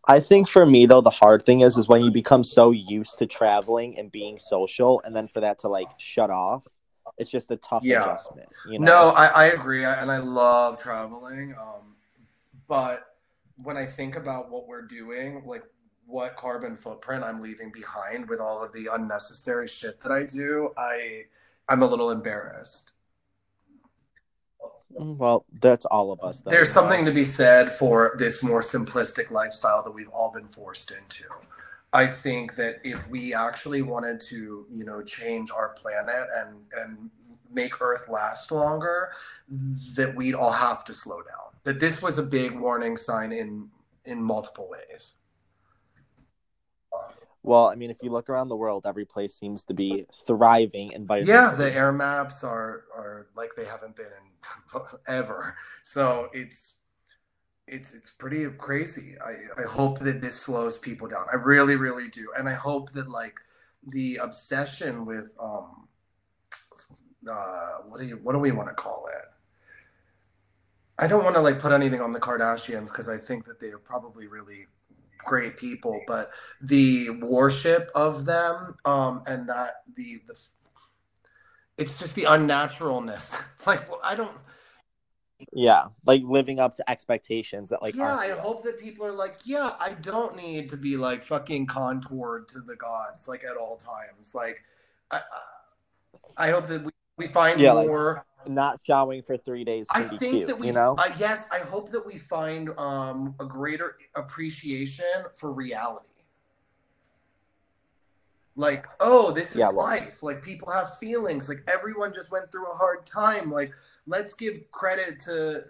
I 0.05 0.19
think 0.19 0.49
for 0.49 0.65
me 0.65 0.85
though, 0.85 0.99
the 0.99 1.09
hard 1.09 1.45
thing 1.45 1.61
is 1.61 1.77
is 1.77 1.87
when 1.87 2.03
you 2.03 2.11
become 2.11 2.43
so 2.43 2.71
used 2.71 3.19
to 3.19 3.25
traveling 3.25 3.97
and 3.97 4.11
being 4.11 4.37
social, 4.37 5.01
and 5.05 5.15
then 5.15 5.29
for 5.29 5.39
that 5.39 5.59
to 5.59 5.69
like 5.69 5.87
shut 5.97 6.29
off, 6.29 6.67
it's 7.17 7.29
just 7.31 7.51
a 7.51 7.57
tough 7.57 7.83
Yeah. 7.83 8.01
adjustment. 8.03 8.49
You 8.67 8.79
know? 8.79 8.85
No, 8.85 9.09
I, 9.15 9.25
I 9.27 9.45
agree, 9.47 9.85
I- 9.85 10.01
and 10.01 10.11
I 10.11 10.17
love 10.17 10.77
traveling. 10.77 11.55
Um, 11.59 11.95
but 12.67 13.15
when 13.61 13.77
I 13.77 13.85
think 13.85 14.15
about 14.15 14.49
what 14.49 14.67
we're 14.67 14.81
doing, 14.81 15.43
like 15.45 15.63
what 16.05 16.35
carbon 16.35 16.75
footprint 16.75 17.23
I'm 17.23 17.39
leaving 17.41 17.71
behind 17.71 18.27
with 18.27 18.39
all 18.39 18.63
of 18.63 18.73
the 18.73 18.87
unnecessary 18.91 19.67
shit 19.67 20.01
that 20.01 20.11
I 20.11 20.23
do, 20.23 20.71
I 20.77 21.25
I'm 21.69 21.81
a 21.81 21.85
little 21.87 22.11
embarrassed. 22.11 22.91
Mm, 24.99 25.17
Well, 25.17 25.45
that's 25.61 25.85
all 25.85 26.11
of 26.11 26.21
us. 26.23 26.41
Though, 26.41 26.51
There's 26.51 26.71
something 26.71 27.05
to 27.05 27.11
be 27.11 27.25
said 27.25 27.71
for 27.71 28.15
this 28.17 28.43
more 28.43 28.61
simplistic 28.61 29.31
lifestyle 29.31 29.83
that 29.83 29.91
we've 29.91 30.09
all 30.09 30.31
been 30.31 30.47
forced 30.47 30.91
into. 30.91 31.23
I 31.93 32.07
think 32.07 32.55
that 32.55 32.79
if 32.83 33.07
we 33.09 33.33
actually 33.33 33.83
wanted 33.83 34.19
to, 34.21 34.65
you 34.71 34.83
know, 34.83 35.03
change 35.03 35.51
our 35.51 35.69
planet 35.69 36.27
and 36.35 36.57
and 36.75 37.09
make 37.51 37.79
Earth 37.81 38.09
last 38.09 38.51
longer, 38.51 39.11
that 39.95 40.15
we'd 40.15 40.33
all 40.33 40.51
have 40.51 40.83
to 40.85 40.93
slow 40.93 41.21
down. 41.21 41.53
That 41.63 41.79
this 41.79 42.01
was 42.01 42.17
a 42.17 42.23
big 42.23 42.59
warning 42.59 42.97
sign 42.97 43.31
in 43.31 43.69
in 44.05 44.21
multiple 44.21 44.69
ways. 44.69 45.17
Well, 47.43 47.67
I 47.67 47.75
mean, 47.75 47.91
if 47.91 47.97
you 48.01 48.09
look 48.09 48.29
around 48.29 48.47
the 48.47 48.55
world, 48.55 48.85
every 48.87 49.05
place 49.05 49.35
seems 49.35 49.65
to 49.65 49.73
be 49.73 50.05
thriving 50.13 50.91
environmentally. 50.91 51.27
Yeah, 51.27 51.53
the 51.55 51.73
air 51.75 51.91
maps 51.91 52.43
are 52.43 52.85
are 52.95 53.27
like 53.35 53.51
they 53.55 53.65
haven't 53.65 53.95
been 53.95 54.07
in 54.07 54.81
ever. 55.07 55.55
So 55.83 56.29
it's 56.33 56.79
it's 57.67 57.93
it's 57.93 58.11
pretty 58.11 58.45
crazy. 58.57 59.15
I 59.23 59.61
I 59.61 59.65
hope 59.65 59.99
that 59.99 60.21
this 60.21 60.35
slows 60.35 60.77
people 60.77 61.07
down. 61.07 61.25
I 61.31 61.35
really 61.35 61.75
really 61.75 62.09
do, 62.09 62.31
and 62.37 62.49
I 62.49 62.53
hope 62.53 62.91
that 62.93 63.09
like 63.09 63.35
the 63.87 64.17
obsession 64.17 65.05
with 65.05 65.35
um 65.41 65.87
uh 67.29 67.77
what 67.87 67.99
do 67.99 68.07
you 68.07 68.19
what 68.21 68.33
do 68.33 68.39
we 68.39 68.51
want 68.51 68.69
to 68.69 68.75
call 68.75 69.07
it? 69.07 69.25
I 70.99 71.07
don't 71.07 71.23
want 71.23 71.35
to 71.35 71.41
like 71.41 71.59
put 71.59 71.71
anything 71.71 72.01
on 72.01 72.11
the 72.11 72.19
Kardashians 72.19 72.87
because 72.87 73.09
I 73.09 73.17
think 73.17 73.45
that 73.45 73.59
they 73.59 73.69
are 73.69 73.79
probably 73.79 74.27
really 74.27 74.67
great 75.19 75.57
people, 75.57 76.01
but 76.05 76.31
the 76.61 77.09
worship 77.11 77.89
of 77.95 78.25
them 78.25 78.75
um 78.83 79.23
and 79.25 79.47
that 79.47 79.83
the 79.95 80.21
the 80.27 80.35
it's 81.77 81.97
just 81.99 82.15
the 82.15 82.23
unnaturalness. 82.23 83.41
Like 83.65 83.89
well, 83.89 84.01
I 84.03 84.15
don't 84.15 84.37
yeah, 85.51 85.87
like 86.05 86.21
living 86.23 86.59
up 86.59 86.75
to 86.75 86.89
expectations 86.89 87.69
that 87.69 87.81
like 87.81 87.95
yeah, 87.95 88.15
I 88.17 88.27
real. 88.27 88.37
hope 88.37 88.63
that 88.63 88.79
people 88.79 89.05
are 89.05 89.11
like, 89.11 89.35
yeah, 89.45 89.71
I 89.79 89.93
don't 89.93 90.35
need 90.35 90.69
to 90.69 90.77
be 90.77 90.95
like 90.97 91.23
fucking 91.23 91.67
contoured 91.67 92.47
to 92.49 92.61
the 92.61 92.75
gods 92.75 93.27
like 93.27 93.43
at 93.43 93.57
all 93.57 93.75
times. 93.77 94.33
Like, 94.35 94.63
I, 95.11 95.21
I 96.37 96.49
hope 96.51 96.67
that 96.67 96.83
we, 96.83 96.91
we 97.17 97.27
find 97.27 97.59
Yeah, 97.59 97.73
like- 97.73 97.87
more. 97.87 98.25
not 98.47 98.79
showering 98.85 99.21
for 99.23 99.37
three 99.37 99.63
days 99.63 99.87
I 99.91 100.03
think 100.03 100.19
cute. 100.19 100.47
that 100.47 100.59
we, 100.59 100.67
you 100.67 100.73
know, 100.73 100.95
uh, 100.97 101.11
yes, 101.17 101.49
I 101.51 101.59
hope 101.59 101.91
that 101.91 102.05
we 102.05 102.17
find 102.17 102.69
um, 102.77 103.35
a 103.39 103.45
greater 103.45 103.95
appreciation 104.15 105.05
for 105.33 105.53
reality. 105.53 106.07
Like, 108.55 108.85
oh, 108.99 109.31
this 109.31 109.51
is 109.55 109.59
Yeah, 109.61 109.67
well- 109.69 109.77
life. 109.87 110.21
Like, 110.21 110.41
people 110.43 110.69
have 110.71 110.97
feelings. 110.97 111.49
Like, 111.49 111.59
everyone 111.67 112.13
just 112.13 112.31
went 112.31 112.51
through 112.51 112.67
a 112.71 112.75
hard 112.75 113.05
time. 113.05 113.51
Like, 113.51 113.71
let's 114.05 114.33
give 114.33 114.69
credit 114.71 115.19
to, 115.21 115.65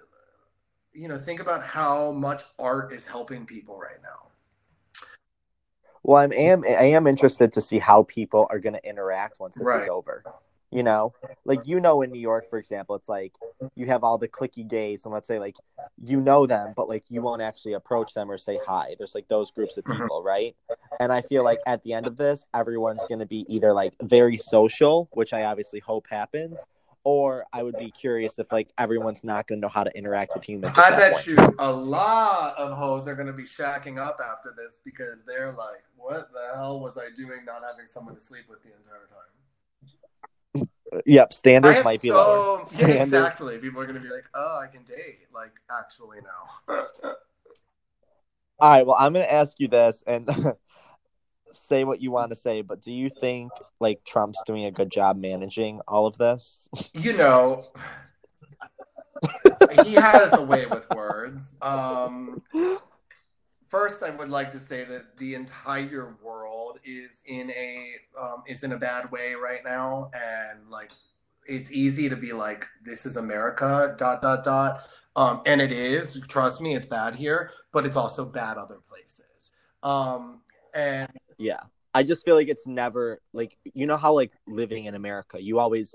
you 0.94 1.08
know, 1.08 1.18
think 1.18 1.40
about 1.40 1.64
how 1.64 2.12
much 2.12 2.44
art 2.60 2.94
is 2.94 3.08
helping 3.08 3.46
people 3.46 3.78
right 3.78 4.02
now. 4.02 4.30
well, 6.04 6.18
I'm 6.22 6.34
am 6.34 6.64
I 6.66 6.84
am 6.84 7.08
interested 7.08 7.54
to 7.54 7.62
see 7.62 7.80
how 7.80 8.04
people 8.04 8.48
are 8.50 8.60
going 8.60 8.74
to 8.74 8.88
interact 8.88 9.40
once 9.40 9.56
this 9.56 9.68
Right. 9.68 9.82
is 9.84 9.88
over. 9.88 10.26
You 10.72 10.84
know, 10.84 11.14
like 11.46 11.68
you 11.68 11.80
know, 11.80 12.02
in 12.02 12.12
New 12.12 12.20
York, 12.20 12.48
for 12.50 12.58
example, 12.60 12.96
it's 12.96 13.10
like 13.10 13.34
you 13.76 13.86
have 13.88 14.04
all 14.04 14.18
the 14.18 14.28
clicky 14.28 14.68
gays, 14.68 15.06
and 15.06 15.14
let's 15.14 15.28
say 15.28 15.40
like 15.40 15.56
you 16.04 16.20
know 16.20 16.46
them, 16.46 16.74
but 16.76 16.90
like 16.90 17.06
you 17.10 17.22
won't 17.22 17.42
actually 17.42 17.74
approach 17.74 18.14
them 18.14 18.30
or 18.30 18.38
say 18.38 18.60
hi. 18.66 18.96
There's 18.98 19.16
like 19.16 19.28
those 19.28 19.52
groups 19.52 19.78
of 19.78 19.86
Mhm. 19.86 20.02
people, 20.02 20.24
right? 20.24 20.56
And 21.00 21.12
I 21.14 21.22
feel 21.22 21.44
like 21.44 21.60
at 21.66 21.84
the 21.84 21.94
end 21.94 22.08
of 22.08 22.18
this, 22.18 22.46
everyone's 22.54 23.04
going 23.04 23.20
to 23.20 23.26
be 23.26 23.46
either 23.48 23.74
like 23.74 23.94
very 24.02 24.38
social, 24.38 25.10
which 25.14 25.34
I 25.34 25.44
obviously 25.44 25.80
hope 25.80 26.08
happens, 26.10 26.66
or 27.04 27.46
I 27.52 27.64
would 27.64 27.78
be 27.78 27.92
curious 27.92 28.40
if 28.40 28.52
like 28.52 28.70
everyone's 28.78 29.24
not 29.24 29.48
going 29.48 29.60
to 29.60 29.66
know 29.66 29.70
how 29.70 29.84
to 29.84 29.92
interact 29.98 30.34
with 30.36 30.44
humans. 30.44 30.78
I 30.78 30.92
bet 30.92 31.14
point. 31.14 31.28
you 31.28 31.56
a 31.60 31.72
lot 31.72 32.56
of 32.58 32.78
hoes 32.78 33.08
are 33.08 33.16
going 33.16 33.28
to 33.28 33.34
be 33.34 33.44
shacking 33.44 33.98
up 33.98 34.20
after 34.24 34.54
this 34.56 34.82
because 34.84 35.24
they're 35.26 35.52
like, 35.52 35.84
what 35.96 36.32
the 36.32 36.56
hell 36.56 36.80
was 36.80 36.98
I 36.98 37.10
doing 37.16 37.46
not 37.46 37.62
having 37.70 37.86
someone 37.86 38.14
to 38.16 38.20
sleep 38.20 38.44
with 38.50 38.64
the 38.64 38.70
entire 38.76 39.08
time? 39.10 40.70
Yep, 41.08 41.34
standards 41.34 41.84
might 41.84 42.04
be 42.04 42.10
so, 42.10 42.16
lower. 42.16 42.58
yeah, 42.60 42.66
Standards- 42.66 43.02
exactly. 43.02 43.58
People 43.58 43.82
are 43.82 43.88
going 43.88 44.00
to 44.00 44.08
be 44.08 44.14
like, 44.14 44.26
oh, 44.36 44.62
I 44.64 44.68
can 44.68 44.84
date. 44.84 45.26
Like, 45.34 45.54
actually, 45.72 46.20
now. 46.22 46.76
All 48.60 48.70
right, 48.70 48.86
well, 48.86 48.96
I'm 49.00 49.12
going 49.12 49.26
to 49.26 49.34
ask 49.34 49.60
you 49.60 49.68
this 49.68 50.04
and 50.06 50.30
say 51.54 51.84
what 51.84 52.02
you 52.02 52.12
want 52.12 52.32
to 52.32 52.36
say, 52.36 52.62
but 52.62 52.82
do 52.82 52.92
you 52.92 53.10
think 53.10 53.52
like 53.80 54.04
Trump's 54.04 54.42
doing 54.46 54.66
a 54.66 54.72
good 54.72 54.92
job 54.92 55.18
managing 55.18 55.82
all 55.88 56.06
of 56.06 56.18
this? 56.18 56.70
you 56.94 57.14
know, 57.14 57.64
he 59.84 59.94
has 59.94 60.34
a 60.34 60.46
way 60.46 60.66
with 60.66 60.90
words. 60.90 61.58
Um, 61.62 62.42
first, 63.68 64.04
I 64.04 64.12
would 64.12 64.30
like 64.30 64.52
to 64.52 64.60
say 64.60 64.84
that 64.84 65.18
the 65.18 65.36
entire 65.36 66.16
world 66.24 66.80
is 66.84 67.24
in 67.28 67.52
a 67.52 67.96
um, 68.20 68.44
is 68.48 68.64
in 68.64 68.72
a 68.72 68.78
bad 68.78 69.12
way 69.12 69.34
right 69.34 69.62
now, 69.64 70.12
and 70.14 70.70
like 70.70 70.92
it's 71.46 71.72
easy 71.72 72.10
to 72.10 72.16
be 72.16 72.34
like, 72.34 72.66
"This 72.84 73.06
is 73.06 73.18
America." 73.18 73.96
Dot 73.98 74.22
dot 74.22 74.44
dot. 74.44 74.84
Um, 75.16 75.42
and 75.46 75.62
it 75.62 75.72
is. 75.72 76.20
Trust 76.28 76.62
me, 76.62 76.76
it's 76.76 76.88
bad 76.88 77.16
here, 77.16 77.52
but 77.72 77.86
it's 77.86 77.98
also 77.98 78.32
bad 78.32 78.58
other 78.58 78.80
places. 78.90 79.54
Um, 79.84 80.42
and 80.74 81.10
Yeah. 81.38 81.60
I 81.94 82.04
just 82.04 82.26
feel 82.26 82.36
like 82.36 82.48
it's 82.48 82.66
never 82.68 83.20
like 83.34 83.58
you 83.64 83.86
know 83.86 83.98
how 83.98 84.14
like 84.14 84.32
living 84.48 84.86
in 84.86 84.96
America, 84.96 85.42
you 85.42 85.60
always 85.60 85.94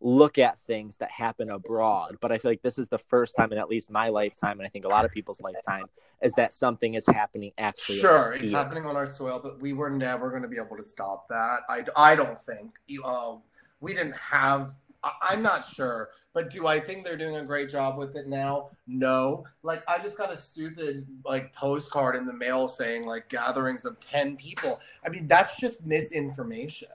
look 0.00 0.38
at 0.38 0.58
things 0.58 0.98
that 0.98 1.10
happen 1.10 1.50
abroad, 1.50 2.16
but 2.20 2.30
I 2.30 2.38
feel 2.38 2.50
like 2.50 2.62
this 2.62 2.78
is 2.78 2.88
the 2.88 2.98
first 2.98 3.34
time 3.36 3.50
in 3.52 3.58
at 3.58 3.68
least 3.68 3.90
my 3.90 4.08
lifetime 4.10 4.58
and 4.58 4.66
I 4.66 4.68
think 4.68 4.84
a 4.84 4.88
lot 4.88 5.04
of 5.04 5.10
people's 5.10 5.40
lifetime 5.40 5.86
is 6.22 6.34
that 6.34 6.52
something 6.52 6.94
is 6.94 7.06
happening 7.06 7.52
actually. 7.58 7.96
Sure, 7.96 8.32
it's 8.34 8.52
here. 8.52 8.60
happening 8.62 8.84
on 8.86 8.94
our 8.96 9.06
soil, 9.06 9.40
but 9.42 9.60
we 9.60 9.72
were 9.72 9.90
never 9.90 10.30
going 10.30 10.42
to 10.42 10.48
be 10.48 10.58
able 10.58 10.76
to 10.76 10.82
stop 10.82 11.26
that. 11.28 11.60
I, 11.68 11.84
I 11.96 12.14
don't 12.16 12.38
think. 12.38 12.72
You- 12.86 13.04
Uh, 13.04 13.38
we 13.80 13.92
didn't 13.94 14.16
have. 14.16 14.74
I, 15.06 15.12
I'm 15.32 15.42
not 15.42 15.64
sure, 15.64 16.10
but 16.32 16.50
do 16.50 16.66
I 16.66 16.80
think 16.80 17.04
they're 17.04 17.16
doing 17.16 17.36
a 17.36 17.44
great 17.44 17.70
job 17.70 17.96
with 17.98 18.16
it 18.16 18.26
now? 18.28 18.70
No. 18.86 19.44
Like 19.62 19.82
I 19.88 19.98
just 19.98 20.18
got 20.18 20.32
a 20.32 20.36
stupid 20.36 21.06
like 21.24 21.54
postcard 21.54 22.16
in 22.16 22.26
the 22.26 22.32
mail 22.34 22.68
saying 22.68 23.06
like 23.06 23.28
gatherings 23.28 23.84
of 23.84 23.98
ten 24.00 24.36
people. 24.36 24.80
I 25.04 25.08
mean 25.08 25.26
that's 25.26 25.58
just 25.60 25.86
misinformation. 25.86 26.88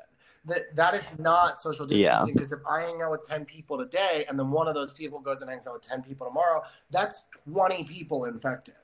That 0.45 0.75
that 0.75 0.93
is 0.95 1.17
not 1.19 1.59
social 1.59 1.85
distancing 1.85 2.33
because 2.33 2.51
if 2.51 2.59
I 2.69 2.81
hang 2.81 3.01
out 3.03 3.11
with 3.11 3.23
ten 3.23 3.45
people 3.45 3.77
today 3.77 4.25
and 4.27 4.37
then 4.39 4.49
one 4.51 4.67
of 4.67 4.73
those 4.73 4.91
people 4.91 5.19
goes 5.19 5.41
and 5.41 5.49
hangs 5.51 5.67
out 5.67 5.73
with 5.75 5.83
ten 5.83 6.01
people 6.01 6.25
tomorrow, 6.27 6.63
that's 6.89 7.29
twenty 7.45 7.83
people 7.83 8.25
infected 8.25 8.75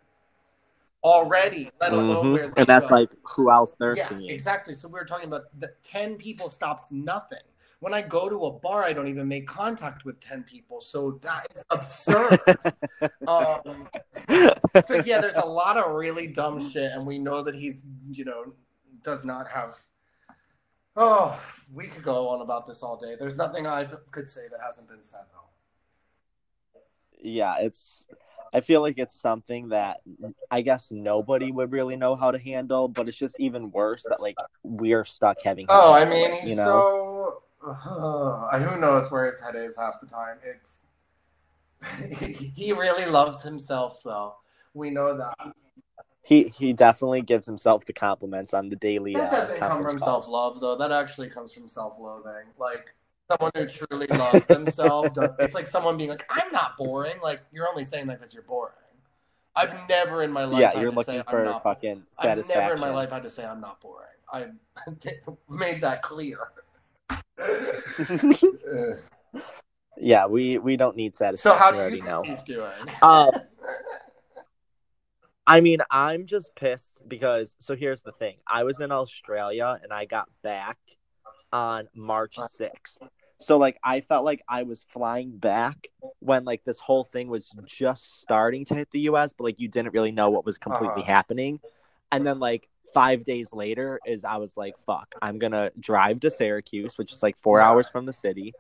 already, 1.04 1.70
let 1.80 1.94
alone 1.94 2.26
Mhm. 2.26 2.34
where 2.34 2.48
they 2.50 2.62
And 2.62 2.68
that's 2.68 2.90
go. 2.90 2.96
like 2.96 3.12
who 3.24 3.52
else 3.52 3.74
they're 3.80 3.96
yeah, 3.96 4.10
seeing. 4.10 4.30
exactly. 4.30 4.74
So 4.74 4.88
we 4.88 4.94
were 4.96 5.06
talking 5.06 5.28
about 5.28 5.46
the 5.60 5.74
ten 5.84 6.16
people 6.18 6.50
stops 6.50 6.92
nothing. 6.92 7.40
When 7.80 7.94
I 7.94 8.02
go 8.02 8.28
to 8.28 8.46
a 8.46 8.52
bar, 8.52 8.84
I 8.84 8.94
don't 8.94 9.08
even 9.08 9.28
make 9.28 9.48
contact 9.48 10.04
with 10.04 10.20
ten 10.20 10.44
people. 10.44 10.82
So 10.82 11.20
that 11.22 11.48
is 11.54 11.64
absurd. 11.70 12.40
um, 13.28 13.88
so 14.86 15.04
yeah, 15.06 15.22
there's 15.22 15.36
a 15.36 15.46
lot 15.46 15.78
of 15.78 15.94
really 15.94 16.28
dumb 16.28 16.60
shit, 16.60 16.92
and 16.92 17.06
we 17.06 17.20
know 17.20 17.44
that 17.44 17.56
he's 17.56 17.86
you 18.12 18.26
know 18.26 18.54
does 19.04 19.24
not 19.24 19.48
have. 19.50 19.78
Oh, 20.96 21.40
we 21.72 21.86
could 21.86 22.02
go 22.02 22.30
on 22.30 22.42
about 22.42 22.66
this 22.66 22.82
all 22.82 22.98
day. 22.98 23.16
There's 23.20 23.38
nothing 23.38 23.68
I 23.68 23.86
could 24.10 24.28
say 24.28 24.42
that 24.50 24.60
hasn't 24.66 24.90
been 24.90 25.04
said 25.04 25.26
though. 25.32 26.82
yeah, 27.22 27.58
it's. 27.60 28.08
I 28.54 28.62
feel 28.62 28.82
like 28.82 28.98
it's 28.98 29.20
something 29.20 29.70
that 29.70 29.98
I 30.50 30.62
guess 30.62 30.90
nobody 30.90 31.52
would 31.52 31.72
really 31.72 31.96
know 31.96 32.16
how 32.16 32.32
to 32.32 32.40
handle, 32.40 32.88
but 32.88 33.08
it's 33.08 33.18
just 33.18 33.40
even 33.40 33.70
worse 33.70 34.04
that 34.10 34.20
like 34.20 34.38
we're 34.64 35.04
stuck 35.04 35.38
having. 35.44 35.68
Oh, 35.70 35.94
I 35.94 36.06
mean, 36.06 36.32
it, 36.32 36.44
you 36.46 36.56
know. 36.56 36.64
so. 36.64 37.44
Uh, 37.66 38.60
who 38.60 38.80
knows 38.80 39.12
where 39.12 39.26
his 39.26 39.42
head 39.42 39.56
is 39.56 39.78
half 39.78 40.00
the 40.00 40.08
time? 40.08 40.38
It's. 40.44 40.86
he 42.56 42.74
really 42.74 43.06
loves 43.06 43.44
himself, 43.44 44.02
though. 44.04 44.36
We 44.74 44.90
know 44.90 45.18
that. 45.18 45.54
He 46.24 46.44
he 46.44 46.74
definitely 46.74 47.22
gives 47.22 47.48
himself 47.48 47.86
the 47.86 47.94
compliments 47.94 48.54
on 48.54 48.70
the 48.70 48.76
daily. 48.76 49.14
That 49.14 49.32
uh, 49.32 49.38
doesn't 49.38 49.60
come 49.60 49.84
from 49.84 50.00
self 50.00 50.28
love, 50.28 50.60
though. 50.60 50.76
That 50.76 50.92
actually 50.92 51.30
comes 51.30 51.54
from 51.54 51.68
self 51.68 51.98
loathing. 52.00 52.48
Like 52.58 52.94
someone 53.32 53.52
who 53.56 53.68
truly 53.68 54.08
loves 54.08 54.46
themselves 54.46 55.12
does. 55.16 55.38
It's 55.40 55.56
like 55.56 55.68
someone 55.68 55.98
being 55.98 56.10
like, 56.10 56.26
"I'm 56.30 56.52
not 56.52 56.76
boring." 56.78 57.16
Like 57.24 57.42
you're 57.54 57.68
only 57.70 57.84
saying 57.84 58.08
that 58.08 58.20
because 58.20 58.34
you're 58.34 58.44
boring. 58.44 58.74
I've 59.56 59.90
never 59.90 60.22
in 60.22 60.32
my 60.32 60.46
life. 60.46 60.62
Yeah, 60.62 60.74
had 60.74 60.82
you're 60.82 60.92
to 60.92 60.98
looking 60.98 61.14
say 61.16 61.24
for 61.24 61.40
I'm 61.40 61.46
not, 61.46 61.64
fucking 61.64 62.04
I've 62.20 62.48
never 62.48 62.76
in 62.76 62.80
my 62.80 62.92
life 62.92 63.10
had 63.10 63.24
to 63.24 63.30
say 63.30 63.46
I'm 63.46 63.62
not 63.62 63.82
boring. 63.82 64.08
I 64.32 64.48
made 65.50 65.82
that 65.82 66.02
clear. 66.02 66.38
Yeah, 70.00 70.28
we 70.28 70.58
we 70.60 70.78
don't 70.78 70.96
need 70.96 71.16
satisfaction. 71.16 71.58
so 71.58 71.64
how 71.64 71.72
do 71.72 71.78
already 71.78 71.98
you 71.98 72.04
think 72.04 72.14
know. 72.14 72.24
he's 72.24 72.44
doing? 72.44 72.72
Um, 73.02 73.32
I 75.48 75.62
mean, 75.62 75.80
I'm 75.90 76.26
just 76.26 76.54
pissed 76.56 77.02
because 77.08 77.56
so 77.60 77.76
here's 77.76 78.04
the 78.04 78.12
thing. 78.12 78.36
I 78.46 78.64
was 78.64 78.80
in 78.80 78.92
Australia 78.92 79.80
and 79.82 79.92
I 79.92 80.06
got 80.06 80.30
back 80.44 80.78
on 81.52 81.88
March 81.96 82.38
6th. 82.38 83.00
So 83.40 83.58
like 83.58 83.80
I 83.84 84.02
felt 84.02 84.26
like 84.26 84.44
I 84.48 84.64
was 84.64 84.86
flying 84.94 85.38
back 85.38 85.88
when 86.20 86.44
like 86.44 86.64
this 86.64 86.80
whole 86.80 87.04
thing 87.04 87.28
was 87.30 87.52
just 87.66 88.20
starting 88.22 88.66
to 88.66 88.76
hit 88.76 88.90
the 88.92 89.02
US, 89.02 89.34
but 89.34 89.46
like 89.46 89.60
you 89.60 89.68
didn't 89.68 89.94
really 89.94 90.12
know 90.12 90.30
what 90.30 90.46
was 90.46 90.58
completely 90.58 91.02
Uh-huh. 91.02 91.12
happening. 91.14 91.60
And 92.12 92.26
then 92.28 92.40
like 92.40 92.68
5 92.94 93.24
days 93.24 93.54
later 93.54 94.00
is 94.06 94.24
I 94.24 94.38
was 94.38 94.58
like, 94.58 94.78
fuck, 94.80 95.16
I'm 95.22 95.40
to 95.40 95.72
drive 95.80 96.20
to 96.22 96.32
Syracuse, 96.32 96.98
which 96.98 97.14
is 97.14 97.22
like 97.24 97.38
4 97.38 97.62
hours 97.62 97.90
from 97.90 98.06
the 98.06 98.14
city. 98.14 98.54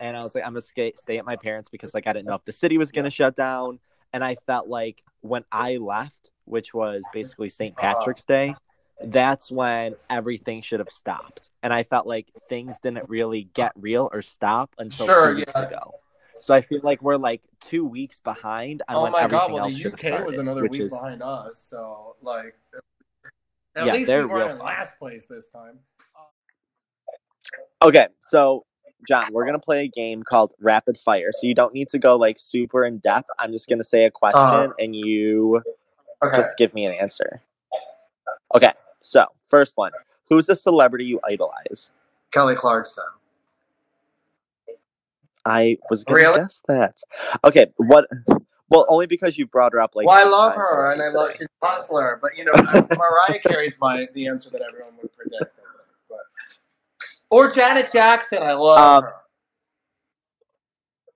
And 0.00 0.16
I 0.16 0.22
was 0.22 0.34
like, 0.34 0.44
I'm 0.44 0.52
gonna 0.52 0.60
stay, 0.60 0.92
stay 0.96 1.18
at 1.18 1.24
my 1.24 1.36
parents 1.36 1.68
because 1.68 1.94
like 1.94 2.06
I 2.06 2.12
didn't 2.12 2.26
know 2.26 2.34
if 2.34 2.44
the 2.44 2.52
city 2.52 2.78
was 2.78 2.90
gonna 2.90 3.10
shut 3.10 3.36
down. 3.36 3.78
And 4.12 4.22
I 4.24 4.36
felt 4.36 4.68
like 4.68 5.02
when 5.22 5.44
I 5.50 5.78
left, 5.78 6.30
which 6.44 6.72
was 6.72 7.04
basically 7.12 7.48
St. 7.48 7.74
Uh-huh. 7.76 7.94
Patrick's 7.94 8.24
Day, 8.24 8.54
that's 9.02 9.50
when 9.50 9.96
everything 10.08 10.60
should 10.60 10.80
have 10.80 10.88
stopped. 10.88 11.50
And 11.62 11.72
I 11.72 11.82
felt 11.82 12.06
like 12.06 12.30
things 12.48 12.78
didn't 12.78 13.08
really 13.08 13.48
get 13.54 13.72
real 13.76 14.08
or 14.12 14.22
stop 14.22 14.74
until 14.78 15.06
Sure, 15.06 15.30
two 15.30 15.36
weeks 15.36 15.52
yeah. 15.56 15.66
ago. 15.66 15.94
So 16.38 16.54
I 16.54 16.60
feel 16.60 16.80
like 16.82 17.02
we're 17.02 17.16
like 17.16 17.42
two 17.60 17.84
weeks 17.84 18.20
behind 18.20 18.82
on 18.88 19.08
Oh 19.08 19.10
my 19.10 19.28
god! 19.28 19.52
Well, 19.52 19.68
the 19.68 19.86
UK 19.86 19.98
started, 19.98 20.26
was 20.26 20.38
another 20.38 20.66
week 20.66 20.80
is 20.80 20.92
behind 20.92 21.22
us, 21.22 21.58
so 21.58 22.16
like, 22.22 22.54
at 23.76 23.86
Yeah, 23.86 23.92
least 23.94 24.08
we 24.08 24.24
weren't 24.26 24.50
in 24.52 24.58
last 24.58 24.98
place 24.98 25.26
this 25.26 25.50
time. 25.50 25.78
Okay, 27.82 28.06
so 28.20 28.64
John, 29.06 29.32
we're 29.32 29.44
gonna 29.46 29.58
play 29.58 29.84
a 29.84 29.88
game 29.88 30.22
called 30.22 30.54
Rapid 30.60 30.96
Fire. 30.96 31.30
So 31.32 31.46
you 31.46 31.54
don't 31.54 31.74
need 31.74 31.88
to 31.90 31.98
go 31.98 32.16
like 32.16 32.38
super 32.38 32.84
in 32.84 32.98
depth. 32.98 33.28
I'm 33.38 33.52
just 33.52 33.68
gonna 33.68 33.84
say 33.84 34.04
a 34.04 34.10
question 34.10 34.40
Uh-huh. 34.40 34.72
and 34.78 34.94
you 34.96 35.62
Okay. 36.22 36.36
just 36.36 36.56
give 36.56 36.72
me 36.72 36.86
an 36.86 36.92
answer. 36.94 37.42
Okay, 38.54 38.72
so 39.00 39.26
first 39.42 39.76
one. 39.76 39.92
Who's 40.30 40.48
a 40.48 40.54
celebrity 40.54 41.04
you 41.04 41.20
idolize? 41.24 41.90
Kelly 42.30 42.54
Clarkson. 42.54 43.04
I 45.44 45.76
was 45.90 46.04
gonna 46.04 46.16
Really? 46.18 46.40
guess 46.40 46.62
that. 46.68 46.96
Okay, 47.44 47.66
what 47.76 48.06
well 48.68 48.86
only 48.88 49.06
because 49.06 49.36
you 49.38 49.46
brought 49.46 49.72
her 49.72 49.80
up 49.80 49.94
like 49.94 50.06
well, 50.06 50.26
I 50.26 50.28
love 50.28 50.54
her, 50.54 50.92
and 50.92 51.02
I 51.02 51.08
love 51.08 51.32
she's 51.32 51.48
a 51.62 51.66
hustler. 51.66 52.18
But 52.22 52.32
you 52.36 52.44
know, 52.44 52.52
Mariah 52.96 53.38
Carey's 53.46 53.78
my 53.80 54.06
the 54.14 54.26
answer 54.26 54.50
that 54.50 54.62
everyone 54.62 54.92
would 55.02 55.12
predict. 55.12 55.52
But 56.08 56.18
or 57.30 57.50
Janet 57.50 57.90
Jackson, 57.92 58.42
I 58.42 58.52
love 58.54 59.04
Um, 59.04 59.10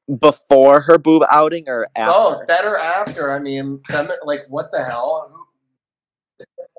her. 0.09 0.17
before 0.21 0.81
her 0.83 0.99
boob 0.99 1.23
outing 1.31 1.69
or 1.69 1.87
after? 1.97 2.13
Oh, 2.15 2.45
better 2.47 2.77
after. 2.77 3.33
I 3.33 3.39
mean, 3.39 3.81
them, 3.89 4.09
like 4.25 4.45
what 4.49 4.71
the 4.73 4.85
hell? 4.85 5.35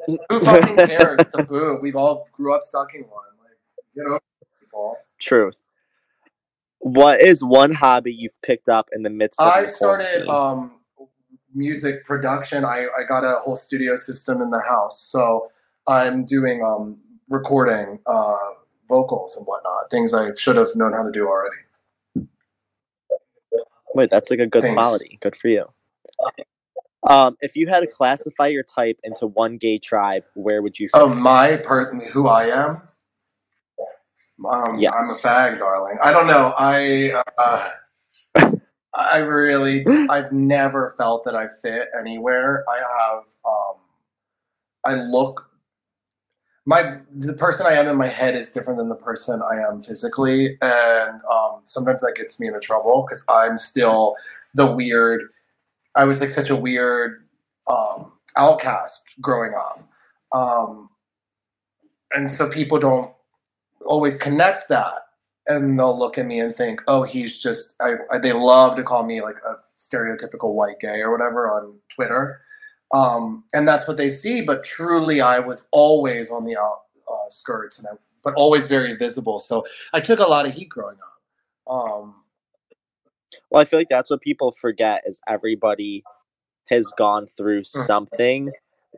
Who, 0.05 0.17
who 0.30 0.39
fucking 0.39 0.76
cares? 0.76 1.20
It's 1.20 1.38
a 1.38 1.43
boob. 1.43 1.82
We've 1.82 1.95
all 1.95 2.26
grew 2.34 2.53
up 2.53 2.61
sucking 2.63 3.01
one. 3.09 3.24
Like, 3.43 4.07
over 4.07 4.15
it, 4.17 4.47
people. 4.61 4.97
Truth. 5.20 5.57
What 6.80 7.21
is 7.21 7.43
one 7.43 7.73
hobby 7.73 8.13
you've 8.13 8.41
picked 8.41 8.69
up 8.69 8.89
in 8.93 9.03
the 9.03 9.09
midst 9.09 9.39
of 9.39 9.47
I 9.47 9.65
started 9.65 10.27
um, 10.27 10.80
music 11.53 12.05
production. 12.05 12.63
I, 12.63 12.88
I 12.97 13.03
got 13.07 13.23
a 13.23 13.39
whole 13.39 13.55
studio 13.55 13.95
system 13.95 14.41
in 14.41 14.49
the 14.49 14.61
house, 14.61 15.01
so 15.01 15.51
I'm 15.88 16.23
doing 16.23 16.63
um, 16.63 16.99
recording 17.27 17.99
uh, 18.05 18.36
vocals 18.88 19.36
and 19.38 19.45
whatnot. 19.45 19.91
Things 19.91 20.13
I 20.13 20.34
should 20.36 20.55
have 20.55 20.69
known 20.75 20.93
how 20.93 21.03
to 21.03 21.11
do 21.11 21.27
already. 21.27 22.27
Wait, 23.93 24.09
that's 24.09 24.30
like 24.30 24.39
a 24.39 24.47
good 24.47 24.61
Thanks. 24.61 24.75
quality. 24.75 25.17
Good 25.21 25.36
for 25.36 25.47
you. 25.47 25.65
Um, 27.07 27.38
if 27.41 27.55
you 27.55 27.67
had 27.67 27.80
to 27.80 27.88
classify 27.88 28.47
your 28.47 28.63
type 28.63 28.99
into 29.03 29.27
one 29.27 29.57
gay 29.57 29.80
tribe, 29.80 30.23
where 30.36 30.61
would 30.61 30.80
you? 30.80 30.89
Fit? 30.89 30.99
Oh, 30.99 31.13
my 31.13 31.57
per 31.57 31.93
who 32.11 32.27
I 32.27 32.45
am. 32.45 32.82
Um, 34.45 34.79
Yes. 34.79 34.93
I'm 34.93 35.09
a 35.09 35.35
fag, 35.35 35.59
darling. 35.59 35.97
I 36.01 36.11
don't 36.11 36.27
know. 36.27 36.53
I 36.57 37.21
uh, 37.37 37.69
I 38.93 39.19
really 39.19 39.85
I've 40.09 40.31
never 40.31 40.95
felt 40.97 41.23
that 41.25 41.35
I 41.35 41.47
fit 41.61 41.87
anywhere. 41.97 42.63
I 42.67 42.77
have 42.77 43.23
um, 43.45 43.75
I 44.85 44.95
look 44.95 45.49
my 46.65 46.97
the 47.11 47.33
person 47.33 47.65
I 47.67 47.73
am 47.73 47.87
in 47.87 47.97
my 47.97 48.07
head 48.07 48.35
is 48.35 48.51
different 48.51 48.77
than 48.77 48.89
the 48.89 48.95
person 48.95 49.41
I 49.41 49.55
am 49.71 49.81
physically, 49.81 50.57
and 50.61 51.21
um, 51.31 51.61
sometimes 51.63 52.01
that 52.01 52.13
gets 52.15 52.39
me 52.39 52.47
into 52.47 52.59
trouble 52.59 53.03
because 53.07 53.25
I'm 53.29 53.57
still 53.57 54.15
the 54.53 54.75
weird. 54.75 55.29
I 55.95 56.05
was 56.05 56.21
like 56.21 56.29
such 56.29 56.49
a 56.51 56.55
weird 56.55 57.25
um, 57.67 58.11
outcast 58.37 59.09
growing 59.19 59.53
up, 59.55 59.89
um, 60.31 60.89
and 62.11 62.29
so 62.29 62.49
people 62.49 62.77
don't 62.79 63.11
always 63.89 64.17
connect 64.21 64.69
that, 64.69 64.95
and 65.47 65.79
they'll 65.79 65.99
look 65.99 66.17
at 66.19 66.27
me 66.27 66.39
and 66.41 66.55
think, 66.55 66.83
"Oh, 66.87 67.03
he's 67.03 67.43
just." 67.43 67.75
I, 67.81 67.95
I, 68.11 68.19
they 68.19 68.33
love 68.33 68.77
to 68.77 68.83
call 68.83 69.05
me 69.05 69.21
like 69.21 69.37
a 69.47 69.57
stereotypical 69.79 70.55
white 70.55 70.79
gay 70.81 71.01
or 71.01 71.11
whatever 71.11 71.51
on 71.51 71.79
Twitter 71.95 72.33
um, 72.93 73.45
and 73.53 73.67
that's 73.69 73.87
what 73.87 73.97
they 73.97 74.09
see. 74.09 74.43
But 74.43 74.65
truly, 74.65 75.21
I 75.21 75.39
was 75.39 75.69
always 75.73 76.31
on 76.31 76.45
the 76.45 76.57
outskirts, 77.25 77.79
and 77.79 77.89
I, 77.93 77.97
but 78.25 78.35
always 78.35 78.67
very 78.67 78.95
visible. 78.97 79.39
So 79.39 79.67
I 79.93 80.01
took 80.01 80.19
a 80.19 80.25
lot 80.25 80.47
of 80.47 80.53
heat 80.55 80.69
growing 80.69 80.97
up. 81.53 81.73
Um, 81.73 82.15
Well, 83.51 83.61
I 83.61 83.65
feel 83.65 83.79
like 83.79 83.89
that's 83.89 84.11
what 84.11 84.21
people 84.21 84.53
forget 84.53 85.03
is 85.07 85.21
everybody 85.27 86.03
has 86.69 86.91
gone 86.97 87.27
through 87.27 87.61
Mm. 87.61 87.85
something, 87.87 88.51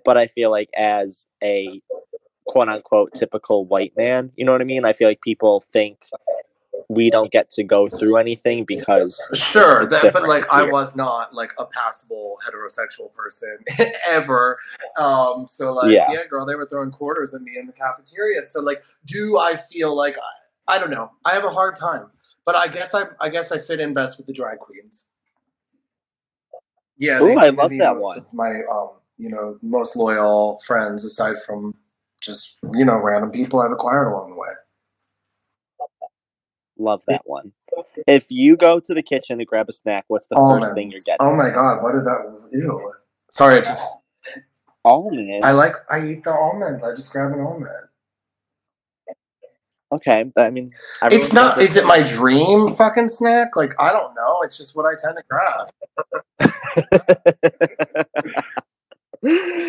but 0.05 0.17
I 0.17 0.27
feel 0.27 0.51
like 0.51 0.69
as 0.75 1.27
a 1.43 1.81
quote 2.51 2.67
unquote 2.69 3.13
typical 3.13 3.65
white 3.65 3.93
man, 3.95 4.31
you 4.35 4.43
know 4.45 4.51
what 4.51 4.61
I 4.61 4.65
mean? 4.65 4.83
I 4.85 4.93
feel 4.93 5.07
like 5.07 5.21
people 5.21 5.61
think 5.61 5.97
we 6.89 7.09
don't 7.09 7.31
get 7.31 7.49
to 7.51 7.63
go 7.63 7.87
through 7.87 8.17
anything 8.17 8.65
because 8.67 9.17
sure, 9.33 9.85
that, 9.85 10.11
but 10.11 10.27
like 10.27 10.43
I 10.51 10.63
was 10.63 10.95
not 10.97 11.33
like 11.33 11.51
a 11.57 11.65
passable 11.65 12.37
heterosexual 12.45 13.13
person 13.13 13.57
ever. 14.07 14.59
Um, 14.97 15.45
so 15.47 15.73
like, 15.73 15.91
Yeah. 15.91 16.11
yeah. 16.11 16.25
girl, 16.29 16.45
they 16.45 16.55
were 16.55 16.65
throwing 16.65 16.91
quarters 16.91 17.33
at 17.33 17.41
me 17.43 17.53
in 17.57 17.65
the 17.67 17.71
cafeteria. 17.73 18.41
So 18.41 18.61
like, 18.61 18.83
do 19.05 19.39
I 19.39 19.55
feel 19.71 19.95
like 19.95 20.17
I, 20.67 20.75
I 20.75 20.79
don't 20.79 20.91
know? 20.91 21.11
I 21.23 21.31
have 21.31 21.45
a 21.45 21.49
hard 21.49 21.75
time, 21.77 22.07
but 22.45 22.55
I 22.57 22.67
guess 22.67 22.93
I 22.93 23.03
I 23.21 23.29
guess 23.29 23.53
I 23.53 23.57
fit 23.59 23.79
in 23.79 23.93
best 23.93 24.17
with 24.17 24.27
the 24.27 24.33
drag 24.33 24.59
queens. 24.59 25.09
Yeah, 26.97 27.21
Ooh, 27.21 27.37
I 27.39 27.49
love 27.49 27.71
that 27.77 27.97
one. 27.97 28.19
my 28.33 28.51
um, 28.71 28.89
you 29.17 29.29
know, 29.29 29.57
most 29.61 29.95
loyal 29.95 30.59
friends 30.65 31.05
aside 31.05 31.35
from 31.45 31.73
just 32.21 32.59
you 32.63 32.85
know 32.85 32.97
random 32.97 33.31
people 33.31 33.59
I've 33.59 33.71
acquired 33.71 34.07
along 34.07 34.31
the 34.31 34.37
way. 34.37 34.49
love 36.77 37.03
that 37.07 37.21
one. 37.25 37.53
If 38.07 38.31
you 38.31 38.57
go 38.57 38.79
to 38.79 38.93
the 38.93 39.03
kitchen 39.03 39.37
to 39.39 39.45
grab 39.45 39.69
a 39.69 39.73
snack, 39.73 40.05
what's 40.07 40.27
the 40.27 40.35
first 40.35 40.73
thing 40.73 40.89
you're 40.89 41.01
getting? 41.05 41.25
Oh 41.25 41.35
my 41.35 41.49
god, 41.49 41.83
what 41.83 41.93
did 41.93 42.05
that? 42.05 42.39
Ew. 42.51 42.93
Sorry, 43.29 43.57
I 43.57 43.61
just 43.61 44.01
Almonds. 44.83 45.45
I 45.45 45.51
like. 45.51 45.73
I 45.89 46.05
eat 46.05 46.23
the 46.23 46.31
almonds. 46.31 46.83
I 46.83 46.95
just 46.95 47.11
grab 47.13 47.31
an 47.33 47.39
almond. 47.39 47.69
Okay, 49.91 50.31
I 50.37 50.49
mean, 50.49 50.71
It's 51.03 51.33
not. 51.33 51.61
Is 51.61 51.77
it 51.77 51.85
my 51.85 52.01
dream 52.01 52.73
fucking 52.73 53.09
snack? 53.09 53.55
Like 53.55 53.73
I 53.79 53.91
don't 53.91 54.15
know. 54.15 54.41
It's 54.41 54.57
just 54.57 54.75
what 54.75 54.85
I 54.85 54.95
tend 54.97 55.17
to 55.17 55.23
grab. 55.29 55.67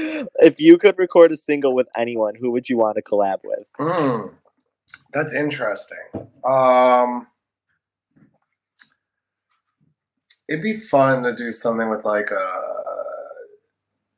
if 0.42 0.60
you 0.60 0.78
could 0.78 0.98
record 0.98 1.32
a 1.32 1.36
single 1.36 1.74
with 1.74 1.88
anyone, 1.96 2.34
who 2.34 2.50
would 2.50 2.68
you 2.68 2.76
want 2.76 2.96
to 2.96 3.02
collab 3.02 3.38
with? 3.44 3.66
Mm, 3.78 4.34
that's 5.12 5.34
interesting. 5.34 6.28
Um, 6.44 7.26
it'd 10.48 10.62
be 10.62 10.74
fun 10.74 11.22
to 11.22 11.34
do 11.34 11.50
something 11.50 11.88
with 11.90 12.04
like 12.04 12.30
a 12.30 12.72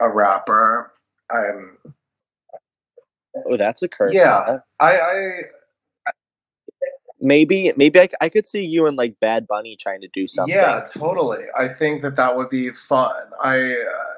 a 0.00 0.08
rapper. 0.10 0.92
I'm 1.30 1.78
Oh, 3.46 3.56
that's 3.56 3.82
a 3.82 3.88
curve. 3.88 4.12
yeah. 4.12 4.58
I 4.80 4.98
I 4.98 5.30
Maybe, 7.20 7.72
maybe 7.76 8.00
I, 8.00 8.08
I 8.20 8.28
could 8.28 8.44
see 8.44 8.62
you 8.62 8.86
and 8.86 8.98
like 8.98 9.18
Bad 9.18 9.46
Bunny 9.46 9.76
trying 9.80 10.02
to 10.02 10.08
do 10.12 10.28
something. 10.28 10.54
yeah, 10.54 10.84
totally. 10.94 11.44
I 11.56 11.68
think 11.68 12.02
that 12.02 12.16
that 12.16 12.36
would 12.36 12.50
be 12.50 12.70
fun. 12.70 13.14
I 13.42 13.72
uh, 13.72 14.13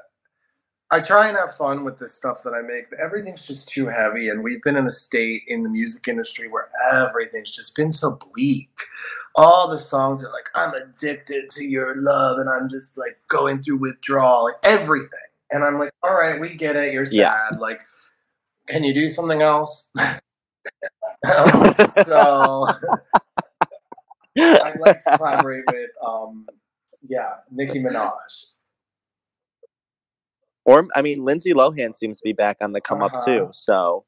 I 0.89 1.01
try 1.01 1.27
and 1.27 1.37
have 1.37 1.53
fun 1.53 1.83
with 1.83 1.99
the 1.99 2.07
stuff 2.07 2.43
that 2.43 2.53
I 2.53 2.61
make. 2.61 2.85
Everything's 2.97 3.45
just 3.45 3.69
too 3.69 3.87
heavy, 3.87 4.29
and 4.29 4.41
we've 4.43 4.61
been 4.61 4.77
in 4.77 4.87
a 4.87 4.91
state 4.91 5.41
in 5.47 5.63
the 5.63 5.69
music 5.69 6.07
industry 6.07 6.47
where 6.47 6.69
everything's 6.93 7.51
just 7.51 7.75
been 7.75 7.91
so 7.91 8.17
bleak. 8.33 8.69
All 9.35 9.69
the 9.69 9.77
songs 9.77 10.23
are 10.23 10.31
like, 10.31 10.49
"I'm 10.55 10.73
addicted 10.73 11.49
to 11.51 11.63
your 11.65 11.95
love," 11.97 12.39
and 12.39 12.49
I'm 12.49 12.69
just 12.69 12.97
like 12.97 13.19
going 13.27 13.61
through 13.61 13.77
withdrawal, 13.77 14.45
like 14.45 14.55
everything. 14.63 15.09
And 15.51 15.63
I'm 15.65 15.77
like, 15.77 15.91
"All 16.03 16.13
right, 16.15 16.39
we 16.39 16.53
get 16.55 16.77
it. 16.77 16.93
You're 16.93 17.05
sad. 17.05 17.15
Yeah. 17.51 17.57
Like, 17.59 17.81
can 18.67 18.83
you 18.85 18.93
do 18.93 19.09
something 19.09 19.41
else?" 19.41 19.91
Um, 19.97 21.73
so 21.73 22.67
I'd 24.39 24.79
like 24.79 25.03
to 25.03 25.17
collaborate 25.17 25.63
with, 25.71 25.89
um, 26.05 26.45
yeah, 27.07 27.35
Nicki 27.51 27.79
Minaj. 27.79 28.45
Or 30.67 30.85
I 30.95 31.01
mean, 31.01 31.23
Lindsay 31.23 31.53
Lohan 31.53 31.95
seems 31.95 32.19
to 32.19 32.23
be 32.23 32.33
back 32.33 32.57
on 32.61 32.73
the 32.73 32.81
come 32.81 33.01
up 33.01 33.13
Uh-huh. 33.13 33.25
too. 33.25 33.49
So. 33.53 34.05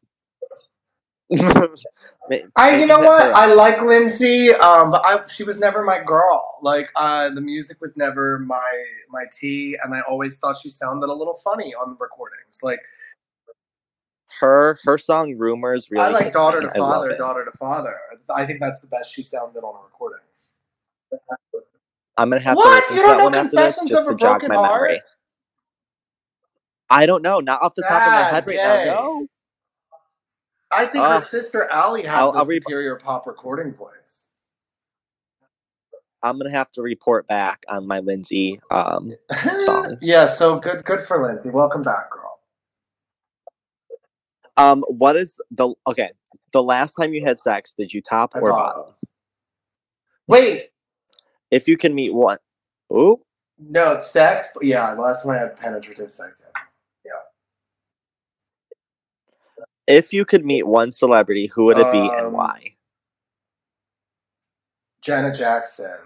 I, 2.55 2.75
you 2.77 2.85
know 2.87 2.99
what? 2.99 3.33
I 3.33 3.53
like 3.53 3.81
Lindsay, 3.81 4.51
um, 4.51 4.91
but 4.91 5.01
I, 5.05 5.25
she 5.27 5.43
was 5.43 5.59
never 5.59 5.83
my 5.83 6.01
girl. 6.03 6.57
Like, 6.61 6.89
uh, 6.95 7.29
the 7.29 7.39
music 7.41 7.79
was 7.81 7.95
never 7.95 8.39
my 8.39 8.69
my 9.09 9.23
tea, 9.31 9.77
and 9.83 9.93
I 9.93 10.01
always 10.09 10.37
thought 10.39 10.57
she 10.57 10.69
sounded 10.69 11.05
a 11.07 11.13
little 11.13 11.35
funny 11.43 11.73
on 11.75 11.91
the 11.91 11.97
recordings. 11.99 12.59
Like, 12.63 12.79
her 14.41 14.79
her 14.83 14.97
song 14.97 15.37
"Rumors" 15.37 15.89
really. 15.91 16.03
I 16.05 16.09
like 16.09 16.31
daughter 16.33 16.61
me. 16.61 16.67
to 16.67 16.73
father, 16.73 17.15
daughter 17.15 17.45
to 17.45 17.51
father. 17.57 17.95
I 18.33 18.45
think 18.45 18.59
that's 18.59 18.81
the 18.81 18.87
best 18.87 19.13
she 19.15 19.21
sounded 19.23 19.59
on 19.59 19.75
a 19.79 19.83
recording. 19.83 20.19
I'm 22.17 22.29
gonna 22.31 22.41
have 22.41 22.57
What? 22.57 22.69
to 22.69 22.75
listen 22.75 22.95
You 22.95 23.01
to 23.03 23.07
don't 23.07 23.17
that 23.17 23.17
know 23.19 23.23
one 23.25 23.35
after 23.35 23.55
this 23.57 23.75
Confessions 23.75 23.91
just 23.91 24.03
of 24.03 24.07
a 24.09 24.11
to 24.13 24.17
jog 24.17 24.41
Broken 24.41 24.49
my 24.49 24.55
Heart? 24.67 24.89
memory. 24.89 25.01
I 26.89 27.05
don't 27.05 27.21
know, 27.21 27.39
not 27.39 27.61
off 27.61 27.75
the 27.75 27.83
top 27.83 28.01
of 28.01 28.11
my 28.13 28.19
Bad 28.21 28.33
head 28.33 28.47
right 28.47 28.55
gay. 28.55 28.85
now. 28.87 28.95
No. 28.95 29.27
I 30.71 30.85
think 30.85 31.03
her 31.05 31.13
Uh, 31.13 31.19
sister 31.19 31.71
Ali 31.71 32.03
had 32.03 32.19
I'll- 32.19 32.31
the 32.31 32.39
I'll 32.39 32.45
re- 32.45 32.59
superior 32.59 32.95
pop 32.95 33.25
recording 33.27 33.73
voice. 33.73 34.31
I'm 36.21 36.37
gonna 36.37 36.51
have 36.51 36.69
to 36.73 36.81
report 36.81 37.27
back 37.27 37.63
on 37.69 37.87
my 37.87 37.99
Lindsay. 37.99 38.59
Um, 38.69 39.11
Songs. 39.59 39.99
yeah, 40.01 40.25
so 40.25 40.59
good, 40.59 40.83
good 40.83 41.01
for 41.01 41.23
Lindsay. 41.25 41.49
Welcome 41.49 41.81
back, 41.81 42.09
girl. 42.11 42.39
um, 44.57 44.83
what 44.89 45.15
is 45.15 45.39
the 45.51 45.73
okay? 45.87 46.11
The 46.51 46.61
last 46.61 46.95
time 46.95 47.13
you 47.13 47.23
had 47.23 47.39
sex, 47.39 47.73
did 47.73 47.93
you 47.93 48.01
top 48.01 48.31
I 48.35 48.39
or 48.39 48.49
bottom. 48.49 48.81
bottom? 48.81 48.95
Wait, 50.27 50.71
If 51.51 51.67
you 51.67 51.77
can 51.77 51.95
meet 51.95 52.13
one, 52.13 52.37
ooh, 52.91 53.21
no, 53.57 53.93
it's 53.93 54.11
sex. 54.11 54.51
But 54.53 54.65
yeah, 54.65 54.91
last 54.93 55.23
time 55.25 55.35
I 55.35 55.39
had 55.39 55.55
penetrative 55.55 56.11
sex. 56.11 56.45
Yeah. 56.45 56.61
If 59.89 60.13
you 60.13 60.23
could 60.23 60.45
meet 60.45 60.67
one 60.67 60.91
celebrity, 60.91 61.47
who 61.47 61.65
would 61.65 61.77
it 61.77 61.91
be 61.91 61.99
and 61.99 62.27
Um, 62.27 62.33
why? 62.33 62.75
Janet 65.01 65.35
Jackson. 65.35 65.97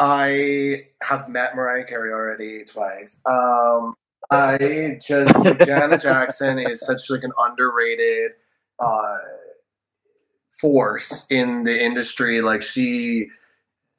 I 0.00 0.88
have 1.02 1.28
met 1.28 1.56
Mariah 1.56 1.84
Carey 1.84 2.12
already 2.12 2.64
twice. 2.64 3.22
Um, 3.26 3.94
I 4.30 4.98
just 5.00 5.34
Janet 5.66 6.00
Jackson 6.00 6.58
is 6.58 6.84
such 6.84 7.08
like 7.10 7.22
an 7.22 7.32
underrated 7.38 8.32
uh, 8.78 9.16
force 10.50 11.30
in 11.30 11.64
the 11.64 11.82
industry. 11.82 12.40
Like 12.40 12.62
she, 12.62 13.28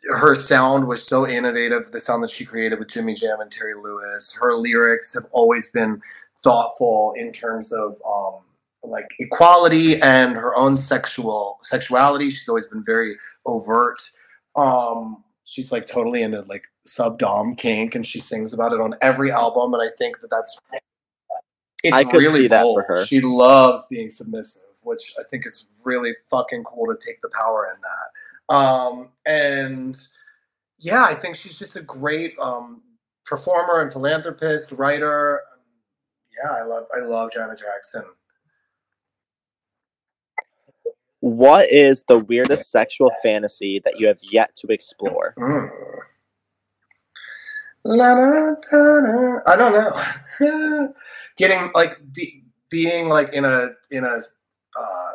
her 0.09 0.35
sound 0.35 0.87
was 0.87 1.05
so 1.05 1.27
innovative. 1.27 1.91
The 1.91 1.99
sound 1.99 2.23
that 2.23 2.29
she 2.29 2.45
created 2.45 2.79
with 2.79 2.89
Jimmy 2.89 3.13
Jam 3.13 3.39
and 3.39 3.51
Terry 3.51 3.75
Lewis. 3.75 4.37
Her 4.39 4.55
lyrics 4.55 5.13
have 5.13 5.25
always 5.31 5.71
been 5.71 6.01
thoughtful 6.43 7.13
in 7.17 7.31
terms 7.31 7.73
of 7.73 7.97
um, 8.07 8.41
like 8.89 9.07
equality 9.19 10.01
and 10.01 10.35
her 10.35 10.55
own 10.55 10.77
sexual 10.77 11.59
sexuality. 11.61 12.29
She's 12.29 12.49
always 12.49 12.67
been 12.67 12.83
very 12.83 13.15
overt. 13.45 14.01
Um, 14.55 15.23
she's 15.45 15.71
like 15.71 15.85
totally 15.85 16.21
into 16.21 16.41
like 16.41 16.63
subdom 16.85 17.57
kink, 17.57 17.95
and 17.95 18.05
she 18.05 18.19
sings 18.19 18.53
about 18.53 18.73
it 18.73 18.81
on 18.81 18.93
every 19.01 19.31
album. 19.31 19.73
And 19.73 19.83
I 19.83 19.89
think 19.97 20.21
that 20.21 20.29
that's 20.29 20.59
it's 21.83 21.95
I 21.95 22.03
could 22.03 22.19
really 22.19 22.41
see 22.41 22.47
that 22.47 22.63
bold. 22.63 22.75
for 22.75 22.95
her. 22.95 23.05
She 23.05 23.21
loves 23.21 23.85
being 23.89 24.09
submissive, 24.09 24.69
which 24.83 25.13
I 25.19 25.23
think 25.29 25.45
is 25.45 25.67
really 25.83 26.15
fucking 26.29 26.63
cool 26.63 26.87
to 26.87 26.97
take 27.05 27.21
the 27.21 27.29
power 27.29 27.67
in 27.73 27.79
that. 27.81 28.53
Um, 28.53 29.09
and 29.25 29.95
yeah, 30.79 31.03
I 31.03 31.13
think 31.13 31.35
she's 31.35 31.59
just 31.59 31.77
a 31.77 31.83
great 31.83 32.35
um, 32.39 32.81
performer 33.25 33.81
and 33.81 33.91
philanthropist, 33.91 34.73
writer. 34.73 35.41
Yeah, 36.43 36.51
I 36.51 36.63
love 36.63 36.85
I 36.95 37.05
love 37.05 37.31
Janet 37.31 37.59
Jackson. 37.59 38.03
What 41.21 41.69
is 41.69 42.05
the 42.07 42.19
weirdest 42.19 42.71
sexual 42.71 43.11
fantasy 43.21 43.81
that 43.83 43.99
you 43.99 44.07
have 44.07 44.19
yet 44.31 44.55
to 44.57 44.67
explore? 44.67 45.33
Mm. 45.37 45.69
La, 47.85 48.15
da, 48.15 48.55
da, 48.71 49.01
da. 49.01 49.39
I 49.47 49.55
don't 49.55 49.73
know. 49.73 50.93
Getting 51.37 51.71
like 51.73 51.97
be, 52.13 52.43
being 52.69 53.09
like 53.09 53.33
in 53.33 53.45
a 53.45 53.69
in 53.91 54.03
a 54.03 54.17
uh, 54.79 55.11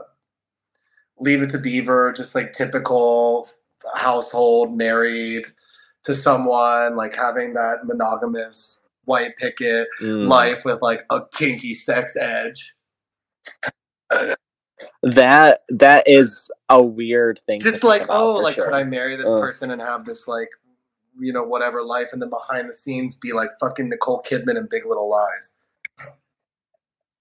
leave 1.19 1.43
it 1.43 1.51
to 1.51 1.59
Beaver, 1.59 2.13
just 2.13 2.35
like 2.35 2.53
typical 2.53 3.49
household, 3.95 4.77
married 4.77 5.47
to 6.05 6.15
someone, 6.15 6.97
like 6.97 7.15
having 7.15 7.55
that 7.55 7.81
monogamous 7.85 8.83
white 9.05 9.37
picket 9.37 9.87
Mm. 10.03 10.29
life 10.29 10.65
with 10.65 10.81
like 10.83 11.05
a 11.11 11.21
kinky 11.33 11.75
sex 11.75 12.17
edge. 12.17 12.75
That 15.03 15.61
that 15.69 16.09
is 16.09 16.51
a 16.69 16.83
weird 16.83 17.41
thing. 17.47 17.61
Just 17.61 17.85
like, 17.85 18.07
oh, 18.09 18.39
like 18.39 18.55
sure. 18.55 18.67
could 18.67 18.75
I 18.75 18.83
marry 18.85 19.17
this 19.17 19.29
Uh. 19.31 19.39
person 19.39 19.71
and 19.71 19.81
have 19.81 20.05
this 20.05 20.27
like 20.29 20.49
you 21.21 21.33
know, 21.33 21.45
whatever 21.45 21.83
life 21.83 22.09
and 22.13 22.21
then 22.21 22.31
behind 22.31 22.69
the 22.69 22.75
scenes 22.75 23.17
be 23.17 23.33
like 23.33 23.51
fucking 23.61 23.89
Nicole 23.89 24.23
Kidman 24.23 24.57
and 24.57 24.69
Big 24.69 24.85
Little 24.87 25.09
Lies. 25.09 25.59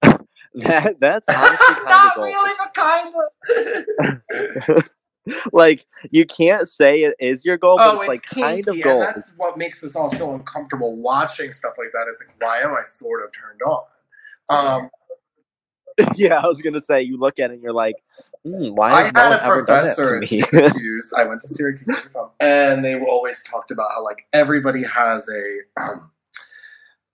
that 0.56 1.00
that's 1.00 1.28
honestly 1.30 1.76
kind 1.76 1.86
Not 1.86 2.18
of 2.18 2.24
really, 2.24 2.52
but 2.58 2.74
kind 2.74 3.14
of. 4.76 4.90
like 5.54 5.86
you 6.12 6.26
can't 6.26 6.68
say 6.68 7.02
it 7.02 7.16
is 7.20 7.46
your 7.46 7.58
goal, 7.58 7.78
but 7.78 7.96
oh, 7.96 8.00
it's, 8.02 8.08
like 8.08 8.20
it's 8.32 8.34
kind 8.42 8.68
of 8.68 8.82
goal. 8.84 9.00
that's 9.00 9.34
what 9.38 9.58
makes 9.58 9.84
us 9.84 9.96
all 9.96 10.12
so 10.12 10.34
uncomfortable 10.34 10.96
watching 10.96 11.52
stuff 11.52 11.74
like 11.78 11.90
that. 11.94 12.08
Is 12.10 12.24
like, 12.28 12.36
why 12.40 12.60
am 12.60 12.76
I 12.78 12.84
sort 12.84 13.24
of 13.24 13.32
turned 13.32 13.62
on? 13.62 13.84
Um, 14.50 14.90
yeah, 16.16 16.40
I 16.40 16.48
was 16.48 16.62
gonna 16.62 16.80
say 16.80 17.02
you 17.02 17.18
look 17.18 17.40
at 17.40 17.52
it 17.52 17.56
and 17.56 17.64
you're 17.64 17.74
like, 17.74 17.96
hmm, 18.44 18.66
why 18.74 18.94
I 18.94 19.12
no 19.12 19.22
had 19.22 19.30
one 19.30 19.40
a 19.40 19.44
ever 19.44 19.66
done 19.66 19.84
that 19.84 19.98
professor 19.98 20.16
in? 20.22 20.28
Syracuse. 20.28 21.14
I 21.18 21.24
went 21.26 21.42
to 21.42 21.48
Syracuse, 21.48 21.88
where 21.88 22.02
you're 22.02 22.10
from, 22.12 22.30
and 22.40 22.84
they 22.86 23.00
always 23.00 23.44
talked 23.44 23.72
about 23.72 23.88
how 23.96 24.04
like 24.04 24.26
everybody 24.34 24.84
has 24.84 25.28
a, 25.30 25.82
um, 25.82 26.12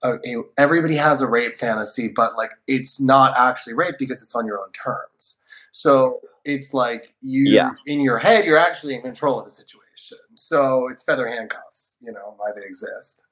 a, 0.04 0.14
a 0.16 0.44
everybody 0.58 0.96
has 0.96 1.22
a 1.22 1.28
rape 1.28 1.58
fantasy, 1.58 2.12
but 2.16 2.36
like 2.38 2.52
it's 2.68 3.02
not 3.02 3.34
actually 3.38 3.74
rape 3.74 3.96
because 4.00 4.22
it's 4.24 4.36
on 4.36 4.46
your 4.46 4.60
own 4.60 4.72
terms. 4.72 5.42
So 5.72 6.22
it's 6.46 6.74
like 6.74 7.14
you 7.22 7.50
Yeah. 7.52 7.72
in 7.86 8.02
your 8.02 8.20
head, 8.20 8.46
you're 8.46 8.58
actually 8.58 8.96
in 8.96 9.02
control 9.02 9.40
of 9.40 9.46
the 9.46 9.52
situation. 9.52 10.18
So 10.36 10.88
it's 10.90 11.04
feather 11.04 11.28
handcuffs. 11.28 11.98
You 12.02 12.12
know 12.14 12.34
why 12.38 12.52
they 12.56 12.66
exist. 12.66 13.26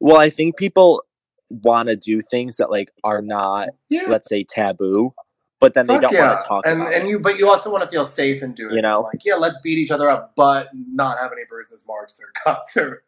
well, 0.00 0.16
I 0.16 0.30
think 0.30 0.56
people 0.56 1.04
want 1.50 1.88
to 1.88 1.96
do 1.96 2.22
things 2.22 2.56
that 2.56 2.70
like 2.70 2.90
are 3.04 3.20
not, 3.22 3.68
Yeah. 3.88 4.04
let's 4.08 4.28
say, 4.28 4.44
taboo, 4.44 5.14
but 5.60 5.74
then 5.74 5.86
they 5.86 5.98
don't 5.98 6.12
yeah. 6.12 6.28
want 6.28 6.40
to 6.42 6.48
talk 6.48 6.66
and 6.66 6.80
about 6.82 6.94
and 6.94 7.08
you 7.08 7.20
but 7.20 7.38
you 7.38 7.48
also 7.48 7.70
want 7.70 7.84
to 7.84 7.90
feel 7.90 8.04
safe 8.04 8.40
and 8.42 8.54
do 8.54 8.70
it 8.70 8.74
You 8.76 8.80
know? 8.82 9.02
like 9.02 9.26
yeah 9.26 9.34
let's 9.34 9.58
beat 9.60 9.76
each 9.76 9.90
other 9.90 10.08
up 10.08 10.32
but 10.34 10.70
not 10.72 11.18
have 11.18 11.32
any 11.32 11.42
bruises 11.48 11.84
marks 11.86 12.18
or 12.18 12.32
cuts 12.44 12.78
or 12.78 13.02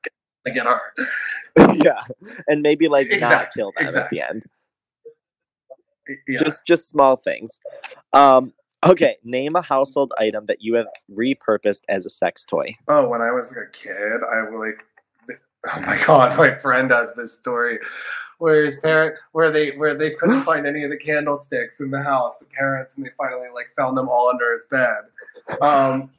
I 0.47 0.51
get 0.51 0.67
hurt. 0.67 1.77
yeah, 1.77 2.01
and 2.49 2.63
maybe 2.63 2.89
like 2.89 3.07
not 3.21 3.53
kill 3.55 3.73
them 3.77 3.85
exactly. 3.85 4.21
at 4.21 4.29
the 4.29 4.35
end. 4.35 4.47
Yeah. 6.29 6.41
Just 6.41 6.67
just 6.67 6.89
small 6.89 7.17
things. 7.17 7.61
Um, 8.13 8.53
okay, 8.85 9.17
name 9.23 9.55
a 9.55 9.63
household 9.63 10.13
item 10.19 10.47
that 10.47 10.61
you 10.61 10.75
have 10.75 10.87
repurposed 11.17 11.83
as 11.89 12.07
a 12.07 12.11
sex 12.11 12.45
toy. 12.45 12.75
Oh, 12.89 13.09
when 13.09 13.23
I 13.23 13.31
was 13.31 13.55
like 13.57 13.69
a 13.69 13.71
kid, 13.71 14.21
I 14.29 14.51
like. 14.51 14.83
Oh 15.73 15.81
my 15.83 15.97
god, 16.07 16.37
my 16.37 16.55
friend 16.57 16.91
has 16.91 17.15
this 17.15 17.39
story 17.39 17.79
where 18.43 18.65
his 18.65 18.81
parent, 18.81 19.15
where 19.31 19.53
they, 19.53 19.71
where 19.77 19.95
they 19.95 20.11
couldn't 20.11 20.43
find 20.51 20.67
any 20.67 20.83
of 20.83 20.91
the 20.91 20.97
candlesticks 20.97 21.81
in 21.81 21.93
the 21.93 22.03
house, 22.03 22.39
the 22.39 22.45
parents, 22.47 22.97
and 22.97 23.07
they 23.07 23.11
finally 23.17 23.47
like 23.55 23.69
found 23.79 23.97
them 23.97 24.09
all 24.09 24.29
under 24.29 24.51
his 24.53 24.67
bed. 24.69 25.61
Um, 25.63 26.11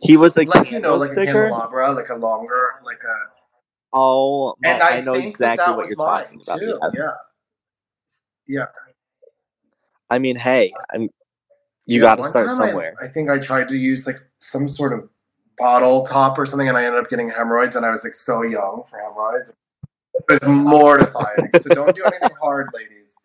he 0.00 0.18
was 0.18 0.36
a 0.36 0.42
like 0.42 0.70
you 0.70 0.80
know, 0.80 0.96
like 0.96 1.12
a 1.12 1.24
candelabra, 1.24 1.92
like 1.92 2.10
a 2.10 2.14
longer, 2.14 2.72
like 2.84 2.98
a. 3.02 3.16
Oh, 3.94 4.56
And 4.62 4.82
I, 4.82 4.98
I, 4.98 5.00
know 5.00 5.14
exactly 5.14 5.46
that, 5.46 5.56
that 5.68 5.76
what 5.76 5.88
you're 5.88 5.96
talking 5.96 6.40
about. 6.46 6.58
too. 6.58 6.78
yes. 6.82 6.94
Yeah, 8.46 8.56
yeah. 8.58 8.66
I 10.10 10.18
mean, 10.18 10.36
hey, 10.36 10.70
I'm. 10.92 11.08
You 11.86 12.00
Yeah, 12.00 12.00
got 12.00 12.16
to 12.16 12.24
start 12.24 12.46
time 12.48 12.60
I- 12.60 12.66
somewhere. 12.66 12.94
I, 13.02 13.06
think 13.08 13.30
I 13.30 13.38
tried 13.38 13.68
to 13.70 13.76
use 13.76 14.06
like 14.06 14.16
some 14.38 14.68
sort 14.68 14.92
of 14.92 15.08
bottle 15.56 16.04
top 16.04 16.38
or 16.38 16.44
something, 16.44 16.68
and 16.68 16.76
I 16.76 16.84
ended 16.84 17.02
up 17.02 17.08
getting 17.08 17.30
hemorrhoids, 17.30 17.74
and 17.74 17.86
I 17.86 17.90
was 17.90 18.04
like 18.04 18.12
so 18.14 18.42
young 18.42 18.82
for 18.86 18.98
hemorrhoids. 18.98 19.54
It 20.14 20.24
was 20.28 20.46
mortifying. 20.48 21.50
so 21.60 21.74
don't 21.74 21.94
do 21.94 22.04
anything 22.04 22.36
hard, 22.40 22.68
ladies. 22.74 23.18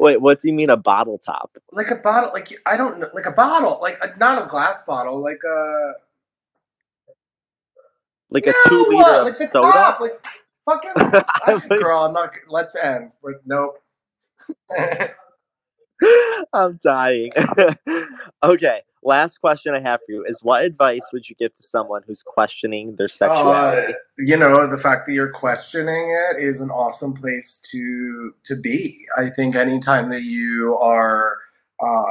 Wait, 0.00 0.20
what 0.20 0.40
do 0.40 0.48
you 0.48 0.54
mean 0.54 0.68
a 0.70 0.76
bottle 0.76 1.18
top? 1.18 1.56
Like 1.70 1.90
a 1.90 1.96
bottle, 1.96 2.30
like 2.32 2.48
I 2.66 2.76
don't 2.76 2.98
know, 2.98 3.08
like 3.14 3.26
a 3.26 3.30
bottle, 3.30 3.78
like 3.80 3.98
a, 4.02 4.16
not 4.18 4.42
a 4.42 4.46
glass 4.46 4.82
bottle, 4.84 5.20
like 5.22 5.38
a 5.48 5.92
Like 8.30 8.46
a 8.48 8.54
two 8.68 8.86
liter 8.88 9.02
uh, 9.10 9.24
like 9.24 9.38
the 9.38 9.46
soda? 9.46 9.70
top, 9.72 10.00
like 10.00 10.24
fucking. 10.64 10.90
I 10.96 11.22
Actually, 11.46 11.52
was- 11.76 11.82
girl, 11.82 11.98
I'm 12.00 12.12
not. 12.14 12.30
Let's 12.48 12.76
end. 12.76 13.12
With, 13.22 13.36
nope. 13.46 13.80
I'm 16.52 16.78
dying. 16.82 17.30
okay, 18.42 18.80
last 19.02 19.40
question 19.40 19.74
I 19.74 19.80
have 19.80 20.00
for 20.00 20.12
you 20.12 20.24
is 20.24 20.40
what 20.42 20.64
advice 20.64 21.08
would 21.12 21.28
you 21.28 21.36
give 21.36 21.54
to 21.54 21.62
someone 21.62 22.02
who's 22.06 22.22
questioning 22.22 22.96
their 22.96 23.08
sexuality? 23.08 23.92
Uh, 23.92 23.96
you 24.18 24.36
know, 24.36 24.66
the 24.66 24.76
fact 24.76 25.06
that 25.06 25.12
you're 25.12 25.32
questioning 25.32 26.16
it 26.32 26.42
is 26.42 26.60
an 26.60 26.70
awesome 26.70 27.14
place 27.14 27.60
to 27.70 28.34
to 28.44 28.60
be. 28.60 29.06
I 29.16 29.30
think 29.30 29.56
anytime 29.56 30.10
that 30.10 30.22
you 30.22 30.76
are 30.80 31.36
uh, 31.82 32.04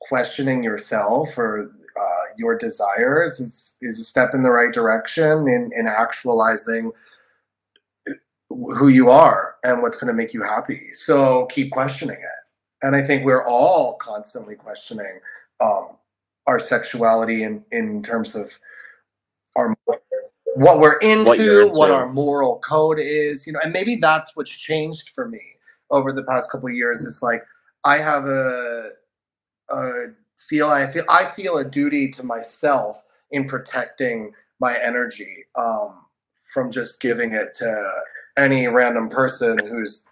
questioning 0.00 0.62
yourself 0.62 1.36
or 1.38 1.70
uh, 1.98 2.24
your 2.36 2.56
desires 2.56 3.40
is 3.40 3.78
is 3.80 3.98
a 3.98 4.04
step 4.04 4.30
in 4.34 4.42
the 4.42 4.50
right 4.50 4.72
direction 4.72 5.48
in 5.48 5.70
in 5.76 5.86
actualizing 5.86 6.92
who 8.48 8.88
you 8.88 9.10
are 9.10 9.56
and 9.64 9.82
what's 9.82 9.98
going 9.98 10.12
to 10.12 10.16
make 10.16 10.32
you 10.32 10.42
happy. 10.42 10.80
So 10.92 11.46
keep 11.46 11.72
questioning 11.72 12.16
it. 12.16 12.35
And 12.86 12.94
I 12.94 13.02
think 13.02 13.24
we're 13.24 13.44
all 13.44 13.94
constantly 13.94 14.54
questioning 14.54 15.18
um, 15.60 15.96
our 16.46 16.60
sexuality 16.60 17.42
in 17.42 17.64
in 17.72 18.00
terms 18.04 18.36
of 18.36 18.60
our 19.56 19.74
what 20.54 20.78
we're 20.78 20.98
into, 20.98 21.24
What 21.24 21.38
you're 21.40 21.68
what, 21.72 21.90
our 21.90 22.08
moral 22.08 22.60
code 22.60 22.98
is, 23.00 23.44
you 23.44 23.52
know, 23.52 23.58
and 23.64 23.72
maybe 23.72 23.96
that's 23.96 24.36
what's 24.36 24.56
changed 24.56 25.08
for 25.08 25.28
me 25.28 25.40
over 25.90 26.12
the 26.12 26.22
past 26.22 26.52
couple 26.52 26.68
of 26.68 26.76
years. 26.76 27.02
Is 27.02 27.24
like 27.24 27.44
I 27.84 27.98
have 27.98 28.26
a, 28.26 28.90
a 29.68 29.90
feel 30.38 30.68
I 30.68 30.86
feel 30.86 31.04
I 31.08 31.24
feel 31.24 31.56
a 31.56 31.64
duty 31.64 32.08
to 32.10 32.22
myself 32.22 33.04
in 33.32 33.46
protecting 33.46 34.32
my 34.60 34.78
energy 34.80 35.46
um, 35.56 36.04
from 36.40 36.70
just 36.70 37.02
giving 37.02 37.32
it 37.32 37.52
to 37.54 37.90
any 38.36 38.68
random 38.68 39.08
person 39.08 39.58
who's 39.66 40.06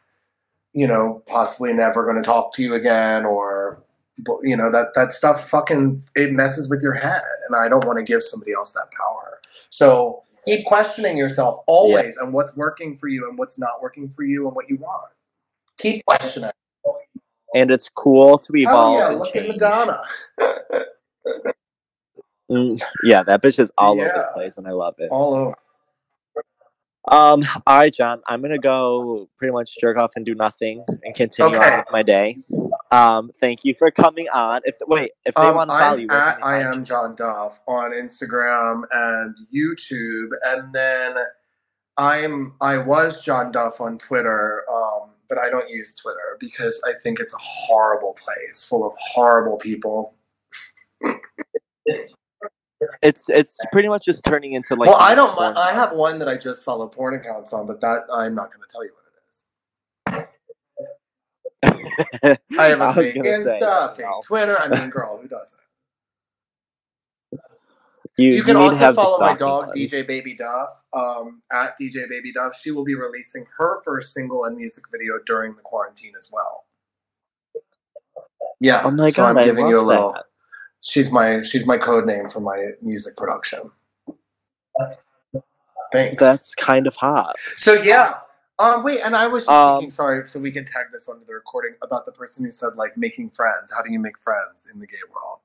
you 0.74 0.86
know 0.86 1.22
possibly 1.26 1.72
never 1.72 2.04
going 2.04 2.16
to 2.16 2.22
talk 2.22 2.52
to 2.54 2.62
you 2.62 2.74
again 2.74 3.24
or 3.24 3.82
you 4.42 4.56
know 4.56 4.70
that 4.70 4.88
that 4.94 5.12
stuff 5.12 5.48
fucking 5.48 6.00
it 6.14 6.32
messes 6.32 6.70
with 6.70 6.82
your 6.82 6.94
head 6.94 7.22
and 7.46 7.56
i 7.56 7.68
don't 7.68 7.84
want 7.84 7.98
to 7.98 8.04
give 8.04 8.22
somebody 8.22 8.52
else 8.52 8.72
that 8.72 8.86
power. 8.96 9.40
So 9.70 10.22
keep 10.44 10.64
questioning 10.66 11.16
yourself 11.16 11.60
always 11.66 12.16
and 12.16 12.32
what's 12.32 12.56
working 12.56 12.96
for 12.96 13.08
you 13.08 13.28
and 13.28 13.36
what's 13.36 13.58
not 13.58 13.82
working 13.82 14.08
for 14.08 14.24
you 14.24 14.46
and 14.46 14.54
what 14.54 14.68
you 14.68 14.76
want. 14.76 15.10
Keep 15.78 16.04
questioning. 16.06 16.50
And 17.56 17.70
it's 17.70 17.88
cool 17.88 18.38
to 18.38 18.52
oh 18.52 18.56
evolve 18.56 18.98
yeah 18.98 19.10
and 19.10 19.18
look 19.18 19.28
at 19.28 19.34
change. 19.34 19.48
madonna. 19.48 20.00
Mm, 22.50 22.78
yeah, 23.04 23.22
that 23.22 23.42
bitch 23.42 23.58
is 23.58 23.72
all 23.78 23.98
over 23.98 24.04
the 24.04 24.30
place, 24.34 24.58
and 24.58 24.68
I 24.68 24.72
love 24.72 24.96
it. 24.98 25.08
all 25.10 25.34
over 25.34 25.54
Um, 27.08 27.42
all 27.66 27.76
right, 27.78 27.92
John, 27.92 28.22
I'm 28.26 28.40
gonna 28.40 28.58
go 28.58 29.28
pretty 29.36 29.52
much 29.52 29.76
jerk 29.78 29.98
off 29.98 30.12
and 30.16 30.24
do 30.24 30.34
nothing 30.34 30.84
and 31.02 31.14
continue 31.14 31.56
Okay. 31.58 31.70
on 31.72 31.78
with 31.80 31.86
my 31.92 32.02
day. 32.02 32.38
Um, 32.90 33.30
thank 33.40 33.60
you 33.62 33.74
for 33.74 33.90
coming 33.90 34.26
on. 34.30 34.62
If 34.64 34.76
wait, 34.86 35.12
if 35.26 35.34
they 35.34 35.42
Um, 35.42 35.54
want 35.54 35.70
to 35.70 35.78
follow 35.78 35.92
I'm 35.94 36.00
you, 36.00 36.08
at 36.10 36.42
I 36.44 36.60
am 36.62 36.84
John 36.84 37.14
Duff 37.14 37.60
on 37.68 37.92
Instagram 37.92 38.84
and 38.90 39.36
YouTube, 39.54 40.30
and 40.44 40.72
then 40.72 41.16
I'm 41.98 42.54
I 42.60 42.78
was 42.78 43.22
John 43.24 43.52
Duff 43.52 43.80
on 43.80 43.98
Twitter, 43.98 44.64
um, 44.72 45.10
but 45.28 45.36
I 45.38 45.50
don't 45.50 45.68
use 45.68 45.94
Twitter 45.96 46.36
because 46.40 46.82
I 46.88 46.92
think 47.02 47.20
it's 47.20 47.34
a 47.34 47.38
horrible 47.38 48.14
place 48.14 48.64
full 48.66 48.86
of 48.86 48.94
horrible 48.98 49.58
people. 49.58 50.14
you? 52.84 52.96
It's 53.02 53.28
it's 53.28 53.58
pretty 53.72 53.88
much 53.88 54.04
just 54.04 54.24
turning 54.24 54.52
into 54.52 54.74
like. 54.74 54.88
well, 54.88 54.98
I 55.00 55.14
don't. 55.14 55.34
porn- 55.34 55.56
I 55.56 55.72
have 55.72 55.92
one 55.92 56.18
that 56.20 56.28
I 56.28 56.36
just 56.36 56.64
follow 56.64 56.86
porn 56.88 57.14
accounts 57.14 57.52
on, 57.52 57.66
but 57.66 57.80
that 57.80 58.02
I'm 58.12 58.34
not 58.34 58.48
going 58.52 58.60
to 58.60 58.68
tell 58.70 58.84
you 58.84 58.90
what 58.94 59.04
it 60.12 60.28
is. 62.30 62.38
I 62.58 62.64
have 62.66 62.80
a 62.80 62.84
I 62.84 62.94
fake 62.94 63.14
Insta, 63.16 63.96
fake. 63.96 64.06
Twitter. 64.26 64.56
I 64.60 64.68
mean, 64.68 64.90
girl, 64.96 65.18
who 65.20 65.28
doesn't? 65.28 65.60
You, 68.16 68.30
You 68.34 68.42
can 68.44 68.54
to 68.54 68.60
also 68.60 68.92
follow 68.92 69.18
my 69.18 69.34
dog, 69.34 69.66
ones. 69.66 69.76
DJ 69.76 70.06
Baby 70.06 70.34
Duff, 70.36 70.84
um, 70.92 71.42
at 71.52 71.74
DJ 71.80 72.08
Baby 72.08 72.32
Duff. 72.32 72.54
She 72.54 72.70
will 72.70 72.84
be 72.84 72.94
releasing 72.94 73.44
her 73.58 73.82
first 73.84 74.14
single 74.14 74.44
and 74.44 74.56
music 74.56 74.84
video 74.92 75.14
during 75.26 75.56
the 75.56 75.62
quarantine 75.62 76.12
as 76.16 76.30
well. 76.32 76.64
Yeah, 78.60 78.82
Oh 78.84 78.92
my 78.92 79.10
so 79.10 79.22
god, 79.24 79.30
I'm 79.30 79.38
I 79.38 79.44
giving 79.44 79.64
love 79.64 79.70
you 79.70 79.80
a 79.80 79.82
little. 79.82 80.12
that. 80.12 80.24
She's 80.86 81.10
my 81.10 81.42
she's 81.42 81.66
my 81.66 81.78
code 81.78 82.06
name 82.06 82.28
for 82.28 82.40
my 82.40 82.72
music 82.82 83.16
production. 83.16 83.58
Thanks. 85.92 86.22
That's 86.22 86.54
kind 86.54 86.86
of 86.86 86.94
hot. 86.96 87.36
so 87.56 87.72
yeah. 87.74 88.18
Um, 88.58 88.84
wait, 88.84 89.00
and 89.00 89.16
I 89.16 89.26
was 89.26 89.42
just 89.44 89.50
Um, 89.50 89.76
thinking. 89.78 89.90
Sorry, 89.90 90.26
so 90.26 90.38
we 90.38 90.52
can 90.52 90.64
tag 90.64 90.86
this 90.92 91.08
onto 91.08 91.24
the 91.26 91.34
recording 91.34 91.72
about 91.82 92.06
the 92.06 92.12
person 92.12 92.44
who 92.44 92.50
said 92.52 92.76
like 92.76 92.96
making 92.96 93.30
friends. 93.30 93.72
How 93.76 93.82
do 93.82 93.92
you 93.92 93.98
make 93.98 94.22
friends 94.22 94.70
in 94.72 94.78
the 94.78 94.86
gay 94.86 94.96
world? 95.12 95.40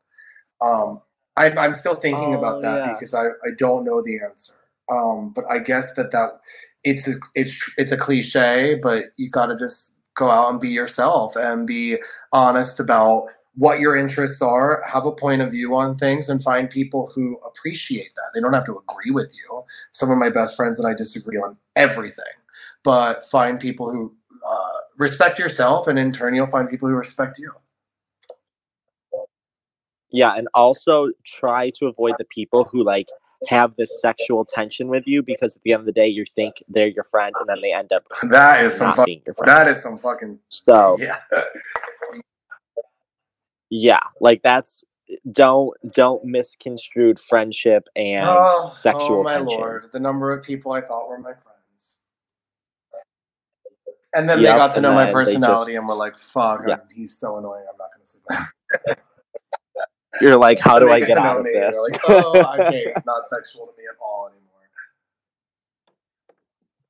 Um, 0.61 1.01
I'm 1.37 1.57
I'm 1.57 1.73
still 1.73 1.95
thinking 1.95 2.35
Oh, 2.35 2.37
about 2.37 2.61
that 2.61 2.85
yeah. 2.85 2.93
because 2.93 3.13
I 3.15 3.25
I 3.27 3.51
don't 3.57 3.83
know 3.85 4.03
the 4.03 4.19
answer. 4.23 4.53
Um, 4.91 5.31
but 5.33 5.45
I 5.49 5.59
guess 5.59 5.95
that 5.95 6.11
that 6.11 6.39
it's 6.83 7.07
a, 7.07 7.13
it's 7.33 7.73
it's 7.77 7.91
a 7.91 7.97
cliche, 7.97 8.75
but 8.81 9.05
you 9.17 9.29
got 9.29 9.47
to 9.47 9.55
just 9.55 9.95
go 10.15 10.29
out 10.29 10.51
and 10.51 10.59
be 10.59 10.69
yourself 10.69 11.35
and 11.35 11.65
be 11.65 11.97
honest 12.33 12.79
about 12.79 13.27
what 13.60 13.82
your 13.82 13.95
interests 13.97 14.41
are, 14.41 14.82
have 14.88 15.05
a 15.05 15.12
point 15.12 15.41
of 15.41 15.51
view 15.51 15.76
on 15.76 15.97
things, 15.97 16.30
and 16.30 16.41
find 16.41 16.70
people 16.70 17.12
who 17.14 17.38
appreciate 17.45 18.16
that. 18.16 18.32
They 18.34 18.39
don't 18.39 18.53
have 18.53 18.66
to 18.68 18.82
agree 18.89 19.12
with 19.12 19.36
you. 19.36 19.64
Some 19.91 20.10
of 20.10 20.18
my 20.18 20.30
best 20.30 20.55
friends 20.55 20.80
and 20.80 20.88
I 20.88 20.93
disagree 20.93 21.38
on 21.38 21.57
everything, 21.76 22.24
but 22.86 23.26
find 23.26 23.60
people 23.60 23.91
who 23.91 24.16
uh, 24.49 24.78
respect 24.97 25.38
yourself, 25.39 25.88
and 25.89 25.99
in 25.99 26.14
turn, 26.14 26.36
you'll 26.36 26.47
find 26.47 26.70
people 26.70 26.88
who 26.88 26.95
respect 26.95 27.38
you. 27.38 27.51
Yeah, 30.10 30.34
and 30.38 30.47
also 30.53 31.10
try 31.26 31.70
to 31.72 31.88
avoid 31.88 32.16
the 32.18 32.26
people 32.26 32.64
who 32.64 32.82
like 32.82 33.10
have 33.47 33.76
this 33.76 34.01
sexual 34.01 34.45
tension 34.45 34.88
with 34.88 35.03
you 35.05 35.22
because 35.22 35.57
at 35.57 35.64
the 35.64 35.74
end 35.74 35.82
of 35.82 35.86
the 35.86 35.91
day 35.91 36.07
you 36.07 36.26
think 36.26 36.64
they're 36.68 36.88
your 36.88 37.03
friend 37.03 37.34
and 37.39 37.47
then 37.47 37.57
they 37.62 37.74
end 37.74 37.91
up 37.93 38.03
That 38.30 38.64
is 38.66 38.78
some 38.78 38.93
being 39.05 39.22
your 39.26 39.34
friend. 39.34 39.47
that 39.47 39.68
is 39.68 39.82
some 39.82 39.97
fucking 39.97 40.39
so 40.49 40.97
yeah. 40.99 41.20
Yeah, 43.70 43.99
like 44.20 44.41
that's 44.41 44.84
don't 45.32 45.74
don't 45.91 46.24
misconstrued 46.26 47.20
friendship 47.20 47.88
and 47.95 48.28
oh, 48.30 48.70
sexual 48.74 49.20
oh 49.20 49.24
my 49.24 49.34
tension. 49.38 49.57
lord, 49.59 49.89
the 49.91 49.99
number 49.99 50.32
of 50.32 50.43
people 50.45 50.72
I 50.72 50.82
thought 50.82 51.09
were 51.09 51.17
my 51.17 51.34
friends. 51.34 51.99
And 54.13 54.28
then 54.28 54.39
Yep, 54.41 54.53
they 54.53 54.57
got 54.57 54.74
to 54.76 54.82
know 54.82 54.93
my 54.93 55.11
personality 55.11 55.74
just- 55.74 55.80
and 55.80 55.88
were 55.88 55.95
like, 55.95 56.17
fuck, 56.17 56.61
Yeah. 56.67 56.78
he's 56.95 57.17
so 57.17 57.38
annoying, 57.38 57.65
I'm 57.70 57.78
not 57.78 57.89
going 57.93 58.03
to 58.03 58.07
sleep 58.09 58.24
with 58.28 58.39
him. 58.39 58.95
You're 60.22 60.36
like, 60.38 60.59
how 60.59 60.80
do 60.80 60.89
I 60.91 60.99
get 60.99 61.09
get 61.09 61.17
out 61.17 61.38
of 61.39 61.45
me, 61.45 61.51
this? 61.53 61.78
Like, 61.80 62.01
oh, 62.07 62.55
okay, 62.59 62.91
he's 62.95 63.05
not 63.05 63.30
sexual 63.30 63.67
to 63.67 63.74
me 63.78 63.84
at 63.88 63.95
all 64.01 64.32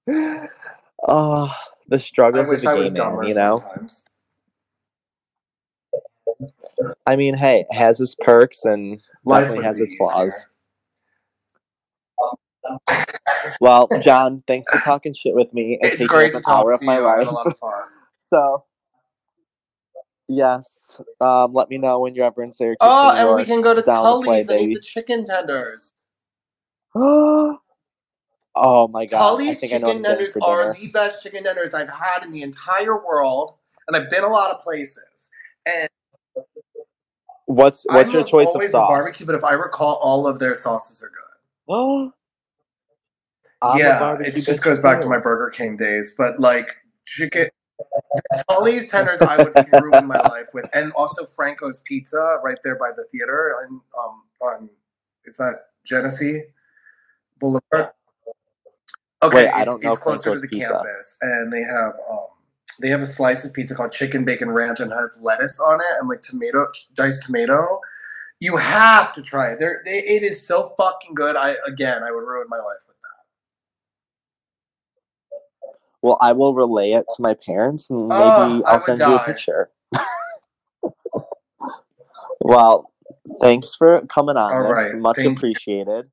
anymore. 0.07 0.49
oh, 1.07 1.53
the 1.89 1.99
struggles 1.99 2.51
of 2.51 2.61
the 2.61 2.69
I 2.69 2.73
gay 2.73 2.79
was 2.79 2.93
man, 2.93 3.23
you 3.27 3.35
know? 3.35 3.57
sometimes. 3.59 4.09
I 7.09 7.15
mean, 7.15 7.33
hey, 7.35 7.65
it 7.67 7.75
has 7.75 7.99
its 7.99 8.13
perks 8.13 8.65
and 8.65 9.01
Life 9.25 9.45
definitely 9.45 9.65
has 9.65 9.79
its 9.79 9.95
flaws. 9.95 10.47
Well, 13.59 13.87
John, 14.03 14.43
thanks 14.45 14.71
for 14.71 14.77
talking 14.81 15.13
shit 15.13 15.33
with 15.33 15.51
me 15.51 15.79
and 15.81 15.91
It's 15.91 16.05
great 16.05 16.33
to 16.33 16.39
talk 16.39 16.71
of 16.71 16.79
to 16.79 16.85
my 16.85 16.99
you. 16.99 17.07
I 17.07 17.17
had 17.17 17.27
a 17.27 17.31
lot 17.31 17.47
of 17.47 17.57
fun. 17.57 17.71
So, 18.31 18.63
yes, 20.27 21.01
um, 21.19 21.51
let 21.51 21.67
me 21.71 21.79
know 21.79 21.99
when 21.99 22.13
you're 22.13 22.27
ever 22.27 22.43
in 22.43 22.53
Syracuse. 22.53 22.77
Oh, 22.79 23.11
and 23.11 23.35
we 23.35 23.43
can 23.43 23.63
go 23.63 23.73
to 23.73 23.81
to 23.81 23.85
play, 23.87 23.91
Tully's 23.91 24.49
and 24.49 24.61
eat 24.61 24.75
the 24.75 24.81
chicken 24.81 25.25
tenders. 25.25 25.93
oh 26.95 27.57
my 28.55 29.07
god! 29.07 29.15
I 29.15 29.17
Tully's 29.17 29.59
think 29.59 29.73
I 29.73 29.79
know 29.79 29.87
chicken 29.87 30.03
tenders 30.03 30.37
are 30.43 30.75
the 30.75 30.87
best 30.89 31.23
chicken 31.23 31.43
tenders 31.43 31.73
I've 31.73 31.89
had 31.89 32.23
in 32.23 32.31
the 32.31 32.43
entire 32.43 33.03
world, 33.03 33.55
and 33.87 33.97
I've 33.97 34.11
been 34.11 34.23
a 34.23 34.29
lot 34.29 34.51
of 34.51 34.61
places. 34.61 35.31
And 35.65 35.89
What's 37.49 37.83
what's 37.89 38.11
I'm 38.11 38.15
your 38.19 38.23
choice 38.23 38.47
of 38.53 38.63
sauce? 38.65 38.87
barbecue, 38.87 39.25
but 39.25 39.33
if 39.33 39.43
I 39.43 39.53
recall, 39.53 39.95
all 40.03 40.27
of 40.27 40.37
their 40.37 40.53
sauces 40.53 41.03
are 41.03 41.09
good. 41.09 41.73
Oh, 41.73 42.13
I'm 43.63 43.79
yeah, 43.79 44.17
it 44.19 44.33
just 44.33 44.63
goes 44.63 44.77
back 44.77 45.01
to 45.01 45.07
my 45.09 45.17
Burger 45.17 45.49
King 45.49 45.75
days. 45.75 46.13
But 46.15 46.39
like 46.39 46.75
chicken, 47.07 47.47
Tully's 48.49 48.91
tenders, 48.91 49.23
I 49.23 49.41
would 49.41 49.55
ruin 49.71 50.05
my 50.05 50.19
life 50.19 50.49
with, 50.53 50.69
and 50.75 50.91
also 50.95 51.25
Franco's 51.25 51.81
Pizza 51.87 52.37
right 52.43 52.59
there 52.63 52.75
by 52.75 52.91
the 52.95 53.05
theater 53.11 53.55
on 53.65 53.81
um 53.97 54.21
on 54.43 54.69
is 55.25 55.37
that 55.37 55.55
Genesee 55.83 56.43
Boulevard? 57.39 57.93
Okay, 59.23 59.45
Wait, 59.45 59.49
I 59.49 59.61
it's, 59.61 59.65
don't 59.65 59.83
know 59.83 59.89
it's 59.89 59.99
closer 60.03 60.35
to 60.35 60.39
the 60.39 60.47
Pizza. 60.47 60.71
campus, 60.71 61.17
and 61.23 61.51
they 61.51 61.63
have 61.63 61.93
um 62.11 62.27
they 62.81 62.89
have 62.89 63.01
a 63.01 63.05
slice 63.05 63.45
of 63.45 63.53
pizza 63.53 63.75
called 63.75 63.91
chicken 63.91 64.25
bacon 64.25 64.49
ranch 64.51 64.79
and 64.79 64.91
has 64.91 65.19
lettuce 65.21 65.59
on 65.59 65.79
it 65.79 65.99
and 65.99 66.09
like 66.09 66.21
tomato 66.21 66.67
diced 66.95 67.23
tomato. 67.23 67.81
You 68.39 68.57
have 68.57 69.11
to 69.13 69.21
try 69.21 69.51
it. 69.51 69.59
There, 69.59 69.81
they, 69.83 69.97
it 69.99 70.23
is 70.23 70.45
so 70.47 70.73
fucking 70.77 71.13
good. 71.13 71.35
I 71.35 71.55
again, 71.67 72.03
I 72.03 72.11
would 72.11 72.21
ruin 72.21 72.47
my 72.49 72.57
life 72.57 72.85
with 72.87 72.95
that. 73.01 73.25
Well, 76.01 76.17
I 76.21 76.31
will 76.31 76.53
relay 76.53 76.91
it 76.91 77.05
to 77.15 77.21
my 77.21 77.33
parents, 77.33 77.89
and 77.89 78.11
ah, 78.11 78.17
maybe 78.17 78.63
Oh, 78.63 78.67
I 78.67 78.71
I'll 78.73 78.79
send 78.79 78.99
you 78.99 79.15
a 79.15 79.25
picture. 79.25 79.69
well, 82.41 82.91
thanks 83.41 83.75
for 83.75 84.05
coming 84.07 84.37
on. 84.37 84.53
All 84.53 84.63
this. 84.63 84.93
right, 84.93 85.01
Much 85.01 85.17
thank 85.17 85.37
appreciated. 85.37 86.09